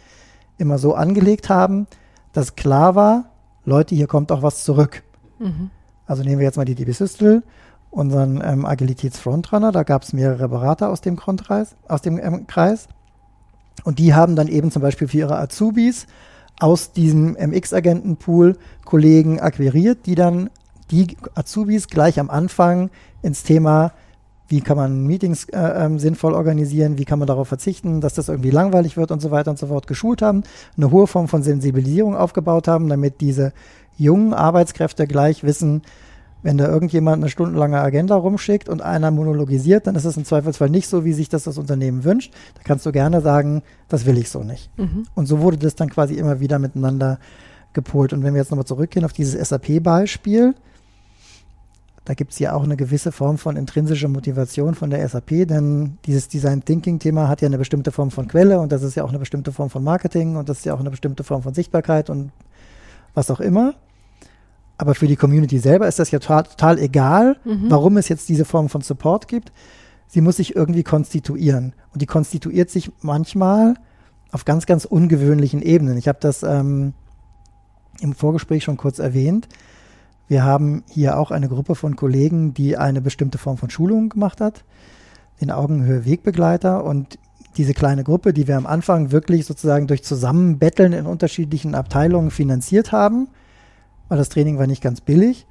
immer 0.57 0.79
so 0.79 0.95
angelegt 0.95 1.51
haben, 1.51 1.87
dass 2.33 2.57
klar 2.57 2.95
war, 2.95 3.27
Leute, 3.67 3.95
hier 3.95 4.07
kommt 4.07 4.33
auch 4.33 4.43
was 4.43 4.65
zurück. 4.65 5.03
Mhm. 5.39 5.71
Also 6.07 6.23
nehmen 6.23 6.39
wir 6.39 6.47
jetzt 6.47 6.57
mal 6.57 6.65
die 6.65 6.75
DB 6.75 6.93
Systel, 6.93 7.43
unseren 7.93 8.43
ähm, 8.45 8.67
Agilitätsfrontrunner, 8.67 9.71
da 9.71 9.85
gab 9.85 10.03
es 10.03 10.13
mehrere 10.13 10.49
Berater 10.49 10.91
aus 10.91 11.03
dem, 11.03 11.15
Grundkreis, 11.15 11.77
aus 11.87 12.03
dem 12.03 12.19
ähm, 12.19 12.47
Kreis. 12.47 12.89
Und 13.85 13.99
die 13.99 14.15
haben 14.15 14.35
dann 14.35 14.49
eben 14.49 14.71
zum 14.71 14.83
Beispiel 14.83 15.09
für 15.09 15.19
ihre 15.19 15.39
Azubis 15.39 16.07
aus 16.59 16.93
diesem 16.93 17.35
MX-Agentenpool 17.35 18.57
Kollegen 18.85 19.41
akquiriert, 19.41 20.07
die 20.07 20.15
dann 20.15 20.51
die 20.91 21.17
Azubis 21.35 21.89
gleich 21.89 22.19
am 22.19 22.31
Anfang 22.31 22.91
ins 23.23 23.43
Thema 23.43 23.93
wie 24.53 24.61
kann 24.61 24.77
man 24.77 25.07
Meetings 25.07 25.49
äh, 25.49 25.59
ähm, 25.59 25.99
sinnvoll 25.99 26.35
organisieren, 26.35 26.99
wie 26.99 27.07
kann 27.07 27.19
man 27.19 27.27
darauf 27.27 27.49
verzichten, 27.49 28.03
dass 28.03 28.13
das 28.13 28.29
irgendwie 28.29 28.51
langweilig 28.51 28.99
wird 28.99 29.11
und 29.11 29.23
so 29.23 29.31
weiter 29.31 29.51
und 29.51 29.59
so 29.59 29.69
fort 29.69 29.87
geschult 29.87 30.21
haben, 30.21 30.43
eine 30.77 30.91
hohe 30.91 31.07
Form 31.07 31.27
von 31.27 31.43
Sensibilisierung 31.43 32.15
aufgebaut 32.15 32.69
haben, 32.69 32.91
damit 32.91 33.23
diese 33.23 33.55
jungen 33.97 34.35
Arbeitskräfte 34.35 35.07
gleich 35.07 35.43
wissen, 35.43 35.81
wenn 36.43 36.59
da 36.59 36.69
irgendjemand 36.69 37.23
eine 37.23 37.31
stundenlange 37.31 37.81
Agenda 37.81 38.17
rumschickt 38.17 38.69
und 38.69 38.83
einer 38.83 39.11
monologisiert, 39.11 39.87
dann 39.87 39.95
ist 39.95 40.05
es 40.05 40.17
im 40.17 40.25
Zweifelsfall 40.25 40.71
nicht 40.71 40.89
so, 40.89 41.05
wie 41.05 41.13
sich 41.13 41.29
das 41.29 41.45
das 41.45 41.59
Unternehmen 41.59 42.05
wünscht. 42.05 42.33
Da 42.55 42.63
kannst 42.65 42.85
du 42.85 42.93
gerne 42.93 43.21
sagen, 43.21 43.63
das 43.89 44.07
will 44.07 44.19
ich 44.19 44.29
so 44.29 44.43
nicht. 44.43 44.71
Mhm. 44.79 45.05
Und 45.15 45.27
so 45.27 45.41
wurde 45.41 45.57
das 45.57 45.77
dann 45.77 45.89
quasi 45.89 46.15
immer 46.15 46.41
wieder 46.41 46.59
miteinander 46.59 47.19
gepolt. 47.73 48.13
Und 48.13 48.23
wenn 48.23 48.35
wir 48.35 48.41
jetzt 48.41 48.51
nochmal 48.51 48.67
zurückgehen 48.67 49.05
auf 49.05 49.13
dieses 49.13 49.49
SAP-Beispiel, 49.49 50.55
da 52.05 52.15
gibt 52.15 52.33
es 52.33 52.39
ja 52.41 52.53
auch 52.53 52.65
eine 52.65 52.77
gewisse 52.77 53.13
Form 53.13 53.39
von 53.39 53.57
intrinsischer 53.57 54.09
Motivation 54.09 54.75
von 54.75 54.91
der 54.91 55.09
SAP, 55.09 55.47
denn 55.47 55.99
dieses 56.05 56.27
Design 56.27 56.65
Thinking 56.65 56.99
Thema 56.99 57.29
hat 57.29 57.43
ja 57.43 57.47
eine 57.47 57.59
bestimmte 57.59 57.93
Form 57.93 58.11
von 58.11 58.27
Quelle 58.27 58.59
und 58.59 58.73
das 58.73 58.83
ist 58.83 58.97
ja 58.97 59.05
auch 59.05 59.11
eine 59.11 59.21
bestimmte 59.21 59.53
Form 59.53 59.71
von 59.71 59.85
Marketing 59.85 60.35
und 60.35 60.49
das 60.49 60.59
ist 60.59 60.65
ja 60.65 60.75
auch 60.75 60.81
eine 60.81 60.91
bestimmte 60.91 61.23
Form 61.23 61.43
von 61.43 61.55
Sichtbarkeit 61.55 62.11
und 62.11 62.33
was 63.15 63.31
auch 63.31 63.39
immer. 63.39 63.75
Aber 64.83 64.97
für 64.97 65.07
die 65.07 65.15
Community 65.15 65.61
selber 65.61 65.87
ist 65.87 66.01
das 66.01 66.11
ja 66.11 66.19
total, 66.19 66.43
total 66.43 66.77
egal, 66.81 67.37
mhm. 67.45 67.67
warum 67.71 67.99
es 67.99 68.09
jetzt 68.09 68.29
diese 68.29 68.45
Form 68.45 68.69
von 68.69 68.81
Support 68.81 69.29
gibt. 69.29 69.53
Sie 70.09 70.21
muss 70.21 70.39
sich 70.39 70.57
irgendwie 70.57 70.83
konstituieren. 70.83 71.75
Und 71.93 72.03
die 72.03 72.07
konstituiert 72.07 72.69
sich 72.69 72.91
manchmal 73.01 73.75
auf 74.33 74.45
ganz, 74.45 74.67
ganz 74.67 74.85
ungewöhnlichen 74.85 75.63
Ebenen. 75.63 75.99
Ich 75.99 76.09
habe 76.09 76.19
das 76.21 76.43
ähm, 76.43 76.95
im 78.01 78.13
Vorgespräch 78.13 78.65
schon 78.65 78.77
kurz 78.77 78.99
erwähnt. 78.99 79.47
Wir 80.27 80.43
haben 80.43 80.83
hier 80.89 81.17
auch 81.17 81.31
eine 81.31 81.49
Gruppe 81.49 81.77
von 81.77 81.95
Kollegen, 81.95 82.53
die 82.53 82.77
eine 82.77 83.01
bestimmte 83.01 83.39
Form 83.39 83.59
von 83.59 83.71
Schulung 83.71 84.09
gemacht 84.09 84.41
hat, 84.41 84.65
den 85.41 85.53
Augenhöhe 85.53 86.05
Wegbegleiter. 86.05 86.83
Und 86.83 87.21
diese 87.57 87.73
kleine 87.73 88.03
Gruppe, 88.03 88.33
die 88.33 88.49
wir 88.49 88.57
am 88.57 88.67
Anfang 88.67 89.13
wirklich 89.13 89.47
sozusagen 89.47 89.87
durch 89.87 90.03
Zusammenbetteln 90.03 90.93
in 90.93 91.07
unterschiedlichen 91.07 91.77
Abteilungen 91.77 92.33
finanziert 92.33 92.91
haben, 92.91 93.29
weil 94.13 94.19
das 94.19 94.29
Training 94.29 94.59
war 94.59 94.67
nicht 94.67 94.83
ganz 94.83 95.01
billig, 95.01 95.47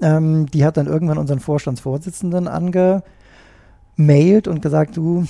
ähm, 0.00 0.46
die 0.46 0.64
hat 0.64 0.76
dann 0.76 0.86
irgendwann 0.86 1.18
unseren 1.18 1.40
Vorstandsvorsitzenden 1.40 2.46
angemailt 2.46 3.02
und 4.46 4.62
gesagt, 4.62 4.96
du, 4.96 5.24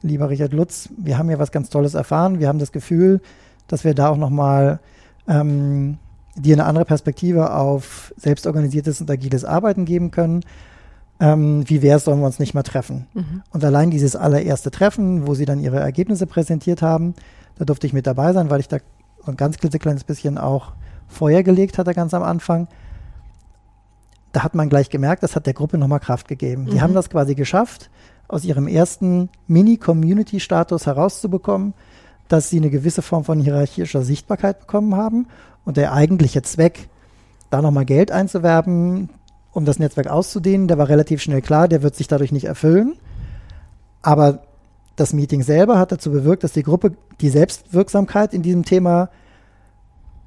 lieber 0.00 0.30
Richard 0.30 0.54
Lutz, 0.54 0.88
wir 0.96 1.18
haben 1.18 1.28
hier 1.28 1.38
was 1.38 1.52
ganz 1.52 1.68
Tolles 1.68 1.92
erfahren. 1.92 2.40
Wir 2.40 2.48
haben 2.48 2.58
das 2.58 2.72
Gefühl, 2.72 3.20
dass 3.66 3.84
wir 3.84 3.92
da 3.92 4.08
auch 4.08 4.16
nochmal 4.16 4.80
ähm, 5.28 5.98
dir 6.34 6.54
eine 6.54 6.64
andere 6.64 6.86
Perspektive 6.86 7.52
auf 7.52 8.14
selbstorganisiertes 8.16 9.02
und 9.02 9.10
agiles 9.10 9.44
Arbeiten 9.44 9.84
geben 9.84 10.10
können. 10.10 10.44
Ähm, 11.20 11.68
wie 11.68 11.82
wäre 11.82 11.98
es, 11.98 12.04
sollen 12.04 12.20
wir 12.20 12.26
uns 12.26 12.38
nicht 12.38 12.54
mal 12.54 12.62
treffen? 12.62 13.06
Mhm. 13.12 13.42
Und 13.50 13.62
allein 13.66 13.90
dieses 13.90 14.16
allererste 14.16 14.70
Treffen, 14.70 15.26
wo 15.26 15.34
sie 15.34 15.44
dann 15.44 15.60
ihre 15.60 15.80
Ergebnisse 15.80 16.26
präsentiert 16.26 16.80
haben, 16.80 17.12
da 17.56 17.66
durfte 17.66 17.86
ich 17.86 17.92
mit 17.92 18.06
dabei 18.06 18.32
sein, 18.32 18.48
weil 18.48 18.60
ich 18.60 18.68
da 18.68 18.78
ein 19.26 19.36
ganz 19.36 19.58
klitzekleines 19.58 20.04
bisschen 20.04 20.38
auch 20.38 20.72
Feuer 21.12 21.42
gelegt 21.42 21.78
hatte 21.78 21.94
ganz 21.94 22.14
am 22.14 22.22
Anfang. 22.22 22.68
Da 24.32 24.42
hat 24.42 24.54
man 24.54 24.68
gleich 24.68 24.90
gemerkt, 24.90 25.22
das 25.22 25.36
hat 25.36 25.46
der 25.46 25.54
Gruppe 25.54 25.78
nochmal 25.78 26.00
Kraft 26.00 26.26
gegeben. 26.26 26.66
Die 26.66 26.76
mhm. 26.76 26.80
haben 26.80 26.94
das 26.94 27.10
quasi 27.10 27.34
geschafft, 27.34 27.90
aus 28.28 28.44
ihrem 28.44 28.66
ersten 28.66 29.28
Mini-Community-Status 29.46 30.86
herauszubekommen, 30.86 31.74
dass 32.28 32.48
sie 32.48 32.56
eine 32.56 32.70
gewisse 32.70 33.02
Form 33.02 33.24
von 33.24 33.38
hierarchischer 33.40 34.02
Sichtbarkeit 34.02 34.60
bekommen 34.60 34.96
haben 34.96 35.26
und 35.64 35.76
der 35.76 35.92
eigentliche 35.92 36.42
Zweck, 36.42 36.88
da 37.50 37.60
nochmal 37.60 37.84
Geld 37.84 38.10
einzuwerben, 38.10 39.10
um 39.52 39.66
das 39.66 39.78
Netzwerk 39.78 40.06
auszudehnen, 40.06 40.66
der 40.66 40.78
war 40.78 40.88
relativ 40.88 41.20
schnell 41.20 41.42
klar, 41.42 41.68
der 41.68 41.82
wird 41.82 41.94
sich 41.94 42.08
dadurch 42.08 42.32
nicht 42.32 42.46
erfüllen. 42.46 42.94
Aber 44.00 44.40
das 44.96 45.12
Meeting 45.12 45.42
selber 45.42 45.78
hat 45.78 45.92
dazu 45.92 46.10
bewirkt, 46.10 46.42
dass 46.42 46.52
die 46.52 46.62
Gruppe 46.62 46.92
die 47.20 47.28
Selbstwirksamkeit 47.28 48.32
in 48.32 48.42
diesem 48.42 48.64
Thema 48.64 49.10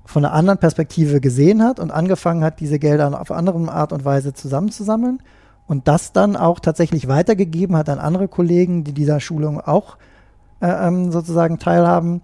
von 0.06 0.24
einer 0.24 0.34
anderen 0.34 0.60
Perspektive 0.60 1.20
gesehen 1.20 1.64
hat 1.64 1.80
und 1.80 1.92
angefangen 1.92 2.44
hat, 2.44 2.60
diese 2.60 2.80
Gelder 2.80 3.20
auf 3.20 3.32
andere 3.32 3.72
Art 3.72 3.92
und 3.92 4.06
Weise 4.06 4.34
zusammenzusammeln 4.34 5.20
und 5.68 5.88
das 5.88 6.14
dann 6.14 6.36
auch 6.36 6.60
tatsächlich 6.60 7.08
weitergegeben 7.08 7.76
hat 7.76 7.90
an 7.90 8.00
andere 8.00 8.28
Kollegen, 8.28 8.84
die 8.84 8.94
dieser 8.94 9.20
Schulung 9.20 9.60
auch 9.60 9.98
äh, 10.62 10.68
ähm, 10.88 11.12
sozusagen 11.12 11.58
teilhaben 11.58 12.22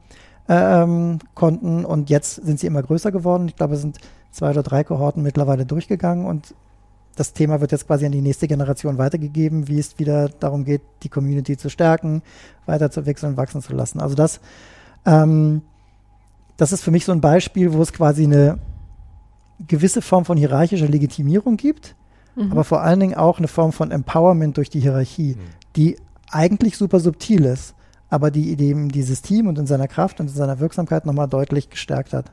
ähm, 0.47 1.19
konnten. 1.34 1.86
Und 1.86 2.09
jetzt 2.09 2.36
sind 2.36 2.59
sie 2.59 2.67
immer 2.67 2.84
größer 2.84 3.11
geworden. 3.11 3.47
Ich 3.47 3.55
glaube, 3.55 3.75
es 3.75 3.82
sind 3.82 3.97
zwei 4.32 4.51
oder 4.51 4.63
drei 4.63 4.84
Kohorten 4.84 5.23
mittlerweile 5.23 5.65
durchgegangen 5.65 6.25
und 6.25 6.53
das 7.15 7.34
Thema 7.34 7.59
wird 7.59 7.73
jetzt 7.73 7.88
quasi 7.88 8.05
an 8.05 8.13
die 8.13 8.21
nächste 8.21 8.47
Generation 8.47 8.97
weitergegeben, 8.97 9.67
wie 9.67 9.79
es 9.79 9.99
wieder 9.99 10.29
darum 10.29 10.63
geht, 10.63 10.82
die 11.03 11.09
Community 11.09 11.57
zu 11.57 11.69
stärken, 11.69 12.21
weiterzuwechseln, 12.65 13.36
wachsen 13.36 13.61
zu 13.61 13.73
lassen. 13.73 13.99
Also 13.99 14.15
das, 14.15 14.39
ähm, 15.05 15.61
das 16.62 16.72
ist 16.72 16.84
für 16.84 16.91
mich 16.91 17.05
so 17.05 17.12
ein 17.12 17.22
Beispiel, 17.22 17.74
wo 17.74 17.82
es 17.82 17.91
quasi 17.91 18.24
eine 18.24 18.59
gewisse 19.68 20.01
Form 20.01 20.26
von 20.26 20.38
hierarchischer 20.38 20.88
Legitimierung 20.88 21.57
gibt, 21.57 21.95
mhm. 22.36 22.51
aber 22.51 22.64
vor 22.64 22.82
allen 22.82 22.99
Dingen 22.99 23.16
auch 23.16 23.38
eine 23.38 23.47
Form 23.47 23.72
von 23.72 23.91
Empowerment 23.91 24.57
durch 24.57 24.70
die 24.70 24.80
Hierarchie, 24.80 25.36
mhm. 25.36 25.39
die 25.76 25.97
eigentlich 26.30 26.78
super 26.78 26.99
subtil 26.99 27.45
ist 27.45 27.76
aber 28.12 28.30
die 28.30 28.59
eben 28.59 28.89
dieses 28.89 29.24
Team 29.24 29.47
und 29.47 29.57
in 29.57 29.66
seiner 29.66 29.88
Kraft 29.88 30.20
und 30.20 30.28
in 30.28 30.36
seiner 30.36 30.59
Wirksamkeit 30.59 31.05
nochmal 31.05 31.30
deutlich 31.30 31.70
gestärkt 31.70 32.14
hat, 32.14 32.26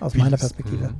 aus 0.00 0.12
vieles, 0.12 0.24
meiner 0.24 0.36
Perspektive. 0.36 0.88
Mh. 0.88 0.94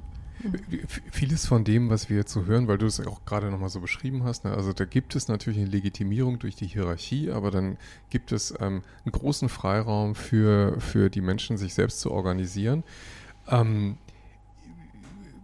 Vieles 1.10 1.46
von 1.46 1.64
dem, 1.64 1.90
was 1.90 2.08
wir 2.08 2.16
jetzt 2.16 2.32
so 2.32 2.44
hören, 2.46 2.66
weil 2.66 2.78
du 2.78 2.86
es 2.86 3.04
auch 3.06 3.24
gerade 3.24 3.50
nochmal 3.50 3.68
so 3.68 3.80
beschrieben 3.80 4.24
hast, 4.24 4.44
ne, 4.44 4.52
also 4.52 4.72
da 4.72 4.84
gibt 4.84 5.14
es 5.14 5.28
natürlich 5.28 5.60
eine 5.60 5.68
Legitimierung 5.68 6.38
durch 6.38 6.56
die 6.56 6.66
Hierarchie, 6.66 7.30
aber 7.30 7.50
dann 7.50 7.76
gibt 8.08 8.32
es 8.32 8.54
ähm, 8.58 8.82
einen 9.04 9.12
großen 9.12 9.48
Freiraum 9.48 10.14
für, 10.14 10.80
für 10.80 11.10
die 11.10 11.20
Menschen, 11.20 11.58
sich 11.58 11.74
selbst 11.74 12.00
zu 12.00 12.10
organisieren. 12.10 12.84
Ähm, 13.48 13.98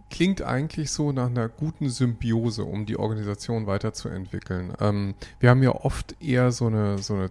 klingt 0.09 0.41
eigentlich 0.41 0.91
so 0.91 1.11
nach 1.11 1.27
einer 1.27 1.49
guten 1.49 1.89
Symbiose, 1.89 2.63
um 2.63 2.85
die 2.85 2.97
Organisation 2.97 3.67
weiterzuentwickeln. 3.67 4.73
Ähm, 4.79 5.15
wir 5.39 5.49
haben 5.49 5.61
ja 5.61 5.71
oft 5.71 6.15
eher 6.21 6.51
so 6.51 6.67
eine, 6.67 6.97
so 6.99 7.13
eine 7.13 7.29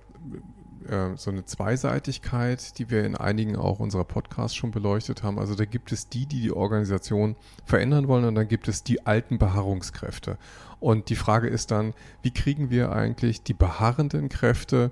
äh, 0.89 1.17
so 1.17 1.31
eine 1.31 1.45
Zweiseitigkeit, 1.45 2.79
die 2.79 2.91
wir 2.91 3.05
in 3.05 3.17
einigen 3.17 3.57
auch 3.57 3.79
unserer 3.79 4.05
Podcasts 4.05 4.57
schon 4.57 4.71
beleuchtet 4.71 5.23
haben. 5.23 5.39
Also 5.39 5.55
da 5.55 5.65
gibt 5.65 5.93
es 5.93 6.09
die, 6.09 6.27
die 6.27 6.41
die 6.41 6.53
Organisation 6.53 7.37
verändern 7.65 8.09
wollen 8.09 8.25
und 8.25 8.35
dann 8.35 8.49
gibt 8.49 8.69
es 8.69 8.83
die 8.83 9.07
alten 9.07 9.39
Beharrungskräfte. 9.39 10.39
Und 10.81 11.09
die 11.09 11.17
Frage 11.17 11.49
ist 11.49 11.71
dann, 11.71 11.95
wie 12.23 12.31
kriegen 12.31 12.71
wir 12.71 12.93
eigentlich 12.93 13.43
die 13.43 13.55
beharrenden 13.55 14.29
Kräfte 14.29 14.91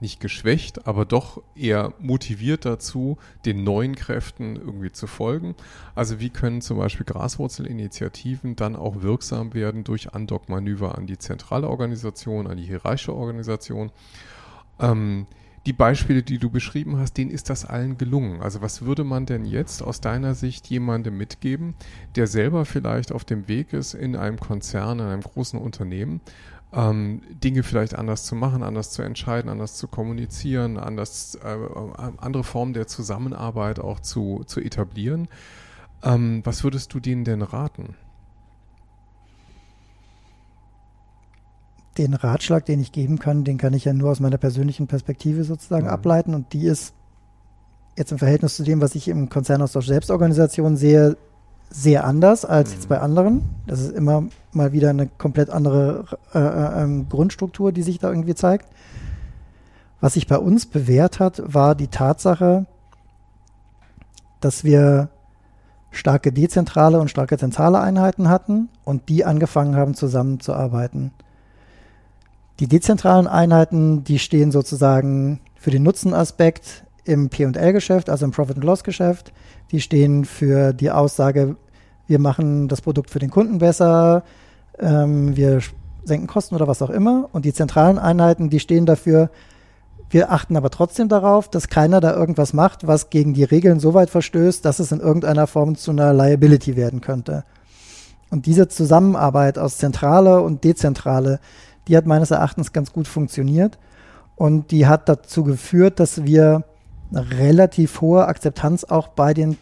nicht 0.00 0.20
geschwächt, 0.20 0.86
aber 0.86 1.04
doch 1.04 1.42
eher 1.54 1.92
motiviert 1.98 2.64
dazu, 2.64 3.18
den 3.44 3.64
neuen 3.64 3.94
Kräften 3.94 4.56
irgendwie 4.56 4.92
zu 4.92 5.06
folgen. 5.06 5.54
Also 5.94 6.20
wie 6.20 6.30
können 6.30 6.62
zum 6.62 6.78
Beispiel 6.78 7.04
Graswurzelinitiativen 7.04 8.56
dann 8.56 8.76
auch 8.76 9.02
wirksam 9.02 9.54
werden 9.54 9.84
durch 9.84 10.14
Andockmanöver 10.14 10.96
an 10.96 11.06
die 11.06 11.18
zentrale 11.18 11.68
Organisation, 11.68 12.46
an 12.46 12.56
die 12.56 12.64
hierarchische 12.64 13.14
Organisation 13.14 13.92
ähm, 14.80 15.26
die 15.66 15.72
Beispiele, 15.74 16.22
die 16.22 16.38
du 16.38 16.48
beschrieben 16.48 16.96
hast, 16.96 17.14
denen 17.14 17.30
ist 17.30 17.50
das 17.50 17.66
allen 17.66 17.98
gelungen. 17.98 18.40
Also 18.40 18.62
was 18.62 18.82
würde 18.82 19.04
man 19.04 19.26
denn 19.26 19.44
jetzt 19.44 19.82
aus 19.82 20.00
deiner 20.00 20.34
Sicht 20.34 20.68
jemandem 20.68 21.18
mitgeben, 21.18 21.74
der 22.16 22.26
selber 22.26 22.64
vielleicht 22.64 23.12
auf 23.12 23.24
dem 23.24 23.46
Weg 23.46 23.72
ist 23.72 23.94
in 23.94 24.16
einem 24.16 24.40
Konzern, 24.40 25.00
in 25.00 25.06
einem 25.06 25.22
großen 25.22 25.60
Unternehmen, 25.60 26.22
ähm, 26.72 27.20
Dinge 27.30 27.62
vielleicht 27.62 27.94
anders 27.94 28.24
zu 28.24 28.34
machen, 28.34 28.62
anders 28.62 28.90
zu 28.90 29.02
entscheiden, 29.02 29.50
anders 29.50 29.76
zu 29.76 29.88
kommunizieren, 29.88 30.78
anders, 30.78 31.34
äh, 31.34 31.56
andere 32.18 32.44
Formen 32.44 32.72
der 32.72 32.86
Zusammenarbeit 32.86 33.80
auch 33.80 34.00
zu, 34.00 34.44
zu 34.46 34.60
etablieren. 34.60 35.28
Ähm, 36.02 36.40
was 36.44 36.64
würdest 36.64 36.94
du 36.94 37.00
denen 37.00 37.24
denn 37.24 37.42
raten? 37.42 37.96
Den 42.00 42.14
Ratschlag, 42.14 42.64
den 42.64 42.80
ich 42.80 42.92
geben 42.92 43.18
kann, 43.18 43.44
den 43.44 43.58
kann 43.58 43.74
ich 43.74 43.84
ja 43.84 43.92
nur 43.92 44.10
aus 44.10 44.20
meiner 44.20 44.38
persönlichen 44.38 44.86
Perspektive 44.86 45.44
sozusagen 45.44 45.86
mhm. 45.86 45.92
ableiten 45.92 46.34
und 46.34 46.52
die 46.52 46.64
ist 46.64 46.94
jetzt 47.96 48.12
im 48.12 48.18
Verhältnis 48.18 48.56
zu 48.56 48.62
dem, 48.62 48.80
was 48.80 48.94
ich 48.94 49.08
im 49.08 49.28
Konzernaustausch 49.28 49.86
Selbstorganisation 49.86 50.76
sehe, 50.76 51.16
sehr 51.68 52.04
anders 52.04 52.44
als 52.44 52.70
mhm. 52.70 52.74
jetzt 52.74 52.88
bei 52.88 53.00
anderen. 53.00 53.42
Das 53.66 53.80
ist 53.80 53.92
immer 53.92 54.24
mal 54.52 54.72
wieder 54.72 54.90
eine 54.90 55.06
komplett 55.06 55.50
andere 55.50 56.06
äh, 56.34 56.38
äh, 56.38 56.82
ähm, 56.82 57.08
Grundstruktur, 57.08 57.70
die 57.70 57.82
sich 57.82 57.98
da 57.98 58.08
irgendwie 58.08 58.34
zeigt. 58.34 58.66
Was 60.00 60.14
sich 60.14 60.26
bei 60.26 60.38
uns 60.38 60.64
bewährt 60.64 61.20
hat, 61.20 61.42
war 61.44 61.74
die 61.74 61.88
Tatsache, 61.88 62.64
dass 64.40 64.64
wir 64.64 65.10
starke 65.90 66.32
dezentrale 66.32 66.98
und 66.98 67.10
starke 67.10 67.36
zentrale 67.36 67.80
Einheiten 67.80 68.28
hatten 68.28 68.70
und 68.84 69.10
die 69.10 69.26
angefangen 69.26 69.76
haben 69.76 69.94
zusammenzuarbeiten. 69.94 71.12
Die 72.60 72.68
dezentralen 72.68 73.26
Einheiten, 73.26 74.04
die 74.04 74.18
stehen 74.18 74.52
sozusagen 74.52 75.40
für 75.56 75.70
den 75.70 75.82
Nutzenaspekt 75.82 76.84
im 77.04 77.30
P&L-Geschäft, 77.30 78.10
also 78.10 78.26
im 78.26 78.32
Profit-and-Loss-Geschäft. 78.32 79.32
Die 79.70 79.80
stehen 79.80 80.26
für 80.26 80.74
die 80.74 80.90
Aussage, 80.90 81.56
wir 82.06 82.18
machen 82.18 82.68
das 82.68 82.82
Produkt 82.82 83.08
für 83.08 83.18
den 83.18 83.30
Kunden 83.30 83.58
besser, 83.58 84.24
ähm, 84.78 85.34
wir 85.36 85.60
senken 86.04 86.26
Kosten 86.26 86.54
oder 86.54 86.68
was 86.68 86.82
auch 86.82 86.90
immer. 86.90 87.30
Und 87.32 87.46
die 87.46 87.54
zentralen 87.54 87.98
Einheiten, 87.98 88.50
die 88.50 88.60
stehen 88.60 88.84
dafür, 88.84 89.30
wir 90.10 90.30
achten 90.30 90.56
aber 90.56 90.68
trotzdem 90.68 91.08
darauf, 91.08 91.48
dass 91.48 91.68
keiner 91.68 92.00
da 92.00 92.14
irgendwas 92.14 92.52
macht, 92.52 92.86
was 92.86 93.08
gegen 93.08 93.32
die 93.32 93.44
Regeln 93.44 93.80
so 93.80 93.94
weit 93.94 94.10
verstößt, 94.10 94.62
dass 94.64 94.80
es 94.80 94.92
in 94.92 95.00
irgendeiner 95.00 95.46
Form 95.46 95.76
zu 95.76 95.92
einer 95.92 96.12
Liability 96.12 96.76
werden 96.76 97.00
könnte. 97.00 97.44
Und 98.30 98.46
diese 98.46 98.68
Zusammenarbeit 98.68 99.58
aus 99.58 99.78
Zentrale 99.78 100.40
und 100.42 100.62
Dezentrale, 100.62 101.40
die 101.90 101.96
hat 101.96 102.06
meines 102.06 102.30
Erachtens 102.30 102.72
ganz 102.72 102.92
gut 102.92 103.08
funktioniert. 103.08 103.76
Und 104.36 104.70
die 104.70 104.86
hat 104.86 105.08
dazu 105.08 105.42
geführt, 105.42 105.98
dass 105.98 106.24
wir 106.24 106.64
eine 107.10 107.30
relativ 107.32 108.00
hohe 108.00 108.26
Akzeptanz 108.26 108.84
auch 108.84 109.08
bei 109.08 109.34
den 109.34 109.58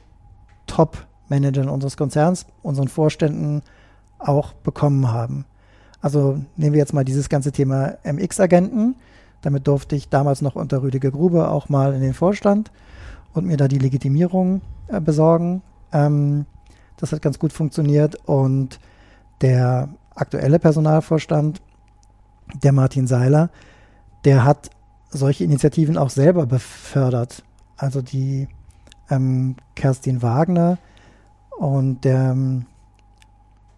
Top-Managern 0.66 1.70
unseres 1.70 1.96
Konzerns, 1.96 2.44
unseren 2.62 2.88
Vorständen 2.88 3.62
auch 4.18 4.52
bekommen 4.52 5.10
haben. 5.10 5.46
Also 6.02 6.38
nehmen 6.56 6.74
wir 6.74 6.80
jetzt 6.80 6.92
mal 6.92 7.04
dieses 7.04 7.30
ganze 7.30 7.50
Thema 7.50 7.96
MX-Agenten. 8.04 8.96
Damit 9.40 9.66
durfte 9.66 9.96
ich 9.96 10.10
damals 10.10 10.42
noch 10.42 10.54
unter 10.54 10.82
Rüdiger 10.82 11.10
Grube 11.10 11.48
auch 11.48 11.70
mal 11.70 11.94
in 11.94 12.02
den 12.02 12.14
Vorstand 12.14 12.70
und 13.32 13.46
mir 13.46 13.56
da 13.56 13.68
die 13.68 13.78
Legitimierung 13.78 14.60
äh, 14.88 15.00
besorgen. 15.00 15.62
Ähm, 15.92 16.44
das 16.98 17.12
hat 17.12 17.22
ganz 17.22 17.38
gut 17.38 17.54
funktioniert 17.54 18.16
und 18.26 18.78
der 19.40 19.88
aktuelle 20.14 20.58
Personalvorstand, 20.58 21.62
der 22.62 22.72
Martin 22.72 23.06
Seiler, 23.06 23.50
der 24.24 24.44
hat 24.44 24.70
solche 25.10 25.44
Initiativen 25.44 25.96
auch 25.96 26.10
selber 26.10 26.46
befördert. 26.46 27.44
Also 27.76 28.02
die 28.02 28.48
ähm, 29.10 29.56
Kerstin 29.74 30.22
Wagner 30.22 30.78
und 31.58 32.04
der 32.04 32.30
ähm, 32.30 32.66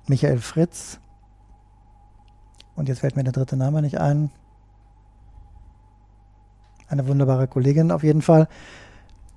Michael 0.06 0.38
Fritz. 0.38 0.98
Und 2.74 2.88
jetzt 2.88 3.00
fällt 3.00 3.16
mir 3.16 3.24
der 3.24 3.32
dritte 3.32 3.56
Name 3.56 3.82
nicht 3.82 3.98
ein. 3.98 4.30
Eine 6.88 7.06
wunderbare 7.06 7.46
Kollegin 7.46 7.92
auf 7.92 8.02
jeden 8.02 8.22
Fall. 8.22 8.48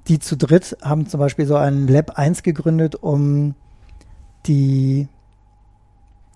Die 0.07 0.19
zu 0.19 0.35
dritt 0.35 0.77
haben 0.81 1.07
zum 1.07 1.19
Beispiel 1.19 1.45
so 1.45 1.55
einen 1.55 1.87
Lab 1.87 2.17
1 2.17 2.43
gegründet, 2.43 2.95
um 2.95 3.55
die 4.45 5.07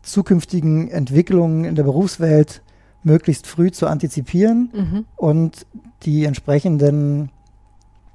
zukünftigen 0.04 0.89
Entwicklungen 0.89 1.66
in 1.66 1.76
der 1.76 1.84
Berufswelt 1.84 2.62
möglichst 3.08 3.47
früh 3.47 3.72
zu 3.72 3.88
antizipieren 3.88 4.70
mhm. 4.74 5.05
und 5.16 5.66
die 6.03 6.26
entsprechenden 6.26 7.32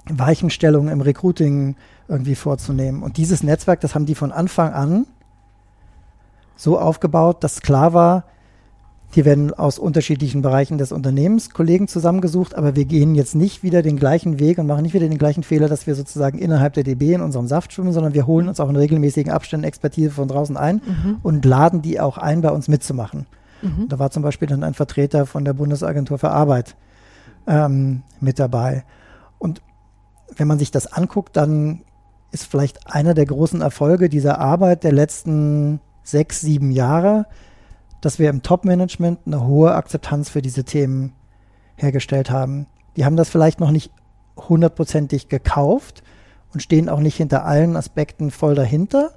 Weichenstellungen 0.08 0.92
im 0.92 1.00
Recruiting 1.00 1.76
irgendwie 2.08 2.34
vorzunehmen. 2.34 3.02
Und 3.02 3.16
dieses 3.16 3.42
Netzwerk, 3.42 3.80
das 3.80 3.94
haben 3.94 4.06
die 4.06 4.14
von 4.14 4.30
Anfang 4.30 4.72
an 4.72 5.06
so 6.56 6.78
aufgebaut, 6.78 7.42
dass 7.42 7.62
klar 7.62 7.92
war, 7.92 8.24
hier 9.14 9.26
werden 9.26 9.52
aus 9.52 9.78
unterschiedlichen 9.78 10.40
Bereichen 10.40 10.78
des 10.78 10.90
Unternehmens 10.90 11.50
Kollegen 11.50 11.86
zusammengesucht, 11.86 12.54
aber 12.54 12.76
wir 12.76 12.86
gehen 12.86 13.14
jetzt 13.14 13.34
nicht 13.34 13.62
wieder 13.62 13.82
den 13.82 13.98
gleichen 13.98 14.38
Weg 14.38 14.56
und 14.56 14.66
machen 14.66 14.82
nicht 14.82 14.94
wieder 14.94 15.06
den 15.06 15.18
gleichen 15.18 15.42
Fehler, 15.42 15.68
dass 15.68 15.86
wir 15.86 15.94
sozusagen 15.94 16.38
innerhalb 16.38 16.72
der 16.72 16.82
DB 16.82 17.12
in 17.12 17.20
unserem 17.20 17.46
Saft 17.46 17.74
schwimmen, 17.74 17.92
sondern 17.92 18.14
wir 18.14 18.26
holen 18.26 18.48
uns 18.48 18.58
auch 18.58 18.70
in 18.70 18.76
regelmäßigen 18.76 19.30
Abständen 19.30 19.64
Expertise 19.64 20.12
von 20.12 20.28
draußen 20.28 20.56
ein 20.56 20.76
mhm. 20.76 21.16
und 21.22 21.44
laden 21.44 21.82
die 21.82 22.00
auch 22.00 22.16
ein, 22.16 22.40
bei 22.40 22.50
uns 22.50 22.68
mitzumachen. 22.68 23.26
Mhm. 23.62 23.88
Da 23.88 23.98
war 23.98 24.10
zum 24.10 24.22
Beispiel 24.22 24.48
dann 24.48 24.64
ein 24.64 24.74
Vertreter 24.74 25.26
von 25.26 25.44
der 25.44 25.54
Bundesagentur 25.54 26.18
für 26.18 26.30
Arbeit 26.30 26.76
ähm, 27.46 28.02
mit 28.20 28.38
dabei. 28.38 28.84
Und 29.38 29.62
wenn 30.36 30.48
man 30.48 30.58
sich 30.58 30.70
das 30.70 30.92
anguckt, 30.92 31.36
dann 31.36 31.82
ist 32.30 32.46
vielleicht 32.46 32.92
einer 32.92 33.14
der 33.14 33.26
großen 33.26 33.60
Erfolge 33.60 34.08
dieser 34.08 34.38
Arbeit 34.38 34.84
der 34.84 34.92
letzten 34.92 35.80
sechs, 36.02 36.40
sieben 36.40 36.70
Jahre, 36.70 37.26
dass 38.00 38.18
wir 38.18 38.30
im 38.30 38.42
Top-Management 38.42 39.20
eine 39.26 39.46
hohe 39.46 39.74
Akzeptanz 39.74 40.28
für 40.28 40.42
diese 40.42 40.64
Themen 40.64 41.12
hergestellt 41.76 42.30
haben. 42.30 42.66
Die 42.96 43.04
haben 43.04 43.16
das 43.16 43.28
vielleicht 43.28 43.60
noch 43.60 43.70
nicht 43.70 43.92
hundertprozentig 44.36 45.28
gekauft 45.28 46.02
und 46.52 46.60
stehen 46.60 46.88
auch 46.88 47.00
nicht 47.00 47.16
hinter 47.16 47.44
allen 47.44 47.76
Aspekten 47.76 48.30
voll 48.30 48.54
dahinter, 48.54 49.12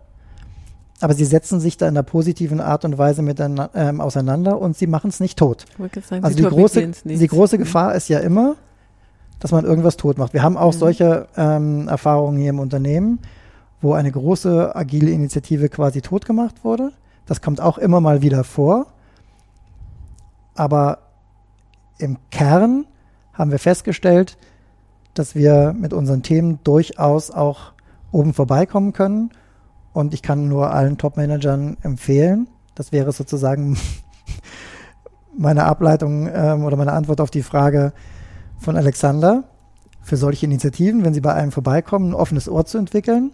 aber 1.02 1.14
sie 1.14 1.26
setzen 1.26 1.60
sich 1.60 1.78
da 1.78 1.88
in 1.88 1.94
einer 1.96 2.04
positiven 2.04 2.62
Art 2.62 2.86
und 2.86 2.98
Weise 2.98 3.22
miteinander 3.22 3.70
ähm, 3.76 4.00
auseinander 4.00 4.60
und 4.60 4.78
sie 4.78 4.88
machen 4.88 5.10
es 5.10 5.20
nicht 5.20 5.38
tot. 5.38 5.66
Sagen, 5.78 6.24
also 6.24 6.38
die 6.38 6.44
große, 6.44 6.92
die 7.04 7.28
große 7.28 7.58
Gefahr 7.58 7.96
ist 7.96 8.08
ja 8.08 8.20
immer, 8.20 8.56
dass 9.40 9.52
man 9.52 9.66
irgendwas 9.66 9.98
tot 9.98 10.18
macht. 10.18 10.34
Wir 10.34 10.42
haben 10.42 10.58
auch 10.58 10.74
mhm. 10.74 10.78
solche 10.78 11.28
ähm, 11.36 11.88
Erfahrungen 11.90 12.38
hier 12.38 12.52
im 12.52 12.60
Unternehmen, 12.60 13.20
wo 13.82 13.94
eine 13.94 14.12
große 14.12 14.76
agile 14.76 15.12
Initiative 15.12 15.68
quasi 15.70 16.02
tot 16.02 16.26
gemacht 16.26 16.64
wurde. 16.64 16.92
Das 17.26 17.42
kommt 17.42 17.60
auch 17.60 17.78
immer 17.78 18.00
mal 18.00 18.22
wieder 18.22 18.44
vor. 18.44 18.88
Aber 20.54 21.00
im 21.98 22.18
Kern 22.32 22.86
haben 23.34 23.52
wir 23.52 23.60
festgestellt, 23.60 24.38
dass 25.14 25.36
wir 25.36 25.74
mit 25.74 25.92
unseren 25.92 26.24
Themen 26.24 26.60
durchaus 26.64 27.32
auch 27.32 27.74
oben 28.12 28.34
vorbeikommen 28.34 28.94
können 28.94 29.32
und 29.96 30.14
ich 30.14 30.22
kann 30.22 30.50
nur 30.50 30.72
allen 30.72 30.98
Top-Managern 30.98 31.78
empfehlen, 31.82 32.48
das 32.76 32.92
wäre 32.92 33.14
sozusagen 33.14 33.78
meine 35.38 35.64
Ableitung 35.64 36.30
ähm, 36.32 36.66
oder 36.66 36.76
meine 36.76 36.92
Antwort 36.92 37.22
auf 37.22 37.32
die 37.32 37.44
Frage 37.44 37.94
von 38.58 38.76
Alexander, 38.76 39.46
für 40.02 40.18
solche 40.18 40.48
Initiativen, 40.48 41.06
wenn 41.06 41.14
sie 41.14 41.22
bei 41.22 41.34
einem 41.34 41.54
vorbeikommen, 41.54 42.10
ein 42.10 42.14
offenes 42.14 42.50
Ohr 42.50 42.66
zu 42.66 42.78
entwickeln 42.78 43.32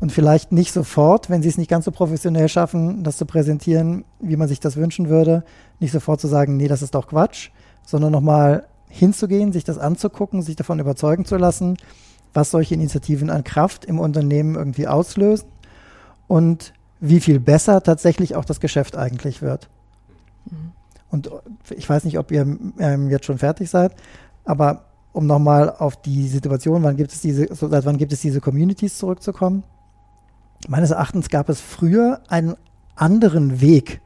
und 0.00 0.12
vielleicht 0.12 0.52
nicht 0.52 0.72
sofort, 0.74 1.30
wenn 1.30 1.42
sie 1.42 1.48
es 1.48 1.56
nicht 1.56 1.70
ganz 1.70 1.86
so 1.86 1.92
professionell 1.92 2.50
schaffen, 2.50 3.02
das 3.02 3.16
zu 3.16 3.24
präsentieren, 3.24 4.04
wie 4.20 4.36
man 4.36 4.48
sich 4.48 4.60
das 4.60 4.76
wünschen 4.76 5.08
würde, 5.08 5.44
nicht 5.78 5.92
sofort 5.92 6.20
zu 6.20 6.28
sagen, 6.28 6.58
nee, 6.58 6.68
das 6.68 6.82
ist 6.82 6.94
doch 6.94 7.08
Quatsch, 7.08 7.48
sondern 7.86 8.12
nochmal 8.12 8.66
hinzugehen, 8.86 9.52
sich 9.52 9.64
das 9.64 9.78
anzugucken, 9.78 10.42
sich 10.42 10.56
davon 10.56 10.78
überzeugen 10.78 11.24
zu 11.24 11.38
lassen, 11.38 11.78
was 12.34 12.50
solche 12.50 12.74
Initiativen 12.74 13.30
an 13.30 13.44
Kraft 13.44 13.86
im 13.86 13.98
Unternehmen 13.98 14.56
irgendwie 14.56 14.86
auslösen 14.86 15.48
und 16.30 16.74
wie 17.00 17.18
viel 17.18 17.40
besser 17.40 17.82
tatsächlich 17.82 18.36
auch 18.36 18.44
das 18.44 18.60
Geschäft 18.60 18.96
eigentlich 18.96 19.42
wird. 19.42 19.68
Mhm. 20.44 20.70
Und 21.10 21.30
ich 21.70 21.90
weiß 21.90 22.04
nicht, 22.04 22.20
ob 22.20 22.30
ihr 22.30 22.42
ähm, 22.78 23.10
jetzt 23.10 23.26
schon 23.26 23.38
fertig 23.38 23.68
seid, 23.68 23.96
aber 24.44 24.84
um 25.12 25.26
nochmal 25.26 25.74
auf 25.76 26.00
die 26.00 26.28
Situation, 26.28 26.84
wann 26.84 26.96
gibt 26.96 27.10
es 27.10 27.20
diese, 27.20 27.52
seit 27.52 27.84
wann 27.84 27.98
gibt 27.98 28.12
es 28.12 28.20
diese 28.20 28.40
Communities 28.40 28.96
zurückzukommen? 28.96 29.64
Meines 30.68 30.92
Erachtens 30.92 31.30
gab 31.30 31.48
es 31.48 31.60
früher 31.60 32.20
einen 32.28 32.54
anderen 32.94 33.60
Weg, 33.60 34.00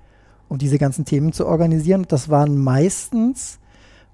um 0.49 0.57
diese 0.57 0.79
ganzen 0.79 1.05
Themen 1.05 1.35
zu 1.35 1.47
organisieren. 1.47 2.07
Das 2.09 2.31
waren 2.31 2.57
meistens 2.57 3.59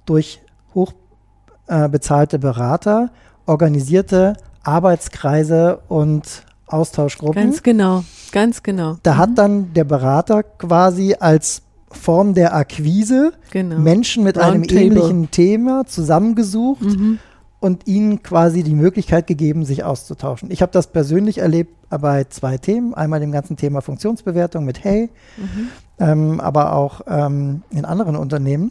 durch 0.04 0.40
hochbezahlte 0.74 2.36
äh, 2.36 2.40
Berater 2.40 3.12
organisierte 3.46 4.32
Arbeitskreise 4.64 5.78
und 5.86 6.44
Austauschgruppen. 6.72 7.42
Ganz 7.42 7.62
genau, 7.62 8.04
ganz 8.32 8.62
genau. 8.62 8.96
Da 9.02 9.14
mhm. 9.14 9.18
hat 9.18 9.30
dann 9.36 9.74
der 9.74 9.84
Berater 9.84 10.42
quasi 10.42 11.14
als 11.18 11.62
Form 11.90 12.34
der 12.34 12.54
Akquise 12.54 13.32
genau. 13.50 13.78
Menschen 13.78 14.22
mit 14.22 14.36
Round 14.36 14.46
einem 14.46 14.62
Table. 14.64 14.82
ähnlichen 14.82 15.30
Thema 15.30 15.84
zusammengesucht 15.86 16.82
mhm. 16.82 17.18
und 17.58 17.86
ihnen 17.88 18.22
quasi 18.22 18.62
die 18.62 18.74
Möglichkeit 18.74 19.26
gegeben, 19.26 19.64
sich 19.64 19.82
auszutauschen. 19.82 20.50
Ich 20.50 20.62
habe 20.62 20.72
das 20.72 20.86
persönlich 20.86 21.38
erlebt 21.38 21.74
bei 21.90 22.24
zwei 22.24 22.58
Themen. 22.58 22.94
Einmal 22.94 23.18
dem 23.18 23.32
ganzen 23.32 23.56
Thema 23.56 23.80
Funktionsbewertung 23.80 24.64
mit 24.64 24.84
Hey, 24.84 25.10
mhm. 25.36 25.68
ähm, 25.98 26.40
aber 26.40 26.74
auch 26.74 27.00
ähm, 27.08 27.62
in 27.70 27.84
anderen 27.84 28.14
Unternehmen. 28.14 28.70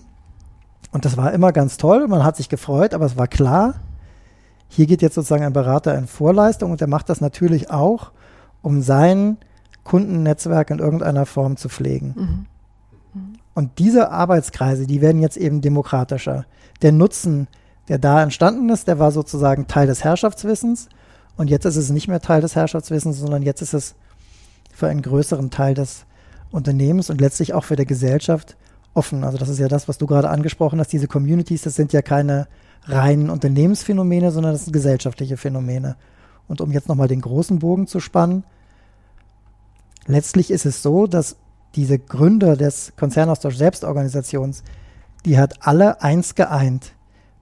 Und 0.92 1.06
das 1.06 1.18
war 1.18 1.34
immer 1.34 1.52
ganz 1.52 1.78
toll. 1.78 2.08
Man 2.08 2.24
hat 2.24 2.38
sich 2.38 2.50
gefreut, 2.50 2.94
aber 2.94 3.06
es 3.06 3.18
war 3.18 3.28
klar, 3.28 3.76
hier 4.70 4.86
geht 4.86 5.02
jetzt 5.02 5.16
sozusagen 5.16 5.44
ein 5.44 5.54
Berater 5.54 5.98
in 5.98 6.08
Vorleistung 6.08 6.72
und 6.72 6.80
der 6.80 6.88
macht 6.88 7.10
das 7.10 7.22
natürlich 7.22 7.72
auch, 7.72 8.12
um 8.62 8.82
sein 8.82 9.38
Kundennetzwerk 9.84 10.70
in 10.70 10.80
irgendeiner 10.80 11.26
Form 11.26 11.58
zu 11.58 11.68
pflegen. 11.68 12.14
Mhm. 12.16 12.46
Mhm. 13.14 13.34
Und 13.56 13.80
diese 13.80 14.12
Arbeitskreise, 14.12 14.86
die 14.86 15.02
werden 15.02 15.22
jetzt 15.22 15.38
eben 15.38 15.62
demokratischer. 15.62 16.46
Der 16.84 16.92
Nutzen, 16.92 17.48
der 17.88 17.98
da 17.98 18.22
entstanden 18.22 18.70
ist, 18.70 18.88
der 18.88 19.00
war 19.00 19.12
sozusagen 19.12 19.68
Teil 19.68 19.88
des 19.88 20.04
Herrschaftswissens. 20.04 20.88
Und 21.36 21.50
jetzt 21.50 21.66
ist 21.66 21.76
es 21.76 21.90
nicht 21.90 22.08
mehr 22.08 22.22
Teil 22.22 22.42
des 22.42 22.56
Herrschaftswissens, 22.56 23.18
sondern 23.18 23.42
jetzt 23.42 23.62
ist 23.62 23.74
es 23.74 23.96
für 24.72 24.88
einen 24.88 25.02
größeren 25.02 25.50
Teil 25.50 25.74
des 25.74 26.06
Unternehmens 26.52 27.10
und 27.10 27.20
letztlich 27.20 27.54
auch 27.54 27.64
für 27.64 27.76
der 27.76 27.86
Gesellschaft 27.86 28.56
offen. 28.94 29.24
Also 29.24 29.38
das 29.38 29.50
ist 29.50 29.60
ja 29.60 29.68
das, 29.68 29.88
was 29.88 29.98
du 29.98 30.06
gerade 30.06 30.30
angesprochen 30.30 30.80
hast. 30.80 30.94
Diese 30.94 31.08
Communities, 31.08 31.64
das 31.64 31.76
sind 31.76 31.94
ja 31.94 32.02
keine 32.02 32.48
reinen 32.84 33.30
Unternehmensphänomene, 33.30 34.32
sondern 34.32 34.54
das 34.54 34.66
sind 34.66 34.74
gesellschaftliche 34.74 35.38
Phänomene. 35.38 35.96
Und 36.48 36.62
um 36.62 36.72
jetzt 36.72 36.90
nochmal 36.90 37.08
den 37.08 37.22
großen 37.22 37.60
Bogen 37.60 37.88
zu 37.88 38.00
spannen, 38.00 38.44
letztlich 40.08 40.52
ist 40.52 40.66
es 40.66 40.82
so, 40.82 41.08
dass 41.08 41.36
diese 41.76 42.00
Gründer 42.00 42.56
des 42.58 42.94
Konzernaustausch 42.98 43.56
Selbstorganisations, 43.56 44.64
die 45.26 45.38
hat 45.38 45.68
alle 45.68 46.02
eins 46.02 46.36
geeint. 46.36 46.94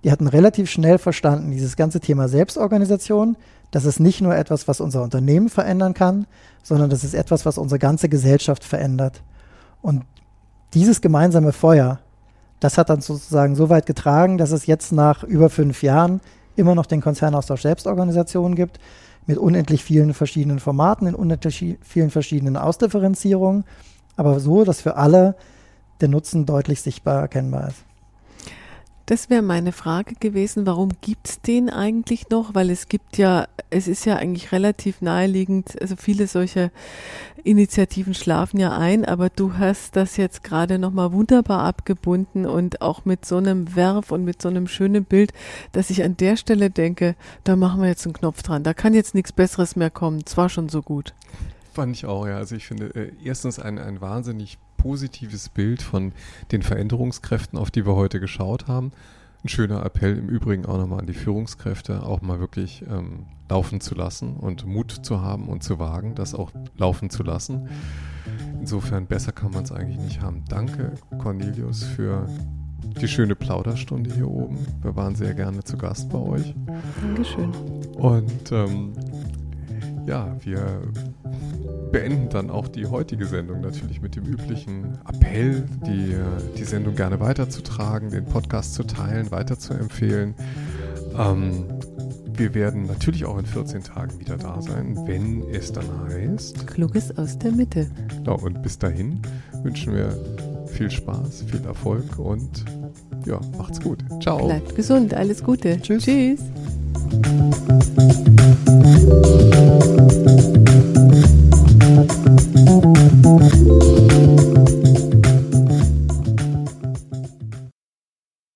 Die 0.03 0.11
hatten 0.11 0.27
relativ 0.27 0.69
schnell 0.69 0.97
verstanden, 0.97 1.51
dieses 1.51 1.75
ganze 1.75 1.99
Thema 1.99 2.27
Selbstorganisation, 2.27 3.37
das 3.71 3.85
ist 3.85 3.99
nicht 3.99 4.21
nur 4.21 4.35
etwas, 4.35 4.67
was 4.67 4.79
unser 4.79 5.03
Unternehmen 5.03 5.49
verändern 5.49 5.93
kann, 5.93 6.25
sondern 6.63 6.89
das 6.89 7.03
ist 7.03 7.13
etwas, 7.13 7.45
was 7.45 7.57
unsere 7.57 7.79
ganze 7.79 8.09
Gesellschaft 8.09 8.63
verändert. 8.63 9.21
Und 9.81 10.03
dieses 10.73 11.01
gemeinsame 11.01 11.51
Feuer, 11.51 11.99
das 12.59 12.77
hat 12.77 12.89
dann 12.89 13.01
sozusagen 13.01 13.55
so 13.55 13.69
weit 13.69 13.85
getragen, 13.85 14.37
dass 14.37 14.51
es 14.51 14.65
jetzt 14.65 14.91
nach 14.91 15.23
über 15.23 15.49
fünf 15.49 15.83
Jahren 15.83 16.21
immer 16.55 16.75
noch 16.75 16.85
den 16.85 17.01
Konzernaustausch 17.01 17.61
Selbstorganisationen 17.61 18.55
gibt, 18.55 18.79
mit 19.27 19.37
unendlich 19.37 19.83
vielen 19.83 20.13
verschiedenen 20.13 20.59
Formaten, 20.59 21.07
in 21.07 21.15
unendlich 21.15 21.77
vielen 21.81 22.09
verschiedenen 22.09 22.57
Ausdifferenzierungen, 22.57 23.65
aber 24.15 24.39
so, 24.39 24.63
dass 24.63 24.81
für 24.81 24.95
alle 24.95 25.35
der 26.01 26.07
Nutzen 26.07 26.45
deutlich 26.45 26.81
sichtbar 26.81 27.21
erkennbar 27.21 27.67
ist. 27.67 27.83
Das 29.07 29.29
wäre 29.29 29.41
meine 29.41 29.71
Frage 29.71 30.15
gewesen, 30.15 30.65
warum 30.65 30.89
gibt 30.99 31.29
es 31.29 31.41
den 31.41 31.69
eigentlich 31.69 32.29
noch? 32.29 32.55
Weil 32.55 32.69
es 32.69 32.89
gibt 32.89 33.17
ja, 33.17 33.47
es 33.69 33.87
ist 33.87 34.05
ja 34.05 34.17
eigentlich 34.17 34.51
relativ 34.51 35.01
naheliegend, 35.01 35.81
also 35.81 35.95
viele 35.95 36.27
solche 36.27 36.71
Initiativen 37.45 38.13
schlafen 38.13 38.59
ja 38.59 38.77
ein, 38.77 39.05
aber 39.05 39.29
du 39.29 39.53
hast 39.53 39.95
das 39.95 40.17
jetzt 40.17 40.43
gerade 40.43 40.77
nochmal 40.77 41.13
wunderbar 41.13 41.61
abgebunden 41.61 42.45
und 42.45 42.81
auch 42.81 43.05
mit 43.05 43.23
so 43.23 43.37
einem 43.37 43.77
Werf 43.77 44.11
und 44.11 44.25
mit 44.25 44.41
so 44.41 44.49
einem 44.49 44.67
schönen 44.67 45.05
Bild, 45.05 45.31
dass 45.71 45.89
ich 45.89 46.03
an 46.03 46.17
der 46.17 46.35
Stelle 46.35 46.69
denke, 46.69 47.15
da 47.45 47.55
machen 47.55 47.81
wir 47.81 47.87
jetzt 47.87 48.05
einen 48.05 48.11
Knopf 48.11 48.43
dran, 48.43 48.63
da 48.63 48.73
kann 48.73 48.93
jetzt 48.93 49.15
nichts 49.15 49.31
Besseres 49.31 49.77
mehr 49.77 49.89
kommen, 49.89 50.25
zwar 50.25 50.49
schon 50.49 50.67
so 50.67 50.81
gut. 50.81 51.13
Fand 51.77 51.95
ich 51.95 52.07
auch, 52.07 52.25
ja. 52.25 52.37
Also 52.37 52.55
ich 52.55 52.65
finde 52.65 52.87
äh, 52.95 53.11
erstens 53.23 53.59
ein, 53.59 53.77
ein 53.77 54.01
wahnsinnig 54.01 54.57
positives 54.77 55.47
Bild 55.47 55.83
von 55.83 56.11
den 56.51 56.63
Veränderungskräften, 56.63 57.59
auf 57.59 57.69
die 57.69 57.85
wir 57.85 57.93
heute 57.93 58.19
geschaut 58.19 58.65
haben. 58.65 58.91
Ein 59.43 59.49
schöner 59.49 59.85
Appell 59.85 60.17
im 60.17 60.27
Übrigen 60.27 60.65
auch 60.65 60.79
nochmal 60.79 61.01
an 61.01 61.05
die 61.05 61.13
Führungskräfte, 61.13 62.01
auch 62.01 62.23
mal 62.23 62.39
wirklich 62.39 62.83
ähm, 62.89 63.27
laufen 63.47 63.79
zu 63.79 63.93
lassen 63.93 64.37
und 64.37 64.65
Mut 64.65 64.89
zu 64.89 65.21
haben 65.21 65.49
und 65.49 65.61
zu 65.61 65.77
wagen, 65.77 66.15
das 66.15 66.33
auch 66.33 66.51
laufen 66.77 67.11
zu 67.11 67.21
lassen. 67.21 67.69
Insofern 68.59 69.05
besser 69.05 69.31
kann 69.31 69.51
man 69.51 69.63
es 69.63 69.71
eigentlich 69.71 69.99
nicht 69.99 70.21
haben. 70.21 70.45
Danke, 70.49 70.95
Cornelius, 71.19 71.83
für 71.83 72.27
die 72.99 73.07
schöne 73.07 73.35
Plauderstunde 73.35 74.11
hier 74.11 74.27
oben. 74.27 74.57
Wir 74.81 74.95
waren 74.95 75.13
sehr 75.13 75.35
gerne 75.35 75.63
zu 75.63 75.77
Gast 75.77 76.09
bei 76.09 76.17
euch. 76.17 76.55
Dankeschön. 77.03 77.51
Und 77.97 78.51
ähm, 78.51 78.93
ja, 80.07 80.35
wir 80.39 80.81
beenden 81.91 82.29
dann 82.29 82.49
auch 82.49 82.67
die 82.67 82.85
heutige 82.85 83.25
Sendung 83.25 83.61
natürlich 83.61 84.01
mit 84.01 84.15
dem 84.15 84.25
üblichen 84.25 84.97
Appell, 85.07 85.65
die, 85.85 86.15
die 86.57 86.63
Sendung 86.63 86.95
gerne 86.95 87.19
weiterzutragen, 87.19 88.09
den 88.09 88.25
Podcast 88.25 88.73
zu 88.73 88.83
teilen, 88.83 89.31
weiterzuempfehlen. 89.31 90.33
Ähm, 91.17 91.65
wir 92.33 92.53
werden 92.53 92.85
natürlich 92.85 93.25
auch 93.25 93.37
in 93.37 93.45
14 93.45 93.83
Tagen 93.83 94.19
wieder 94.19 94.37
da 94.37 94.61
sein, 94.61 94.97
wenn 95.05 95.43
es 95.51 95.73
dann 95.73 95.85
heißt. 96.07 96.67
Kluges 96.67 97.17
aus 97.17 97.37
der 97.37 97.51
Mitte. 97.51 97.87
Genau, 98.09 98.37
und 98.37 98.61
bis 98.61 98.79
dahin 98.79 99.19
wünschen 99.63 99.93
wir 99.93 100.17
viel 100.67 100.89
Spaß, 100.89 101.43
viel 101.49 101.65
Erfolg 101.65 102.17
und 102.17 102.63
ja, 103.25 103.41
macht's 103.57 103.81
gut. 103.81 103.99
Ciao. 104.21 104.45
Bleibt 104.45 104.75
gesund, 104.75 105.13
alles 105.13 105.43
Gute. 105.43 105.81
Tschüss. 105.81 106.03
Tschüss. 106.03 106.39
Mm-hmm. 113.27 113.66